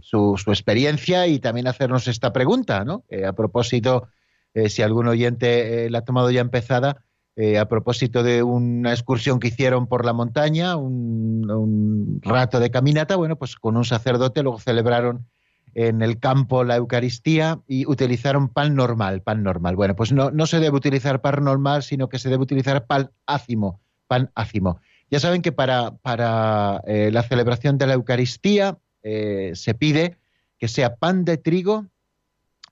su, 0.00 0.42
experiencia 0.46 1.26
y 1.26 1.38
también 1.38 1.68
hacernos 1.68 2.08
esta 2.08 2.32
pregunta, 2.32 2.84
¿no? 2.84 3.04
Eh, 3.10 3.26
a 3.26 3.34
propósito, 3.34 4.08
eh, 4.54 4.70
si 4.70 4.80
algún 4.80 5.08
oyente 5.08 5.84
eh, 5.84 5.90
la 5.90 5.98
ha 5.98 6.04
tomado 6.04 6.30
ya 6.30 6.40
empezada, 6.40 7.04
eh, 7.34 7.58
a 7.58 7.66
propósito 7.66 8.22
de 8.22 8.42
una 8.42 8.92
excursión 8.92 9.40
que 9.40 9.48
hicieron 9.48 9.86
por 9.86 10.04
la 10.04 10.12
montaña, 10.12 10.76
un, 10.76 12.20
rato 12.22 12.60
de 12.60 12.70
caminata, 12.70 13.16
bueno, 13.16 13.36
pues 13.36 13.56
con 13.56 13.76
un 13.76 13.84
sacerdote 13.84 14.42
luego 14.42 14.60
celebraron 14.60 15.26
en 15.74 16.02
el 16.02 16.18
campo 16.18 16.64
la 16.64 16.76
Eucaristía 16.76 17.60
y 17.66 17.86
utilizaron 17.86 18.48
pan 18.48 18.74
normal, 18.74 19.22
pan 19.22 19.42
normal. 19.42 19.76
Bueno, 19.76 19.96
pues 19.96 20.12
no, 20.12 20.30
no 20.30 20.46
se 20.46 20.60
debe 20.60 20.76
utilizar 20.76 21.22
pan 21.22 21.44
normal, 21.44 21.82
sino 21.82 22.08
que 22.08 22.18
se 22.18 22.28
debe 22.28 22.42
utilizar 22.42 22.86
pan 22.86 23.10
ácimo, 23.26 23.80
pan 24.06 24.30
ácimo. 24.34 24.80
Ya 25.10 25.20
saben 25.20 25.42
que 25.42 25.52
para, 25.52 25.96
para 25.96 26.82
eh, 26.86 27.10
la 27.12 27.22
celebración 27.22 27.78
de 27.78 27.86
la 27.86 27.94
Eucaristía 27.94 28.78
eh, 29.02 29.52
se 29.54 29.74
pide 29.74 30.16
que 30.58 30.68
sea 30.68 30.96
pan 30.96 31.24
de 31.24 31.38
trigo 31.38 31.86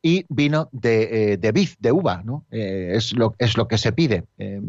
y 0.02 0.24
vino 0.28 0.68
de, 0.72 1.32
eh, 1.32 1.36
de 1.36 1.52
vid, 1.52 1.70
de 1.78 1.92
uva, 1.92 2.22
¿no? 2.24 2.46
Eh, 2.50 2.92
es, 2.94 3.12
lo, 3.12 3.34
es 3.38 3.56
lo 3.56 3.68
que 3.68 3.78
se 3.78 3.92
pide. 3.92 4.24
Eh, 4.38 4.62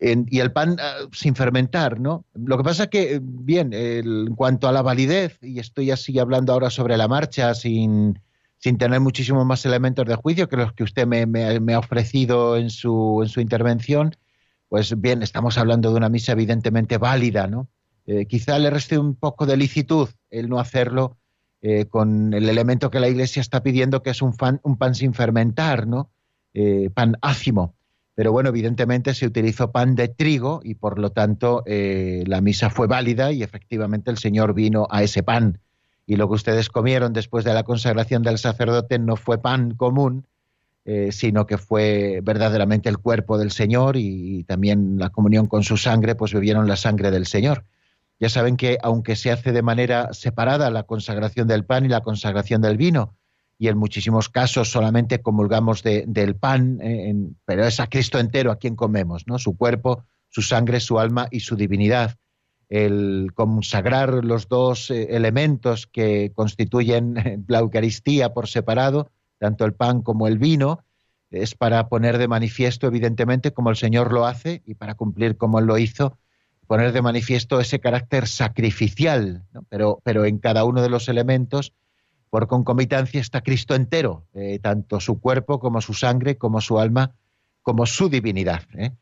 y 0.00 0.38
el 0.38 0.52
pan 0.52 0.76
sin 1.12 1.34
fermentar, 1.34 1.98
¿no? 1.98 2.24
Lo 2.32 2.56
que 2.56 2.62
pasa 2.62 2.84
es 2.84 2.88
que, 2.88 3.20
bien, 3.20 3.72
en 3.72 4.36
cuanto 4.36 4.68
a 4.68 4.72
la 4.72 4.80
validez, 4.80 5.38
y 5.42 5.58
estoy 5.58 5.90
así 5.90 6.16
hablando 6.20 6.52
ahora 6.52 6.70
sobre 6.70 6.96
la 6.96 7.08
marcha 7.08 7.52
sin, 7.52 8.20
sin 8.58 8.78
tener 8.78 9.00
muchísimos 9.00 9.44
más 9.44 9.66
elementos 9.66 10.06
de 10.06 10.14
juicio 10.14 10.48
que 10.48 10.56
los 10.56 10.72
que 10.72 10.84
usted 10.84 11.04
me, 11.04 11.26
me, 11.26 11.74
ha 11.74 11.78
ofrecido 11.80 12.56
en 12.56 12.70
su, 12.70 13.20
en 13.24 13.28
su 13.28 13.40
intervención, 13.40 14.14
pues 14.68 15.00
bien, 15.00 15.24
estamos 15.24 15.58
hablando 15.58 15.90
de 15.90 15.96
una 15.96 16.08
misa 16.08 16.30
evidentemente 16.30 16.96
válida, 16.98 17.48
¿no? 17.48 17.68
quizá 18.26 18.58
le 18.58 18.70
reste 18.70 18.96
un 18.96 19.16
poco 19.16 19.44
de 19.44 19.58
licitud 19.58 20.08
el 20.30 20.48
no 20.48 20.60
hacerlo 20.60 21.17
eh, 21.60 21.86
con 21.86 22.34
el 22.34 22.48
elemento 22.48 22.88
que 22.90 23.00
la 23.00 23.08
Iglesia 23.08 23.40
está 23.40 23.64
pidiendo, 23.64 24.02
que 24.02 24.10
es 24.10 24.22
un, 24.22 24.34
un 24.62 24.76
pan 24.76 24.94
sin 24.94 25.12
fermentar, 25.12 25.88
¿no? 25.88 26.08
Eh, 26.54 26.88
pan 26.94 27.16
ácimo. 27.20 27.74
Pero 28.14 28.30
bueno, 28.30 28.50
evidentemente 28.50 29.12
se 29.14 29.26
utilizó 29.26 29.72
pan 29.72 29.96
de 29.96 30.08
trigo 30.08 30.60
y 30.62 30.74
por 30.74 31.00
lo 31.00 31.10
tanto 31.10 31.64
eh, 31.66 32.22
la 32.26 32.40
misa 32.40 32.70
fue 32.70 32.86
válida 32.86 33.32
y 33.32 33.42
efectivamente 33.42 34.10
el 34.10 34.18
Señor 34.18 34.54
vino 34.54 34.86
a 34.90 35.02
ese 35.02 35.24
pan. 35.24 35.58
Y 36.06 36.16
lo 36.16 36.28
que 36.28 36.34
ustedes 36.34 36.68
comieron 36.68 37.12
después 37.12 37.44
de 37.44 37.54
la 37.54 37.64
consagración 37.64 38.22
del 38.22 38.38
sacerdote 38.38 38.98
no 38.98 39.16
fue 39.16 39.38
pan 39.38 39.74
común, 39.74 40.26
sino 41.10 41.44
que 41.44 41.58
fue 41.58 42.20
verdaderamente 42.22 42.88
el 42.88 42.96
cuerpo 42.96 43.36
del 43.36 43.50
Señor 43.50 43.98
y, 43.98 44.38
y, 44.38 44.44
también 44.44 44.98
la 44.98 45.10
comunión 45.10 45.44
con 45.44 45.62
su 45.62 45.76
sangre, 45.76 46.14
pues 46.14 46.32
bebieron 46.32 46.66
la 46.66 46.76
sangre 46.76 47.10
del 47.10 47.26
Señor. 47.26 47.64
Ya 48.20 48.28
saben 48.28 48.56
que 48.56 48.78
aunque 48.82 49.16
se 49.16 49.30
hace 49.30 49.52
de 49.52 49.62
manera 49.62 50.12
separada 50.12 50.70
la 50.70 50.82
consagración 50.82 51.46
del 51.46 51.64
pan 51.64 51.84
y 51.84 51.88
la 51.88 52.02
consagración 52.02 52.60
del 52.60 52.76
vino, 52.76 53.16
y 53.58 53.68
en 53.68 53.76
muchísimos 53.76 54.28
casos 54.28 54.70
solamente 54.70 55.20
comulgamos 55.20 55.82
del 55.82 56.36
pan, 56.36 56.78
eh, 56.80 57.14
pero 57.44 57.66
es 57.66 57.80
a 57.80 57.88
Cristo 57.88 58.20
entero 58.20 58.52
a 58.52 58.56
quien 58.56 58.76
comemos, 58.76 59.26
¿no? 59.26 59.38
Su 59.38 59.56
cuerpo, 59.56 60.04
su 60.28 60.42
sangre, 60.42 60.78
su 60.78 61.00
alma 61.00 61.26
y 61.30 61.40
su 61.40 61.56
divinidad. 61.56 62.16
El 62.68 63.32
consagrar 63.34 64.24
los 64.24 64.48
dos 64.48 64.90
eh, 64.90 65.08
elementos 65.16 65.88
que 65.88 66.30
constituyen 66.34 67.16
eh, 67.16 67.38
la 67.48 67.58
Eucaristía 67.58 68.32
por 68.32 68.46
separado, 68.46 69.10
tanto 69.38 69.64
el 69.64 69.72
pan 69.72 70.02
como 70.02 70.28
el 70.28 70.38
vino, 70.38 70.84
es 71.30 71.54
para 71.54 71.88
poner 71.88 72.18
de 72.18 72.28
manifiesto, 72.28 72.86
evidentemente, 72.86 73.52
como 73.52 73.70
el 73.70 73.76
Señor 73.76 74.12
lo 74.12 74.24
hace 74.24 74.62
y 74.66 74.74
para 74.74 74.94
cumplir 74.94 75.36
como 75.36 75.58
Él 75.58 75.66
lo 75.66 75.78
hizo, 75.78 76.16
poner 76.68 76.92
de 76.92 77.02
manifiesto 77.02 77.60
ese 77.60 77.80
carácter 77.80 78.28
sacrificial, 78.28 79.42
pero, 79.70 80.00
pero 80.04 80.26
en 80.26 80.38
cada 80.38 80.64
uno 80.64 80.82
de 80.82 80.90
los 80.90 81.08
elementos, 81.08 81.72
por 82.30 82.46
concomitancia, 82.46 83.20
está 83.20 83.40
Cristo 83.40 83.74
entero, 83.74 84.26
eh, 84.34 84.60
tanto 84.60 85.00
su 85.00 85.18
cuerpo 85.18 85.58
como 85.58 85.80
su 85.80 85.94
sangre, 85.94 86.36
como 86.36 86.60
su 86.60 86.78
alma, 86.78 87.14
como 87.62 87.86
su 87.86 88.10
divinidad. 88.10 88.62
¿eh? 88.76 88.92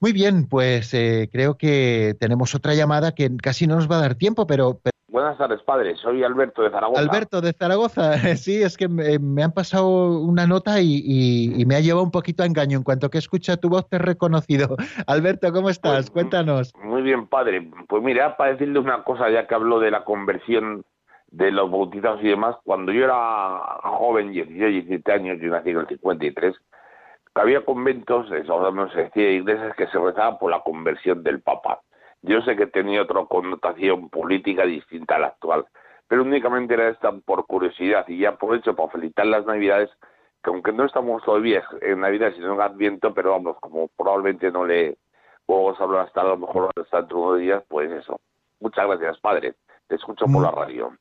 Muy 0.00 0.12
bien, 0.12 0.46
pues 0.46 0.92
eh, 0.94 1.28
creo 1.32 1.56
que 1.56 2.16
tenemos 2.18 2.56
otra 2.56 2.74
llamada 2.74 3.14
que 3.14 3.34
casi 3.36 3.68
no 3.68 3.76
nos 3.76 3.90
va 3.90 3.98
a 3.98 4.02
dar 4.02 4.14
tiempo, 4.16 4.46
pero... 4.46 4.80
Buenas 5.12 5.36
tardes, 5.36 5.60
padre. 5.62 5.94
Soy 5.96 6.24
Alberto 6.24 6.62
de 6.62 6.70
Zaragoza. 6.70 6.98
Alberto 6.98 7.42
de 7.42 7.52
Zaragoza. 7.52 8.12
Sí, 8.36 8.62
es 8.62 8.78
que 8.78 8.88
me, 8.88 9.42
han 9.42 9.52
pasado 9.52 10.18
una 10.20 10.46
nota 10.46 10.80
y, 10.80 11.62
me 11.66 11.76
ha 11.76 11.80
llevado 11.80 12.02
un 12.02 12.10
poquito 12.10 12.42
a 12.42 12.46
engaño. 12.46 12.78
En 12.78 12.82
cuanto 12.82 13.10
que 13.10 13.18
escucha 13.18 13.58
tu 13.58 13.68
voz 13.68 13.86
te 13.90 13.96
he 13.96 13.98
reconocido. 13.98 14.74
Alberto, 15.06 15.52
¿cómo 15.52 15.68
estás? 15.68 16.10
Pues, 16.10 16.10
Cuéntanos. 16.10 16.72
Muy 16.82 17.02
bien, 17.02 17.26
padre. 17.26 17.70
Pues 17.88 18.02
mira, 18.02 18.38
para 18.38 18.52
decirle 18.52 18.78
una 18.78 19.04
cosa, 19.04 19.28
ya 19.28 19.46
que 19.46 19.54
habló 19.54 19.80
de 19.80 19.90
la 19.90 20.02
conversión 20.04 20.82
de 21.26 21.50
los 21.50 21.70
bautizados 21.70 22.20
y 22.22 22.28
demás, 22.28 22.56
cuando 22.64 22.90
yo 22.90 23.04
era 23.04 23.58
joven, 23.82 24.32
16, 24.32 24.86
17 24.86 25.12
años, 25.12 25.38
yo 25.42 25.50
nací 25.50 25.70
en 25.70 25.78
el 25.78 25.88
53, 25.88 26.54
había 27.34 27.62
conventos, 27.66 28.32
eso 28.32 28.70
no 28.70 28.90
se 28.92 29.02
decía, 29.04 29.30
iglesias 29.30 29.76
que 29.76 29.88
se 29.88 29.98
rezaban 29.98 30.38
por 30.38 30.50
la 30.50 30.62
conversión 30.62 31.22
del 31.22 31.42
Papa. 31.42 31.82
Yo 32.22 32.40
sé 32.42 32.56
que 32.56 32.66
tenía 32.66 33.02
otra 33.02 33.24
connotación 33.26 34.08
política 34.08 34.64
distinta 34.64 35.16
a 35.16 35.18
la 35.18 35.26
actual, 35.28 35.66
pero 36.06 36.22
únicamente 36.22 36.74
era 36.74 36.88
esta 36.88 37.10
por 37.12 37.46
curiosidad 37.46 38.06
y 38.08 38.18
ya 38.18 38.30
aprovecho 38.30 38.76
para 38.76 38.90
felicitar 38.90 39.26
las 39.26 39.44
Navidades, 39.44 39.90
que 40.42 40.50
aunque 40.50 40.72
no 40.72 40.84
estamos 40.84 41.22
todavía 41.24 41.64
en 41.80 42.00
Navidad, 42.00 42.32
sino 42.34 42.54
en 42.54 42.60
Adviento, 42.60 43.12
pero 43.12 43.32
vamos, 43.32 43.56
como 43.60 43.88
probablemente 43.88 44.50
no 44.50 44.64
le 44.64 44.98
vamos 45.48 45.80
a 45.80 45.84
hablar 45.84 46.06
hasta 46.06 46.20
a 46.20 46.24
lo 46.24 46.36
mejor 46.38 46.70
hasta 46.80 46.98
dentro 46.98 47.34
de 47.34 47.42
días, 47.42 47.64
pues 47.68 47.90
eso. 47.90 48.20
Muchas 48.60 48.86
gracias, 48.86 49.18
padre. 49.18 49.54
Te 49.88 49.96
escucho 49.96 50.26
por 50.26 50.42
la 50.42 50.50
radio. 50.50 50.92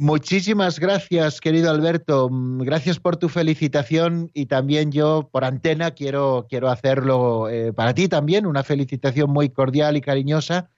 Muchísimas 0.00 0.78
gracias, 0.78 1.40
querido 1.40 1.72
Alberto. 1.72 2.28
Gracias 2.30 3.00
por 3.00 3.16
tu 3.16 3.28
felicitación 3.28 4.30
y 4.32 4.46
también 4.46 4.92
yo 4.92 5.28
por 5.32 5.44
antena 5.44 5.90
quiero, 5.90 6.46
quiero 6.48 6.68
hacerlo 6.68 7.48
eh, 7.48 7.72
para 7.72 7.94
ti 7.94 8.06
también, 8.06 8.46
una 8.46 8.62
felicitación 8.62 9.28
muy 9.28 9.48
cordial 9.48 9.96
y 9.96 10.00
cariñosa. 10.00 10.70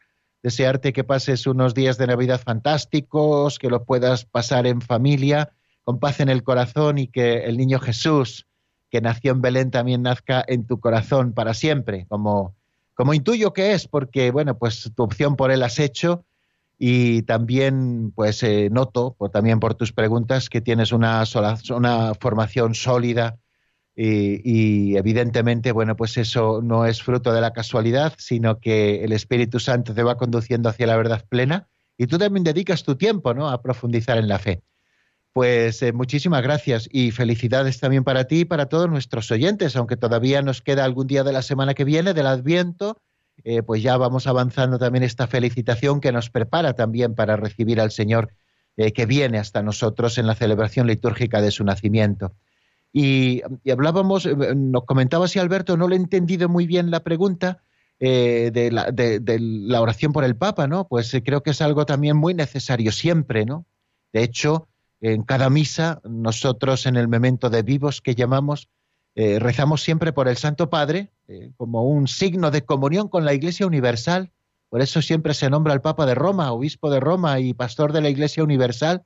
Desearte 0.43 0.95
que 0.95 1.05
pases 1.05 1.47
unos 1.47 1.75
días 1.75 1.99
de 1.99 2.07
Navidad 2.07 2.41
fantásticos, 2.43 3.59
que 3.59 3.69
lo 3.69 3.85
puedas 3.85 4.25
pasar 4.25 4.67
en 4.67 4.81
familia, 4.81 5.53
con 5.85 6.01
paz 6.01 6.21
en 6.21 6.31
el 6.31 6.43
corazón 6.43 6.97
y 6.97 7.07
que 7.07 7.45
el 7.45 7.59
niño 7.59 7.79
Jesús, 7.79 8.47
que 8.89 9.03
nació 9.03 9.33
en 9.33 9.43
Belén, 9.43 9.71
también 9.71 10.01
nazca 10.01 10.43
en 10.49 10.67
tu 10.67 10.81
corazón 10.81 11.35
para 11.35 11.53
siempre, 11.53 12.07
como, 12.09 12.57
como 12.95 13.13
intuyo 13.13 13.53
que 13.53 13.75
es, 13.75 13.87
porque 13.87 14.31
bueno, 14.31 14.57
pues 14.57 14.91
tu 14.97 15.03
opción 15.03 15.37
por 15.37 15.51
él 15.51 15.63
has 15.63 15.79
hecho 15.79 16.25
y 16.83 17.23
también 17.25 18.11
pues 18.15 18.43
eh, 18.43 18.71
noto 18.73 19.15
por, 19.19 19.29
también 19.31 19.61
por 19.61 19.75
tus 19.75 19.93
preguntas 19.93 20.49
que 20.49 20.63
tienes 20.63 20.93
una, 20.93 21.23
una 21.77 22.15
formación 22.15 22.75
sólida 22.75 23.39
y, 23.95 24.97
evidentemente 24.97 25.73
bueno 25.73 25.95
pues 25.95 26.17
eso 26.17 26.63
no 26.63 26.87
es 26.87 27.03
fruto 27.03 27.35
de 27.35 27.43
la 27.43 27.53
casualidad 27.53 28.15
sino 28.17 28.61
que 28.61 29.05
el 29.05 29.13
Espíritu 29.13 29.61
Santo 29.61 29.93
te 29.93 30.03
va 30.03 30.17
conduciendo 30.17 30.71
hacia 30.71 30.87
la 30.87 30.97
verdad 30.97 31.23
plena 31.29 31.69
y 31.99 32.07
tú 32.07 32.17
también 32.17 32.45
dedicas 32.45 32.83
tu 32.83 32.97
tiempo 32.97 33.35
¿no? 33.35 33.51
a 33.51 33.61
profundizar 33.61 34.17
en 34.17 34.29
la 34.29 34.39
fe 34.39 34.63
pues 35.35 35.83
eh, 35.83 35.93
muchísimas 35.93 36.43
gracias 36.43 36.89
y 36.91 37.11
felicidades 37.11 37.79
también 37.79 38.05
para 38.05 38.25
ti 38.25 38.41
y 38.41 38.45
para 38.47 38.71
todos 38.71 38.89
nuestros 38.89 39.31
oyentes 39.31 39.77
aunque 39.77 39.99
todavía 39.99 40.41
nos 40.41 40.63
queda 40.63 40.87
algún 40.87 41.09
día 41.09 41.25
de 41.25 41.33
la 41.35 41.43
semana 41.43 41.75
que 41.75 41.85
viene 41.85 42.15
del 42.15 42.27
Adviento 42.27 43.03
eh, 43.45 43.63
pues 43.63 43.83
ya 43.83 43.97
vamos 43.97 44.27
avanzando 44.27 44.79
también 44.79 45.03
esta 45.03 45.27
felicitación 45.27 46.01
que 46.01 46.13
nos 46.13 46.31
prepara 46.31 46.75
también 46.75 47.15
para 47.15 47.37
recibir 47.37 47.81
al 47.81 47.91
Señor 47.91 48.33
eh, 48.77 48.93
que 48.93 49.07
viene 49.07 49.39
hasta 49.39 49.63
nosotros 49.63 50.19
en 50.19 50.27
la 50.27 50.35
celebración 50.35 50.87
litúrgica 50.87 51.41
de 51.41 51.51
su 51.51 51.65
nacimiento. 51.65 52.33
Y, 52.93 53.43
hablábamos, 53.71 54.27
eh, 54.27 54.35
nos 54.57 54.85
comentaba 54.85 55.29
si 55.29 55.39
Alberto, 55.39 55.77
no 55.77 55.89
le 55.89 55.97
he 55.97 55.99
entendido 55.99 56.49
muy 56.49 56.67
bien 56.67 56.91
la 56.91 57.01
pregunta 57.01 57.63
de, 57.99 58.71
la, 58.73 58.91
de, 58.91 59.21
la, 59.39 59.83
oración 59.83 60.15
por 60.15 60.25
el 60.25 60.35
Papa, 60.35 60.67
¿no? 60.67 60.89
Pues 60.89 61.15
creo 61.23 61.43
que 61.43 61.51
es 61.51 61.61
algo 61.61 61.85
también 61.85 62.17
muy 62.17 62.33
necesario 62.33 62.93
siempre, 62.93 63.45
¿no? 63.45 63.67
De 64.15 64.23
hecho, 64.23 64.69
en 65.03 65.23
cada 65.23 65.51
misa, 65.51 66.01
nosotros 66.05 66.87
en 66.87 66.97
el 66.97 67.09
memento 67.09 67.51
de 67.51 67.63
vivos 67.63 68.01
que 68.01 68.15
llamamos, 68.15 68.71
eh, 69.17 69.39
rezamos 69.41 69.83
siempre 69.83 70.13
por 70.13 70.29
el 70.29 70.37
Santo 70.37 70.71
Padre 70.71 71.11
eh, 71.27 71.51
como 71.57 71.85
un 71.85 72.07
signo 72.07 72.51
de 72.51 72.65
comunión 72.65 73.09
con 73.09 73.25
la 73.25 73.35
Iglesia 73.35 73.67
Universal. 73.67 74.31
Por 74.69 74.83
eso 74.83 75.03
siempre 75.03 75.35
se 75.35 75.51
nombra 75.51 75.73
al 75.73 75.81
Papa 75.81 76.07
de 76.07 76.15
Roma, 76.15 76.53
obispo 76.53 76.91
de 76.91 77.01
Roma 77.01 77.41
y 77.41 77.53
pastor 77.53 77.93
de 77.93 78.03
la 78.03 78.09
Iglesia 78.09 78.45
Universal. 78.45 79.03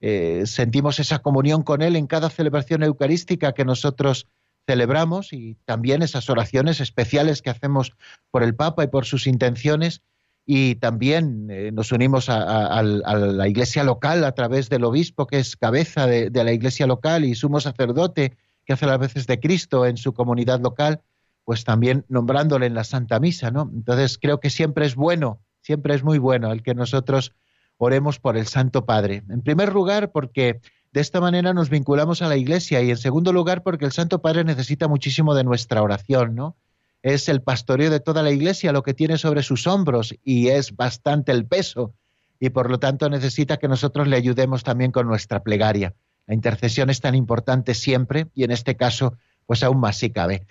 Eh, 0.00 0.42
sentimos 0.46 0.98
esa 0.98 1.20
comunión 1.20 1.62
con 1.62 1.80
él 1.80 1.96
en 1.96 2.06
cada 2.06 2.28
celebración 2.28 2.82
eucarística 2.82 3.52
que 3.52 3.64
nosotros 3.64 4.26
celebramos 4.66 5.32
y 5.32 5.56
también 5.64 6.02
esas 6.02 6.28
oraciones 6.28 6.80
especiales 6.80 7.40
que 7.40 7.50
hacemos 7.50 7.92
por 8.32 8.42
el 8.42 8.56
Papa 8.56 8.82
y 8.82 8.88
por 8.88 9.04
sus 9.04 9.28
intenciones. 9.28 10.02
Y 10.44 10.76
también 10.76 11.48
nos 11.74 11.90
unimos 11.90 12.28
a, 12.28 12.82
la 12.82 13.48
iglesia 13.48 13.82
local 13.82 14.22
a 14.24 14.32
través 14.32 14.68
del 14.68 14.84
obispo, 14.84 15.26
que 15.26 15.40
es 15.40 15.56
cabeza 15.56 16.06
de, 16.06 16.30
de 16.30 16.44
la 16.44 16.52
iglesia 16.52 16.86
local 16.86 17.24
y 17.24 17.34
sumo 17.34 17.58
sacerdote 17.58 18.36
que 18.66 18.72
hace 18.72 18.86
las 18.86 18.98
veces 18.98 19.26
de 19.26 19.40
Cristo 19.40 19.86
en 19.86 19.96
su 19.96 20.12
comunidad 20.12 20.60
local, 20.60 21.00
pues 21.44 21.64
también 21.64 22.04
nombrándole 22.08 22.66
en 22.66 22.74
la 22.74 22.84
Santa 22.84 23.20
Misa, 23.20 23.50
¿no? 23.50 23.70
Entonces 23.72 24.18
creo 24.20 24.40
que 24.40 24.50
siempre 24.50 24.84
es 24.84 24.96
bueno, 24.96 25.40
siempre 25.62 25.94
es 25.94 26.02
muy 26.02 26.18
bueno 26.18 26.52
el 26.52 26.62
que 26.62 26.74
nosotros 26.74 27.32
oremos 27.78 28.18
por 28.18 28.36
el 28.36 28.46
Santo 28.46 28.84
Padre. 28.84 29.22
En 29.30 29.42
primer 29.42 29.72
lugar, 29.72 30.10
porque 30.10 30.60
de 30.92 31.00
esta 31.00 31.20
manera 31.20 31.54
nos 31.54 31.70
vinculamos 31.70 32.22
a 32.22 32.28
la 32.28 32.36
Iglesia 32.36 32.82
y 32.82 32.90
en 32.90 32.96
segundo 32.96 33.32
lugar, 33.32 33.62
porque 33.62 33.84
el 33.84 33.92
Santo 33.92 34.20
Padre 34.20 34.44
necesita 34.44 34.88
muchísimo 34.88 35.34
de 35.34 35.44
nuestra 35.44 35.82
oración, 35.82 36.34
¿no? 36.34 36.56
Es 37.02 37.28
el 37.28 37.42
pastoreo 37.42 37.90
de 37.90 38.00
toda 38.00 38.22
la 38.22 38.32
Iglesia 38.32 38.72
lo 38.72 38.82
que 38.82 38.94
tiene 38.94 39.16
sobre 39.16 39.42
sus 39.42 39.66
hombros 39.68 40.14
y 40.24 40.48
es 40.48 40.74
bastante 40.74 41.30
el 41.30 41.46
peso 41.46 41.94
y 42.40 42.50
por 42.50 42.70
lo 42.70 42.78
tanto 42.78 43.08
necesita 43.08 43.58
que 43.58 43.68
nosotros 43.68 44.08
le 44.08 44.16
ayudemos 44.16 44.64
también 44.64 44.90
con 44.90 45.06
nuestra 45.06 45.42
plegaria. 45.42 45.94
La 46.26 46.34
intercesión 46.34 46.90
es 46.90 47.00
tan 47.00 47.14
importante 47.14 47.74
siempre 47.74 48.26
y 48.34 48.44
en 48.44 48.50
este 48.50 48.76
caso, 48.76 49.16
pues 49.46 49.62
aún 49.62 49.78
más 49.78 49.96
si 49.96 50.10
cabe. 50.10 50.46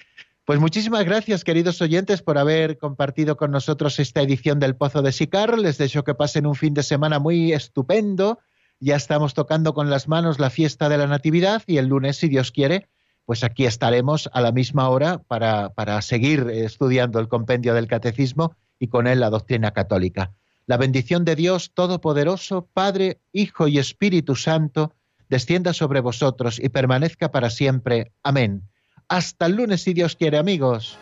Pues 0.46 0.60
muchísimas 0.60 1.04
gracias, 1.06 1.44
queridos 1.44 1.82
oyentes, 1.82 2.22
por 2.22 2.38
haber 2.38 2.78
compartido 2.78 3.36
con 3.36 3.50
nosotros 3.50 4.00
esta 4.00 4.22
edición 4.22 4.60
del 4.60 4.76
Pozo 4.76 5.02
de 5.02 5.12
Sicar. 5.12 5.58
Les 5.58 5.80
deseo 5.80 6.04
que 6.04 6.14
pasen 6.14 6.46
un 6.46 6.54
fin 6.54 6.76
de 6.76 6.84
semana 6.84 7.18
muy 7.18 7.52
estupendo. 7.52 8.38
Ya 8.80 8.96
estamos 8.96 9.34
tocando 9.34 9.74
con 9.74 9.90
las 9.90 10.08
manos 10.08 10.40
la 10.40 10.52
fiesta 10.52 10.88
de 10.88 11.00
la 11.00 11.08
Natividad 11.08 11.64
y 11.66 11.78
el 11.78 11.88
lunes, 11.88 12.18
si 12.18 12.28
Dios 12.28 12.52
quiere, 12.52 12.88
pues 13.26 13.44
aquí 13.44 13.66
estaremos 13.66 14.30
a 14.34 14.42
la 14.42 14.52
misma 14.52 14.88
hora 14.90 15.18
para, 15.18 15.70
para 15.70 16.02
seguir 16.04 16.48
estudiando 16.52 17.20
el 17.20 17.28
compendio 17.28 17.74
del 17.74 17.88
Catecismo 17.88 18.56
y 18.78 18.88
con 18.88 19.08
él 19.08 19.22
la 19.22 19.32
doctrina 19.32 19.72
católica. 19.72 20.32
La 20.68 20.78
bendición 20.78 21.26
de 21.26 21.36
Dios 21.36 21.72
Todopoderoso, 21.74 22.68
Padre, 22.72 23.20
Hijo 23.32 23.68
y 23.68 23.80
Espíritu 23.80 24.36
Santo, 24.36 24.94
descienda 25.30 25.74
sobre 25.74 26.02
vosotros 26.02 26.60
y 26.60 26.70
permanezca 26.70 27.32
para 27.32 27.50
siempre. 27.50 28.12
Amén. 28.24 28.64
Hasta 29.08 29.46
el 29.46 29.56
lunes 29.56 29.82
si 29.82 29.94
Dios 29.94 30.16
quiere, 30.16 30.38
amigos. 30.38 30.98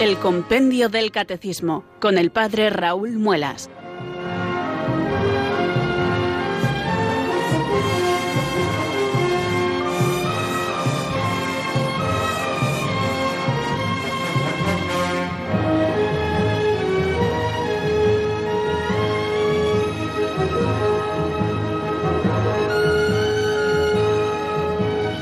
El 0.00 0.16
Compendio 0.16 0.88
del 0.88 1.10
Catecismo 1.10 1.84
con 2.00 2.16
el 2.16 2.30
Padre 2.30 2.70
Raúl 2.70 3.18
Muelas. 3.18 3.68